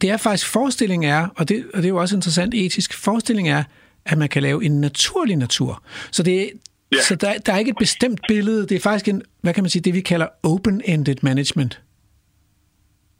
Det 0.00 0.10
er 0.10 0.16
faktisk 0.16 0.52
forestilling 0.52 1.06
er, 1.06 1.28
og 1.36 1.48
det, 1.48 1.64
og 1.74 1.76
det 1.76 1.84
er 1.84 1.88
jo 1.88 1.96
også 1.96 2.16
interessant 2.16 2.54
etisk, 2.54 2.94
forestilling 3.04 3.48
er, 3.48 3.64
at 4.06 4.18
man 4.18 4.28
kan 4.28 4.42
lave 4.42 4.64
en 4.64 4.80
naturlig 4.80 5.36
natur. 5.36 5.82
Så, 6.10 6.22
det, 6.22 6.50
Ja. 6.96 7.02
så 7.02 7.14
der, 7.14 7.38
der 7.38 7.52
er 7.52 7.58
ikke 7.58 7.70
et 7.70 7.76
bestemt 7.78 8.20
billede, 8.28 8.66
det 8.66 8.74
er 8.74 8.80
faktisk 8.80 9.08
en, 9.08 9.22
hvad 9.40 9.54
kan 9.54 9.62
man 9.62 9.70
sige, 9.70 9.82
det 9.82 9.94
vi 9.94 10.00
kalder 10.00 10.26
open-ended 10.46 11.14
management. 11.22 11.80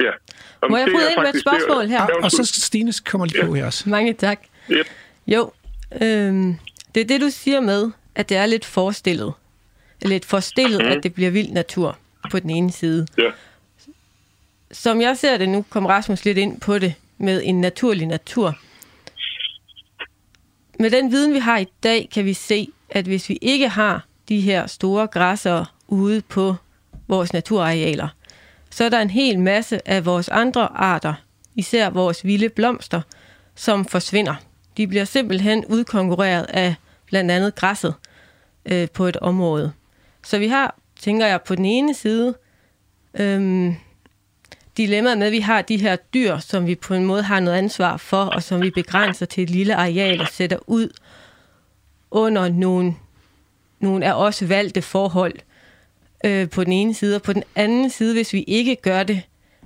Ja. 0.01 0.11
Om 0.63 0.71
Må 0.71 0.77
jeg 0.77 0.89
bryde 0.95 1.11
ind 1.11 1.19
med 1.21 1.29
et 1.29 1.33
faktisk- 1.35 1.45
det 1.45 1.53
er- 1.53 1.59
spørgsmål 1.61 1.87
her? 1.89 2.03
Ja, 2.03 2.25
Og 2.25 2.31
så. 2.31 2.45
Stines 2.45 3.01
kommer 3.01 3.27
lige 3.27 3.45
på 3.47 3.55
her 3.55 3.67
også. 3.67 3.89
Mange 3.89 4.13
tak. 4.13 4.41
Yep. 4.71 4.87
Jo, 5.27 5.53
øhm, 6.03 6.57
det 6.95 7.01
er 7.01 7.05
det, 7.05 7.21
du 7.21 7.31
siger 7.31 7.61
med, 7.61 7.91
at 8.15 8.29
det 8.29 8.37
er 8.37 8.47
lidt 8.47 8.65
forestillet. 8.65 9.33
Lidt 10.03 10.25
forestillet, 10.25 10.81
mm. 10.85 10.91
at 10.91 10.99
det 11.03 11.15
bliver 11.15 11.31
vild 11.31 11.51
natur 11.51 11.99
på 12.31 12.39
den 12.39 12.51
ene 12.51 12.73
side. 12.73 13.07
Ja. 13.19 13.31
Som 14.73 15.01
jeg 15.01 15.17
ser 15.19 15.37
det 15.39 15.49
nu, 15.49 15.65
kom 15.71 15.87
Rasmus 15.87 16.25
lidt 16.25 16.39
ind 16.39 16.61
på 16.61 16.79
det 16.79 16.95
med 17.19 17.43
en 17.45 17.61
naturlig 17.61 18.07
natur. 18.07 18.59
Med 20.79 20.91
den 20.91 21.11
viden, 21.11 21.35
vi 21.35 21.39
har 21.39 21.59
i 21.59 21.67
dag, 21.83 22.09
kan 22.15 22.25
vi 22.25 22.35
se, 22.35 22.69
at 22.91 23.05
hvis 23.05 23.29
vi 23.29 23.39
ikke 23.43 23.69
har 23.69 24.07
de 24.29 24.41
her 24.41 24.67
store 24.67 25.07
græsser 25.07 25.75
ude 25.89 26.21
på 26.21 26.55
vores 27.09 27.33
naturarealer, 27.33 28.09
så 28.71 28.85
er 28.85 28.89
der 28.89 29.01
en 29.01 29.11
hel 29.11 29.39
masse 29.39 29.89
af 29.89 30.05
vores 30.05 30.29
andre 30.29 30.63
arter, 30.77 31.15
især 31.55 31.91
vores 31.91 32.25
vilde 32.25 32.49
blomster, 32.49 33.01
som 33.55 33.85
forsvinder. 33.85 34.35
De 34.77 34.87
bliver 34.87 35.05
simpelthen 35.05 35.65
udkonkurreret 35.65 36.47
af 36.49 36.75
blandt 37.07 37.31
andet 37.31 37.55
græsset 37.55 37.95
øh, 38.67 38.89
på 38.91 39.07
et 39.07 39.17
område. 39.17 39.73
Så 40.25 40.39
vi 40.39 40.49
har, 40.49 40.79
tænker 41.01 41.27
jeg, 41.27 41.43
på 41.43 41.55
den 41.55 41.65
ene 41.65 41.95
side 41.95 42.35
øhm, 43.15 43.77
dilemmaet 44.77 45.19
med, 45.19 45.27
at 45.27 45.33
vi 45.33 45.41
har 45.41 45.63
de 45.63 45.77
her 45.77 45.97
dyr, 45.97 46.39
som 46.39 46.67
vi 46.67 46.75
på 46.75 46.95
en 46.95 47.05
måde 47.05 47.23
har 47.23 47.41
noget 47.41 47.59
ansvar 47.59 47.97
for, 47.97 48.25
og 48.25 48.43
som 48.43 48.63
vi 48.63 48.71
begrænser 48.71 49.27
til 49.27 49.43
et 49.43 49.51
lille 49.51 49.75
areal 49.75 50.21
og 50.21 50.29
sætter 50.29 50.59
ud 50.67 50.89
under 52.17 52.49
nogle, 52.49 52.95
nogle 53.81 54.07
af 54.07 54.13
os 54.13 54.49
valgte 54.49 54.83
forhold 54.83 55.35
øh, 56.25 56.51
på 56.51 56.65
den 56.65 56.73
ene 56.73 56.95
side. 56.95 57.17
Og 57.17 57.23
på 57.23 57.33
den 57.33 57.45
anden 57.55 57.91
side, 57.91 58.15
hvis 58.15 58.33
vi 58.33 58.43
ikke 58.43 58.77
gør 58.77 59.03
det, 59.03 59.23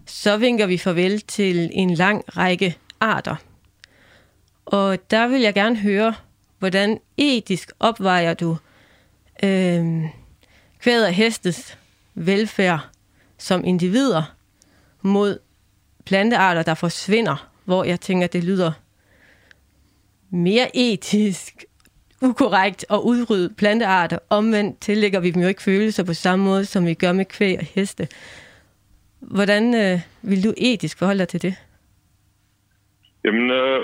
så 0.07 0.36
vinker 0.36 0.66
vi 0.66 0.78
farvel 0.78 1.20
til 1.20 1.70
en 1.72 1.94
lang 1.94 2.24
række 2.36 2.76
arter. 3.01 3.36
Og 4.66 5.11
der 5.11 5.28
vil 5.28 5.40
jeg 5.40 5.55
gerne 5.55 5.76
høre, 5.76 6.14
hvordan 6.59 7.01
etisk 7.16 7.72
opvejer 7.80 8.34
du 8.34 8.57
øh, 9.42 10.05
kvæd 10.80 11.05
og 11.05 11.12
hestes 11.12 11.78
velfærd 12.14 12.80
som 13.38 13.64
individer 13.64 14.34
mod 15.03 15.38
plantearter, 16.05 16.62
der 16.62 16.74
forsvinder, 16.74 17.51
hvor 17.64 17.84
jeg 17.84 18.01
tænker, 18.01 18.26
det 18.26 18.44
lyder 18.44 18.72
mere 20.30 20.76
etisk 20.76 21.64
ukorrekt 22.22 22.84
at 22.90 23.00
udrydde 23.10 23.54
plantearter. 23.58 24.18
Omvendt 24.30 24.80
tillægger 24.80 25.20
vi 25.20 25.30
dem 25.30 25.42
jo 25.42 25.48
ikke 25.48 25.62
følelser 25.62 26.04
på 26.04 26.14
samme 26.14 26.44
måde, 26.44 26.64
som 26.64 26.86
vi 26.86 26.94
gør 26.94 27.12
med 27.12 27.24
kvæg 27.24 27.58
og 27.58 27.66
heste. 27.74 28.08
Hvordan 29.20 29.64
øh, 29.82 29.98
vil 30.22 30.44
du 30.44 30.52
etisk 30.56 30.98
forholde 30.98 31.18
dig 31.18 31.28
til 31.28 31.42
det? 31.42 31.54
Jamen, 33.24 33.50
øh, 33.50 33.80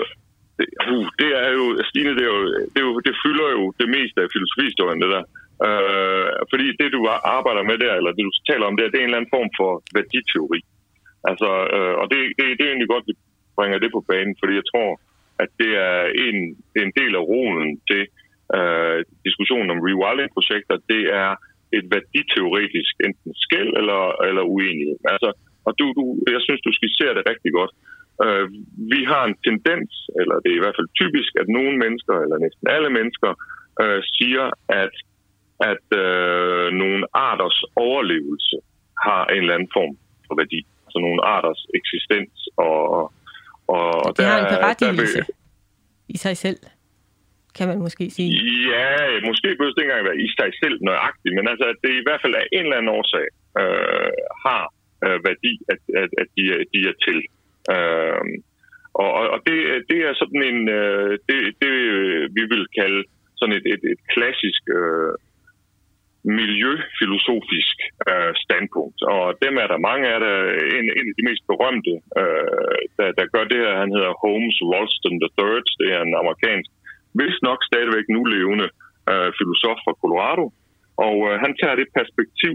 det, 0.57 0.67
uh, 0.91 1.05
det 1.21 1.29
er 1.43 1.49
jo, 1.59 1.65
altså, 1.71 1.89
Stine, 1.89 2.11
det, 2.17 2.23
er 2.27 2.31
jo, 2.35 2.41
det, 2.73 2.79
er 2.81 2.87
jo, 2.89 2.99
det 3.07 3.15
fylder 3.23 3.49
jo 3.57 3.63
det 3.79 3.87
meste 3.95 4.17
af 4.23 4.27
filosofihistorien, 4.35 5.01
det 5.03 5.09
der. 5.15 5.23
Øh, 5.67 6.29
fordi 6.51 6.67
det, 6.79 6.89
du 6.95 7.01
arbejder 7.37 7.63
med 7.69 7.77
der, 7.83 7.93
eller 7.99 8.11
det, 8.11 8.23
du 8.29 8.33
taler 8.49 8.65
om 8.67 8.77
der, 8.77 8.89
det 8.89 8.97
er 8.97 9.05
en 9.05 9.09
eller 9.09 9.21
anden 9.21 9.35
form 9.37 9.49
for 9.59 9.71
værditeori. 9.97 10.61
Altså, 11.29 11.49
øh, 11.75 11.95
og 12.01 12.05
det, 12.11 12.19
det, 12.37 12.43
det 12.57 12.63
er 12.63 12.71
egentlig 12.71 12.93
godt, 12.93 13.05
at 13.05 13.09
vi 13.11 13.15
bringer 13.57 13.79
det 13.83 13.91
på 13.93 14.01
banen, 14.11 14.35
fordi 14.39 14.53
jeg 14.59 14.67
tror, 14.71 14.89
at 15.43 15.49
det 15.61 15.71
er 15.89 15.99
en, 16.27 16.37
en 16.81 16.91
del 16.99 17.13
af 17.19 17.23
rolen 17.33 17.69
til 17.89 18.01
øh, 18.57 18.97
diskussionen 19.27 19.69
om 19.73 19.79
rewilding-projekter. 19.87 20.75
Det 20.93 21.03
er 21.25 21.31
et 21.77 21.85
værditeoretisk 21.95 22.93
enten 23.07 23.31
skæld 23.45 23.71
eller, 23.79 24.01
eller 24.27 24.43
uenighed. 24.55 24.97
Altså, 25.13 25.29
og 25.67 25.71
du, 25.79 25.85
du, 25.97 26.03
jeg 26.35 26.41
synes, 26.47 26.61
du 26.67 26.71
skitserer 26.79 27.13
det 27.17 27.23
rigtig 27.31 27.51
godt. 27.59 27.71
Øh, 28.25 28.45
vi 28.93 29.01
har 29.11 29.23
en 29.29 29.35
tendens, 29.47 29.91
eller 30.19 30.35
det 30.43 30.49
er 30.51 30.57
i 30.59 30.63
hvert 30.63 30.77
fald 30.79 30.89
typisk, 31.01 31.31
at 31.41 31.47
nogle 31.57 31.73
mennesker, 31.83 32.15
eller 32.23 32.37
næsten 32.45 32.65
alle 32.75 32.89
mennesker, 32.97 33.31
øh, 33.81 33.99
siger, 34.17 34.45
at, 34.83 34.93
at 35.71 35.85
øh, 36.03 36.67
nogle 36.83 37.01
arters 37.29 37.57
overlevelse 37.87 38.55
har 39.05 39.21
en 39.33 39.41
eller 39.43 39.53
anden 39.57 39.71
form 39.77 39.93
for 40.27 40.35
værdi. 40.41 40.59
Altså 40.85 40.97
nogle 41.05 41.19
arters 41.35 41.61
eksistens. 41.79 42.33
Og, 42.57 42.79
og, 43.75 43.87
og 44.05 44.17
Det 44.17 44.25
har 44.25 44.37
en 44.39 44.43
der- 44.45 44.55
berettigelse 44.57 45.17
der 45.19 45.25
vil- 45.25 46.15
i 46.15 46.17
sig 46.17 46.37
selv, 46.37 46.59
kan 47.57 47.67
man 47.71 47.79
måske 47.85 48.05
sige. 48.17 48.31
Ja, 48.73 48.87
måske 49.29 49.47
behøver 49.57 49.73
det 49.73 49.81
ikke 49.83 49.91
engang 49.91 50.07
være 50.09 50.23
i 50.25 50.27
sig 50.39 50.49
selv 50.63 50.75
nøjagtigt, 50.89 51.33
men 51.37 51.45
altså, 51.51 51.65
at 51.73 51.79
det 51.85 51.93
i 52.01 52.05
hvert 52.05 52.21
fald 52.23 52.35
af 52.41 52.45
en 52.57 52.63
eller 52.65 52.77
anden 52.79 52.95
årsag 52.99 53.27
øh, 53.61 54.11
har 54.45 54.63
øh, 55.05 55.17
værdi, 55.27 55.53
at, 55.73 55.81
at, 56.03 56.11
at 56.21 56.27
de, 56.37 56.43
er- 56.55 56.67
de 56.73 56.79
er 56.91 56.95
til. 57.07 57.19
Øh, 57.75 58.23
og 59.03 59.09
og- 59.33 59.41
det, 59.47 59.57
det 59.91 59.99
er 60.07 60.13
sådan 60.21 60.41
en, 60.51 60.59
øh, 60.79 61.11
det, 61.29 61.39
det 61.63 61.73
øh, 61.97 62.23
vi 62.37 62.43
vil 62.53 62.63
kalde 62.79 63.01
sådan 63.39 63.55
et, 63.59 63.65
et, 63.73 63.83
et 63.93 64.01
klassisk 64.13 64.61
øh, 64.79 65.13
miljøfilosofisk 66.39 67.77
øh, 68.09 68.31
standpunkt. 68.45 68.99
Og 69.13 69.25
dem 69.45 69.53
er 69.63 69.67
der 69.71 69.85
mange 69.89 70.05
af 70.13 70.19
der. 70.25 70.35
En, 70.77 70.85
en 70.99 71.07
af 71.11 71.15
de 71.19 71.27
mest 71.29 71.43
berømte, 71.51 71.93
øh, 72.21 72.77
der, 72.97 73.07
der 73.19 73.25
gør 73.33 73.43
det 73.51 73.59
her. 73.63 73.73
Han 73.83 73.91
hedder 73.95 74.11
Holmes 74.23 74.57
Ralston 74.71 75.15
III. 75.23 75.61
Det 75.81 75.87
er 75.95 76.01
en 76.07 76.15
amerikansk, 76.21 76.69
vist 77.21 77.41
nok 77.49 77.59
stadigvæk 77.69 78.05
nu 78.15 78.21
levende 78.35 78.67
øh, 79.09 79.29
filosof 79.37 79.77
fra 79.85 79.97
Colorado. 80.01 80.45
Og 81.05 81.15
øh, 81.27 81.35
han 81.43 81.51
tager 81.61 81.75
det 81.79 81.95
perspektiv, 81.99 82.53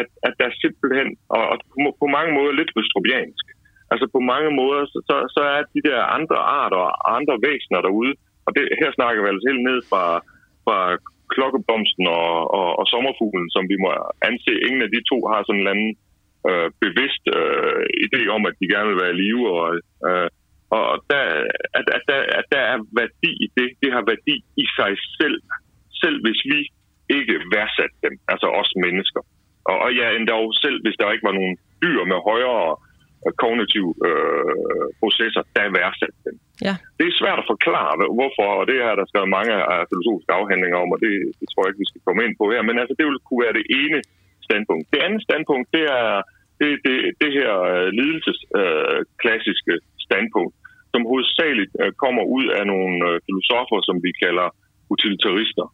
at, 0.00 0.08
at 0.26 0.34
der 0.40 0.60
simpelthen, 0.62 1.08
og, 1.36 1.42
og 1.52 1.56
på, 1.70 1.76
på 2.00 2.06
mange 2.16 2.32
måder 2.38 2.52
lidt 2.52 2.72
østrobiansk, 2.80 3.44
altså 3.92 4.06
på 4.14 4.20
mange 4.32 4.50
måder, 4.60 4.82
så, 4.92 4.98
så, 5.08 5.16
så 5.36 5.42
er 5.56 5.62
de 5.74 5.80
der 5.88 6.00
andre 6.16 6.38
arter 6.62 6.84
og 6.88 7.16
andre 7.18 7.34
væsener 7.46 7.80
derude, 7.86 8.12
og 8.46 8.50
det, 8.56 8.62
her 8.80 8.90
snakker 8.98 9.20
vi 9.22 9.28
altså 9.28 9.46
helt 9.50 9.64
ned 9.70 9.78
fra, 9.90 10.04
fra 10.64 10.78
klokkeblomsten 11.34 12.06
og, 12.20 12.30
og, 12.58 12.68
og 12.80 12.84
sommerfuglen, 12.92 13.48
som 13.54 13.64
vi 13.72 13.76
må 13.84 13.90
anse. 14.28 14.52
Ingen 14.66 14.82
af 14.86 14.90
de 14.94 15.00
to 15.10 15.18
har 15.30 15.40
sådan 15.42 15.54
en 15.54 15.62
eller 15.62 15.74
anden 15.76 15.92
øh, 16.48 16.68
bevidst 16.84 17.24
øh, 17.38 17.82
idé 18.04 18.20
om, 18.36 18.42
at 18.48 18.54
de 18.60 18.70
gerne 18.72 18.88
vil 18.90 19.02
være 19.02 19.14
i 19.14 19.20
live. 19.22 19.44
Og, 19.58 19.66
øh, 20.08 20.28
og 20.76 20.86
der, 21.10 21.22
at, 21.78 21.86
at, 21.96 22.02
der, 22.10 22.20
at 22.40 22.46
der 22.54 22.62
er 22.72 22.78
værdi 23.00 23.32
i 23.46 23.48
det. 23.58 23.70
Har 23.96 24.04
værdi 24.12 24.36
i 24.64 24.66
sig 24.78 24.92
selv. 25.18 25.38
Selv 26.02 26.16
hvis 26.24 26.40
vi 26.52 26.60
ikke 27.16 27.36
værdsatte 27.54 27.96
dem, 28.06 28.14
altså 28.32 28.46
os 28.60 28.72
mennesker. 28.84 29.22
Og, 29.70 29.76
og 29.84 29.90
ja, 30.00 30.06
endda 30.16 30.34
selv 30.64 30.78
hvis 30.84 30.98
der 31.00 31.14
ikke 31.14 31.28
var 31.28 31.38
nogen 31.40 31.56
dyr 31.84 32.00
med 32.12 32.18
højere 32.30 32.68
øh, 33.24 33.32
kognitive 33.42 33.90
øh, 34.08 34.86
processer, 35.00 35.42
der 35.56 35.76
værdsatte 35.80 36.18
dem. 36.26 36.36
Ja. 36.66 36.74
Det 36.98 37.06
er 37.06 37.20
svært 37.20 37.42
at 37.42 37.50
forklare, 37.54 37.92
hvorfor, 38.18 38.48
og 38.60 38.64
det 38.70 38.78
er 38.88 38.92
der 38.98 39.04
skrevet 39.10 39.36
mange 39.38 39.52
af 39.74 39.80
filosofiske 39.90 40.32
afhandlinger 40.38 40.78
om, 40.84 40.90
og 40.94 40.98
det, 41.04 41.12
det 41.38 41.46
tror 41.48 41.62
jeg 41.62 41.70
ikke, 41.70 41.84
vi 41.84 41.92
skal 41.92 42.04
komme 42.06 42.20
ind 42.26 42.34
på 42.40 42.44
her. 42.52 42.62
Men 42.68 42.76
altså, 42.80 42.94
det 42.98 43.06
vil 43.06 43.26
kunne 43.26 43.44
være 43.46 43.58
det 43.60 43.66
ene 43.82 43.98
standpunkt. 44.48 44.84
Det 44.94 45.00
andet 45.06 45.22
standpunkt, 45.28 45.66
det 45.76 45.84
er 46.00 46.08
det, 46.60 46.70
det, 46.86 46.96
det 47.22 47.30
her 47.38 47.52
uh, 47.70 47.88
lidelses 47.98 48.40
uh, 48.60 48.98
klassiske 49.22 49.74
standpunkt, 50.06 50.54
som 50.92 51.02
hovedsageligt 51.10 51.72
øh, 51.82 51.92
kommer 52.04 52.24
ud 52.36 52.46
af 52.58 52.64
nogle 52.72 52.96
øh, 53.08 53.20
filosofer, 53.26 53.78
som 53.88 53.96
vi 54.06 54.10
kalder 54.24 54.46
utilitarister. 54.94 55.66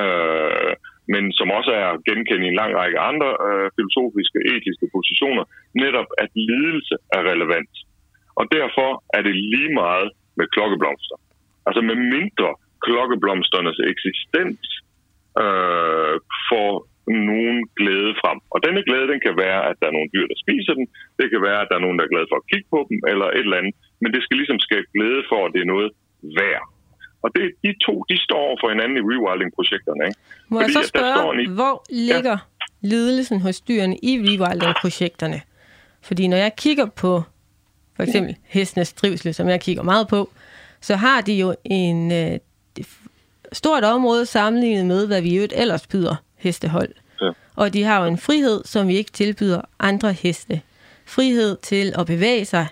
øh, 0.00 0.74
men 1.12 1.24
som 1.38 1.48
også 1.58 1.72
er 1.84 1.90
genkendt 2.08 2.44
i 2.44 2.50
en 2.50 2.60
lang 2.60 2.72
række 2.80 2.98
andre 3.10 3.30
øh, 3.46 3.66
filosofiske, 3.76 4.38
etiske 4.54 4.86
positioner, 4.96 5.44
netop 5.82 6.08
at 6.22 6.30
lidelse 6.50 6.96
er 7.16 7.22
relevant. 7.32 7.74
Og 8.40 8.44
derfor 8.56 8.88
er 9.16 9.22
det 9.26 9.34
lige 9.54 9.72
meget 9.82 10.10
med 10.38 10.46
klokkeblomster. 10.54 11.16
Altså 11.66 11.80
med 11.88 11.96
mindre 12.14 12.50
klokkeblomsternes 12.86 13.80
eksistens 13.92 14.60
øh, 15.42 16.14
får 16.48 16.72
nogen 17.32 17.58
glæde 17.78 18.12
frem. 18.22 18.38
Og 18.54 18.58
denne 18.66 18.82
glæde, 18.88 19.10
den 19.12 19.20
kan 19.26 19.34
være, 19.44 19.60
at 19.70 19.76
der 19.80 19.86
er 19.88 19.96
nogle 19.96 20.12
dyr, 20.14 20.26
der 20.32 20.38
spiser 20.44 20.74
den. 20.78 20.86
Det 21.20 21.26
kan 21.32 21.40
være, 21.48 21.60
at 21.62 21.68
der 21.70 21.76
er 21.76 21.84
nogen, 21.84 21.98
der 21.98 22.04
er 22.04 22.14
glade 22.14 22.30
for 22.30 22.38
at 22.40 22.48
kigge 22.50 22.68
på 22.74 22.80
dem, 22.90 22.98
eller 23.12 23.26
et 23.28 23.46
eller 23.46 23.60
andet. 23.60 23.74
Men 24.00 24.12
det 24.14 24.22
skal 24.22 24.36
ligesom 24.36 24.58
skabe 24.58 24.86
glæde 24.94 25.22
for, 25.30 25.40
at 25.46 25.50
det 25.54 25.60
er 25.60 25.70
noget 25.74 25.90
værd. 26.22 26.62
Og 27.22 27.30
det, 27.34 27.44
de 27.64 27.74
to, 27.86 28.04
de 28.10 28.16
står 28.26 28.40
over 28.46 28.56
for 28.62 28.68
hinanden 28.68 28.96
i 29.00 29.00
rewilding-projekterne. 29.10 30.02
Ikke? 30.08 30.20
Må 30.48 30.60
Fordi, 30.60 30.76
jeg 30.76 30.84
så 30.84 30.88
spørge, 30.88 31.42
en... 31.42 31.50
hvor 31.50 31.84
ligger 31.90 32.30
ja. 32.30 32.88
lidelsen 32.92 33.40
hos 33.40 33.60
dyrene 33.60 33.96
i 34.02 34.12
rewilding-projekterne? 34.18 35.40
Fordi 36.02 36.26
når 36.26 36.36
jeg 36.36 36.52
kigger 36.56 36.86
på 36.86 37.22
for 37.96 38.02
eksempel 38.02 38.36
hestenes 38.44 38.92
trivsel, 38.92 39.34
som 39.34 39.48
jeg 39.48 39.60
kigger 39.60 39.82
meget 39.82 40.08
på, 40.08 40.30
så 40.80 40.96
har 40.96 41.20
de 41.20 41.34
jo 41.34 41.54
en 41.64 42.12
øh, 42.12 42.38
stort 43.52 43.84
område 43.84 44.26
sammenlignet 44.26 44.86
med, 44.86 45.06
hvad 45.06 45.22
vi 45.22 45.36
jo 45.36 45.48
ellers 45.52 45.86
byder 45.86 46.14
hestehold. 46.36 46.92
Ja. 47.22 47.30
Og 47.56 47.72
de 47.72 47.82
har 47.82 48.00
jo 48.00 48.06
en 48.06 48.18
frihed, 48.18 48.64
som 48.64 48.88
vi 48.88 48.96
ikke 48.96 49.10
tilbyder 49.10 49.60
andre 49.78 50.12
heste. 50.12 50.60
Frihed 51.06 51.56
til 51.62 51.92
at 51.98 52.06
bevæge 52.06 52.44
sig 52.44 52.66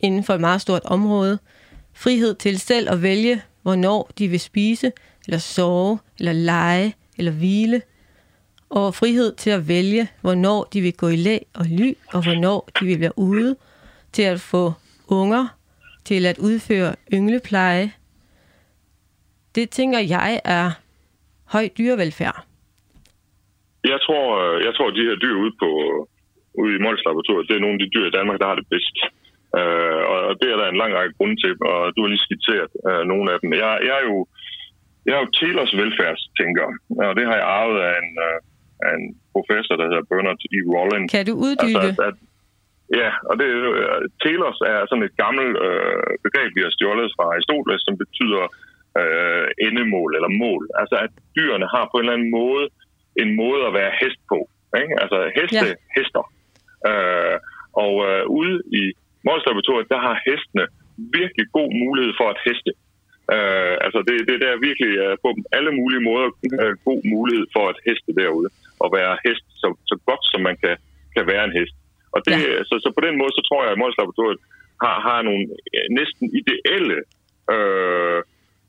inden 0.00 0.24
for 0.24 0.34
et 0.34 0.40
meget 0.40 0.60
stort 0.60 0.82
område. 0.84 1.38
Frihed 1.94 2.34
til 2.34 2.58
selv 2.58 2.90
at 2.90 3.02
vælge, 3.02 3.42
hvornår 3.62 4.10
de 4.18 4.28
vil 4.28 4.40
spise, 4.40 4.92
eller 5.26 5.38
sove, 5.38 5.98
eller 6.18 6.32
lege, 6.32 6.94
eller 7.18 7.32
hvile. 7.32 7.82
Og 8.70 8.94
frihed 8.94 9.34
til 9.34 9.50
at 9.50 9.68
vælge, 9.68 10.08
hvornår 10.20 10.64
de 10.72 10.80
vil 10.80 10.96
gå 10.96 11.08
i 11.08 11.16
læ 11.16 11.38
og 11.54 11.64
ly, 11.78 11.94
og 12.14 12.22
hvornår 12.22 12.68
de 12.80 12.84
vil 12.84 13.00
være 13.00 13.18
ude 13.18 13.56
til 14.12 14.22
at 14.22 14.40
få 14.40 14.72
unger, 15.08 15.46
til 16.04 16.26
at 16.26 16.38
udføre 16.38 16.94
ynglepleje. 17.12 17.92
Det 19.54 19.70
tænker 19.70 19.98
jeg 19.98 20.40
er 20.44 20.70
høj 21.54 21.68
dyrevelfærd. 21.78 22.38
Jeg 23.84 23.98
tror, 24.06 24.24
øh, 24.42 24.64
jeg 24.66 24.72
tror, 24.74 24.88
at 24.88 24.96
de 24.98 25.08
her 25.08 25.16
dyr 25.24 25.36
ude, 25.42 25.54
på, 25.62 25.68
øh, 25.86 26.00
ude 26.60 26.72
i 26.76 26.82
Mols 26.84 27.02
det 27.48 27.54
er 27.56 27.64
nogle 27.64 27.76
af 27.76 27.82
de 27.82 27.92
dyr 27.94 28.06
i 28.06 28.16
Danmark, 28.18 28.38
der 28.40 28.46
har 28.50 28.54
det 28.60 28.66
bedst. 28.74 28.96
Uh, 29.60 30.02
og 30.12 30.18
det 30.40 30.48
er 30.50 30.58
der 30.60 30.68
en 30.68 30.80
lang 30.82 30.92
række 30.98 31.14
grunde 31.18 31.36
til, 31.42 31.52
og 31.72 31.78
du 31.94 31.98
har 32.02 32.10
lige 32.10 32.26
skitseret 32.26 32.72
uh, 32.88 33.02
nogle 33.12 33.26
af 33.32 33.38
dem. 33.42 33.50
Jeg, 33.62 33.72
jeg 33.88 33.94
er 34.00 34.04
jo 34.10 34.18
jeg 35.06 35.14
er 35.16 35.22
jo 35.24 35.34
Telers 35.38 35.72
velfærdstænker, 35.80 36.66
og 37.06 37.12
det 37.18 37.24
har 37.28 37.36
jeg 37.40 37.48
arvet 37.58 37.78
af 37.90 37.94
en, 38.02 38.10
uh, 38.28 38.38
af 38.86 38.92
en 38.98 39.04
professor, 39.34 39.74
der 39.76 39.86
hedder 39.90 40.08
Bernard 40.10 40.42
E. 40.56 40.58
Rollins. 40.74 41.10
Kan 41.14 41.26
du 41.30 41.34
uddybe? 41.46 41.80
Altså, 41.86 42.02
at, 42.08 42.16
ja, 43.00 43.10
og 43.28 43.34
det, 43.40 43.48
uh, 43.70 44.02
Telos 44.22 44.58
er 44.72 44.78
sådan 44.90 45.06
et 45.08 45.16
gammelt 45.24 45.54
uh, 45.68 46.10
begreb, 46.26 46.50
vi 46.56 46.62
har 46.66 46.72
stjålet 46.76 47.08
fra 47.16 47.24
Aristoteles, 47.32 47.82
som 47.86 47.94
betyder 48.02 48.44
uh, 49.00 49.46
endemål 49.66 50.10
eller 50.18 50.32
mål. 50.44 50.62
Altså 50.80 50.96
at 51.04 51.12
dyrene 51.36 51.68
har 51.74 51.84
på 51.88 51.96
en 51.96 52.04
eller 52.04 52.16
anden 52.16 52.32
måde 52.40 52.64
en 53.22 53.30
måde 53.42 53.60
at 53.68 53.72
være 53.80 53.92
hest 54.00 54.20
på. 54.32 54.38
Ikke? 54.80 54.94
Altså 55.02 55.18
heste, 55.38 55.68
ja. 55.70 55.74
hester. 55.96 56.24
Øh, 56.90 57.36
og 57.84 57.94
øh, 58.08 58.22
ude 58.40 58.56
i 58.82 58.84
Mols 59.26 59.46
Laboratoriet, 59.46 59.88
der 59.94 60.00
har 60.06 60.22
hestene 60.26 60.64
virkelig 61.18 61.46
god 61.58 61.70
mulighed 61.84 62.12
for 62.20 62.28
at 62.34 62.38
heste. 62.46 62.72
Øh, 63.34 63.74
altså 63.86 64.00
det, 64.08 64.14
det 64.28 64.36
der 64.42 64.50
er 64.52 64.66
virkelig 64.68 64.90
uh, 65.04 65.14
på 65.24 65.28
alle 65.56 65.72
mulige 65.80 66.02
måder 66.08 66.28
uh, 66.62 66.74
god 66.88 67.00
mulighed 67.14 67.46
for 67.54 67.64
at 67.72 67.78
heste 67.86 68.10
derude. 68.20 68.48
Og 68.82 68.88
være 68.98 69.22
hest 69.26 69.46
så, 69.62 69.68
så 69.90 69.94
godt, 70.08 70.22
som 70.32 70.40
man 70.48 70.56
kan, 70.62 70.76
kan 71.16 71.24
være 71.32 71.44
en 71.48 71.56
hest. 71.58 71.74
Og 72.14 72.20
det, 72.26 72.32
ja. 72.32 72.64
så, 72.68 72.74
så 72.84 72.88
på 72.96 73.02
den 73.06 73.14
måde, 73.20 73.32
så 73.38 73.42
tror 73.48 73.60
jeg, 73.62 73.72
at 73.72 73.80
Mols 73.80 73.98
Laboratoriet 73.98 74.40
har, 74.84 74.96
har 75.08 75.20
nogle 75.28 75.44
næsten 75.98 76.26
ideelle, 76.40 76.98
øh, 77.54 78.18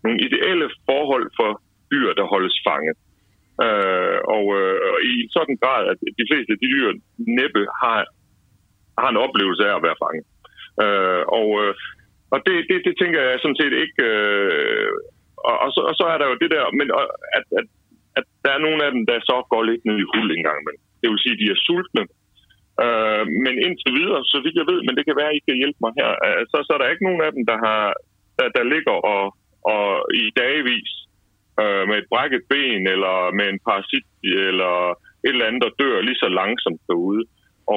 nogle 0.03 0.19
ideelle 0.27 0.67
forhold 0.89 1.27
for 1.39 1.49
dyr, 1.91 2.09
der 2.19 2.25
holdes 2.33 2.55
fanget. 2.67 2.97
Øh, 3.65 4.19
og, 4.35 4.45
øh, 4.59 4.77
og 4.91 4.97
i 5.11 5.13
sådan 5.35 5.57
grad, 5.63 5.81
at 5.91 5.97
de 6.19 6.27
fleste 6.29 6.51
af 6.53 6.59
de 6.63 6.71
dyr 6.75 6.87
næppe 7.39 7.61
har, 7.81 7.99
har 9.01 9.09
en 9.11 9.23
oplevelse 9.25 9.63
af 9.69 9.73
at 9.75 9.85
være 9.87 10.01
fanget. 10.03 10.25
Øh, 10.83 11.23
og 11.39 11.47
øh, 11.63 11.73
og 12.33 12.39
det, 12.45 12.55
det, 12.69 12.77
det 12.87 12.95
tænker 13.01 13.19
jeg 13.21 13.39
sådan 13.41 13.61
set 13.61 13.73
ikke... 13.83 14.03
Øh, 14.13 14.91
og, 15.49 15.55
og, 15.63 15.69
så, 15.75 15.81
og 15.89 15.93
så 15.99 16.05
er 16.13 16.17
der 16.19 16.27
jo 16.31 16.35
det 16.43 16.51
der, 16.55 16.63
men 16.79 16.87
at, 17.01 17.07
at, 17.37 17.45
at 18.19 18.25
der 18.43 18.51
er 18.53 18.65
nogle 18.65 18.79
af 18.85 18.91
dem, 18.95 19.03
der 19.09 19.17
så 19.29 19.37
går 19.51 19.63
lidt 19.69 19.83
ned 19.85 19.97
i 19.99 20.09
hul 20.11 20.27
en 20.31 20.45
gang 20.47 20.57
imellem. 20.59 20.83
Det 21.01 21.07
vil 21.09 21.23
sige, 21.23 21.35
at 21.35 21.41
de 21.41 21.51
er 21.53 21.63
sultne. 21.67 22.03
Øh, 22.83 23.23
men 23.45 23.53
indtil 23.65 23.91
videre, 23.99 24.21
så 24.31 24.37
vidt 24.43 24.59
jeg 24.61 24.67
ved, 24.71 24.79
men 24.83 24.95
det 24.97 25.03
kan 25.05 25.19
være, 25.19 25.31
at 25.31 25.39
I 25.39 25.45
kan 25.47 25.59
hjælpe 25.61 25.79
mig 25.85 25.93
her, 25.99 26.11
øh, 26.25 26.41
så, 26.51 26.57
så 26.65 26.71
er 26.73 26.79
der 26.79 26.93
ikke 26.93 27.07
nogen 27.07 27.25
af 27.27 27.31
dem, 27.35 27.43
der, 27.51 27.57
har, 27.65 27.83
der, 28.37 28.47
der 28.57 28.71
ligger 28.73 28.95
og, 29.15 29.23
og 29.73 29.85
i 30.23 30.25
dagevis 30.41 30.91
øh, 31.61 31.83
med 31.89 31.97
et 31.99 32.09
brækket 32.11 32.43
ben, 32.51 32.83
eller 32.93 33.15
med 33.37 33.45
en 33.49 33.59
parasit, 33.67 34.07
eller 34.49 34.73
et 35.25 35.33
eller 35.33 35.47
andet, 35.47 35.63
der 35.65 35.77
dør 35.81 36.05
lige 36.07 36.21
så 36.23 36.29
langsomt 36.41 36.81
derude. 36.89 37.23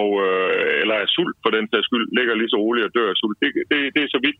Og, 0.01 0.09
øh, 0.27 0.83
eller 0.83 0.97
er 1.03 1.09
sult 1.17 1.37
for 1.45 1.51
den 1.57 1.65
sags 1.71 1.87
skyld, 1.89 2.07
ligger 2.19 2.35
lige 2.41 2.53
så 2.55 2.59
roligt 2.65 2.87
og 2.89 2.93
dør 2.97 3.09
af 3.13 3.17
sult. 3.21 3.39
Det, 3.43 3.49
det, 3.71 3.79
det 3.95 4.01
er 4.05 4.11
så 4.17 4.21
vidt 4.27 4.39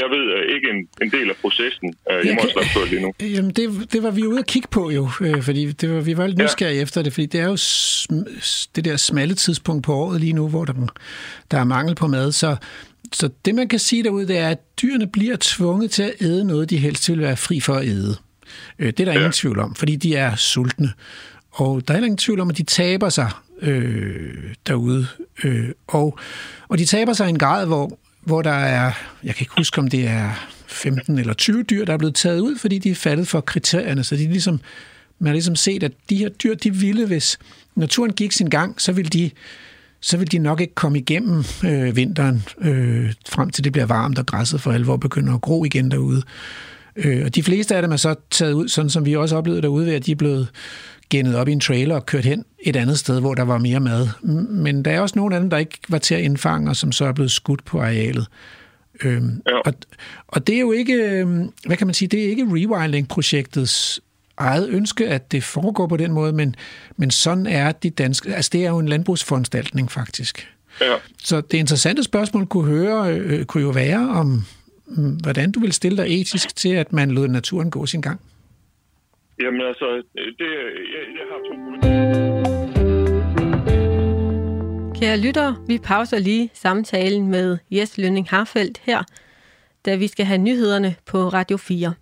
jeg 0.00 0.08
ved 0.14 0.24
øh, 0.36 0.54
ikke 0.54 0.68
en, 0.74 0.88
en 1.02 1.10
del 1.16 1.30
af 1.30 1.36
processen 1.36 1.94
øh, 2.10 2.26
i 2.26 2.34
Morslandsfjord 2.34 2.88
lige 2.88 3.02
nu. 3.02 3.12
Jamen, 3.36 3.50
det, 3.50 3.92
det 3.92 4.02
var 4.02 4.10
vi 4.10 4.26
ude 4.26 4.38
at 4.38 4.46
kigge 4.46 4.68
på 4.70 4.90
jo, 4.90 5.08
øh, 5.20 5.42
fordi 5.42 5.72
det 5.72 5.94
var, 5.94 6.00
vi 6.00 6.16
var 6.16 6.26
lidt 6.26 6.38
nysgerrige 6.38 6.76
ja. 6.76 6.82
efter 6.82 7.02
det, 7.02 7.12
fordi 7.12 7.26
det 7.26 7.40
er 7.40 7.48
jo 7.54 7.56
det 8.76 8.84
der 8.84 8.96
smalle 8.96 9.34
tidspunkt 9.34 9.84
på 9.84 9.92
året 9.94 10.20
lige 10.20 10.32
nu, 10.32 10.48
hvor 10.48 10.64
der, 10.64 10.74
der 11.50 11.58
er 11.58 11.64
mangel 11.64 11.94
på 11.94 12.06
mad, 12.06 12.32
så 12.32 12.56
så 13.12 13.30
det, 13.44 13.54
man 13.54 13.68
kan 13.68 13.78
sige 13.78 14.04
derude, 14.04 14.28
det 14.28 14.38
er, 14.38 14.48
at 14.48 14.58
dyrene 14.82 15.06
bliver 15.06 15.36
tvunget 15.40 15.90
til 15.90 16.02
at 16.02 16.12
æde 16.20 16.44
noget, 16.44 16.70
de 16.70 16.76
helst 16.76 17.10
vil 17.10 17.20
være 17.20 17.36
fri 17.36 17.60
for 17.60 17.74
at 17.74 17.86
æde. 17.86 18.16
Øh, 18.78 18.86
det 18.86 19.00
er 19.00 19.04
der 19.04 19.12
ja. 19.12 19.18
ingen 19.18 19.32
tvivl 19.32 19.58
om, 19.58 19.74
fordi 19.74 19.96
de 19.96 20.14
er 20.16 20.36
sultne. 20.36 20.92
Og 21.50 21.88
der 21.88 21.94
er 21.94 21.98
ingen 21.98 22.16
tvivl 22.16 22.40
om, 22.40 22.50
at 22.50 22.58
de 22.58 22.62
taber 22.62 23.08
sig 23.08 23.30
øh, 23.62 24.54
derude. 24.66 25.06
Øh, 25.44 25.68
og, 25.88 26.18
og 26.68 26.78
de 26.78 26.84
taber 26.84 27.12
sig 27.12 27.26
i 27.26 27.30
en 27.30 27.38
grad, 27.38 27.66
hvor, 27.66 27.98
hvor 28.20 28.42
der 28.42 28.50
er, 28.50 28.92
jeg 29.24 29.34
kan 29.34 29.42
ikke 29.42 29.54
huske, 29.56 29.78
om 29.78 29.88
det 29.88 30.08
er 30.08 30.48
15 30.66 31.18
eller 31.18 31.34
20 31.34 31.62
dyr, 31.62 31.84
der 31.84 31.92
er 31.92 31.98
blevet 31.98 32.14
taget 32.14 32.40
ud, 32.40 32.58
fordi 32.58 32.78
de 32.78 32.90
er 32.90 32.94
faldet 32.94 33.28
for 33.28 33.40
kriterierne. 33.40 34.04
Så 34.04 34.16
de 34.16 34.28
ligesom, 34.28 34.60
man 35.18 35.26
har 35.26 35.32
ligesom 35.32 35.56
set, 35.56 35.82
at 35.82 35.92
de 36.10 36.16
her 36.16 36.28
dyr, 36.28 36.54
de 36.54 36.74
ville, 36.74 37.06
hvis 37.06 37.38
naturen 37.74 38.12
gik 38.12 38.32
sin 38.32 38.50
gang, 38.50 38.80
så 38.80 38.92
ville 38.92 39.08
de 39.08 39.30
så 40.02 40.16
ville 40.16 40.28
de 40.28 40.38
nok 40.38 40.60
ikke 40.60 40.74
komme 40.74 40.98
igennem 40.98 41.44
øh, 41.64 41.96
vinteren, 41.96 42.44
øh, 42.60 43.12
frem 43.28 43.50
til 43.50 43.64
det 43.64 43.72
bliver 43.72 43.86
varmt 43.86 44.18
og 44.18 44.26
græsset 44.26 44.60
for 44.60 44.72
alvor 44.72 44.96
begynder 44.96 45.34
at 45.34 45.40
gro 45.40 45.64
igen 45.64 45.90
derude. 45.90 46.22
Øh, 46.96 47.24
og 47.24 47.34
de 47.34 47.42
fleste 47.42 47.76
af 47.76 47.82
dem 47.82 47.92
er 47.92 47.96
så 47.96 48.14
taget 48.30 48.52
ud, 48.52 48.68
sådan 48.68 48.90
som 48.90 49.06
vi 49.06 49.16
også 49.16 49.36
oplevede 49.36 49.62
derude, 49.62 49.86
ved 49.86 49.94
at 49.94 50.06
de 50.06 50.12
er 50.12 50.16
blevet 50.16 50.48
gennet 51.10 51.36
op 51.36 51.48
i 51.48 51.52
en 51.52 51.60
trailer 51.60 51.94
og 51.94 52.06
kørt 52.06 52.24
hen 52.24 52.44
et 52.58 52.76
andet 52.76 52.98
sted, 52.98 53.20
hvor 53.20 53.34
der 53.34 53.42
var 53.42 53.58
mere 53.58 53.80
mad. 53.80 54.08
Men 54.48 54.84
der 54.84 54.90
er 54.90 55.00
også 55.00 55.18
nogle 55.18 55.34
af 55.34 55.40
dem, 55.40 55.50
der 55.50 55.56
ikke 55.56 55.78
var 55.88 55.98
til 55.98 56.14
at 56.14 56.20
indfange, 56.20 56.70
og 56.70 56.76
som 56.76 56.92
så 56.92 57.04
er 57.04 57.12
blevet 57.12 57.30
skudt 57.30 57.64
på 57.64 57.80
arealet. 57.80 58.26
Øhm, 59.04 59.42
ja. 59.46 59.58
og, 59.58 59.74
og 60.28 60.46
det 60.46 60.54
er 60.54 60.60
jo 60.60 60.72
ikke, 60.72 60.94
øhm, 60.94 61.52
hvad 61.66 61.76
kan 61.76 61.86
man 61.86 61.94
sige, 61.94 62.08
det 62.08 62.24
er 62.24 62.28
ikke 62.28 62.44
Rewilding-projektets 62.44 64.00
eget 64.36 64.68
ønske, 64.68 65.08
at 65.08 65.32
det 65.32 65.44
foregår 65.44 65.86
på 65.86 65.96
den 65.96 66.12
måde, 66.12 66.32
men, 66.32 66.54
men 66.96 67.10
sådan 67.10 67.46
er 67.46 67.72
de 67.72 67.90
danske, 67.90 68.34
altså 68.34 68.50
det 68.52 68.64
er 68.64 68.68
jo 68.68 68.78
en 68.78 68.88
landbrugsforanstaltning 68.88 69.92
faktisk. 69.92 70.48
Ja. 70.80 70.94
Så 71.22 71.40
det 71.40 71.58
interessante 71.58 72.02
spørgsmål 72.02 72.46
kunne, 72.46 72.68
høre, 72.68 73.14
øh, 73.14 73.44
kunne 73.44 73.62
jo 73.62 73.70
være 73.70 74.08
om, 74.10 74.44
mm, 74.86 75.10
hvordan 75.10 75.52
du 75.52 75.60
vil 75.60 75.72
stille 75.72 76.02
dig 76.02 76.20
etisk 76.20 76.56
til, 76.56 76.68
at 76.68 76.92
man 76.92 77.10
lod 77.10 77.28
naturen 77.28 77.70
gå 77.70 77.86
sin 77.86 78.00
gang. 78.00 78.20
Jamen 79.42 79.60
altså, 79.60 80.02
det, 80.14 80.50
jeg, 80.94 81.02
jeg 81.18 81.26
har 81.30 81.38
to 81.48 81.54
Kære 85.00 85.18
lyttere, 85.18 85.56
vi 85.66 85.78
pauser 85.78 86.18
lige 86.18 86.50
samtalen 86.54 87.28
med 87.28 87.58
Jes 87.70 87.98
Lønning 87.98 88.28
Harfeldt 88.28 88.78
her, 88.78 89.02
da 89.84 89.96
vi 89.96 90.06
skal 90.06 90.26
have 90.26 90.38
nyhederne 90.38 90.94
på 91.06 91.18
Radio 91.18 91.56
4. 91.56 91.94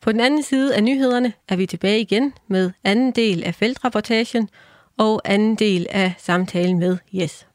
På 0.00 0.12
den 0.12 0.20
anden 0.20 0.42
side 0.42 0.74
af 0.76 0.84
nyhederne 0.84 1.32
er 1.48 1.56
vi 1.56 1.66
tilbage 1.66 2.00
igen 2.00 2.34
med 2.48 2.70
anden 2.84 3.12
del 3.12 3.44
af 3.44 3.54
feltrapportagen 3.54 4.48
og 4.98 5.20
anden 5.24 5.54
del 5.54 5.86
af 5.90 6.14
samtalen 6.18 6.78
med 6.78 6.98
Jes. 7.12 7.46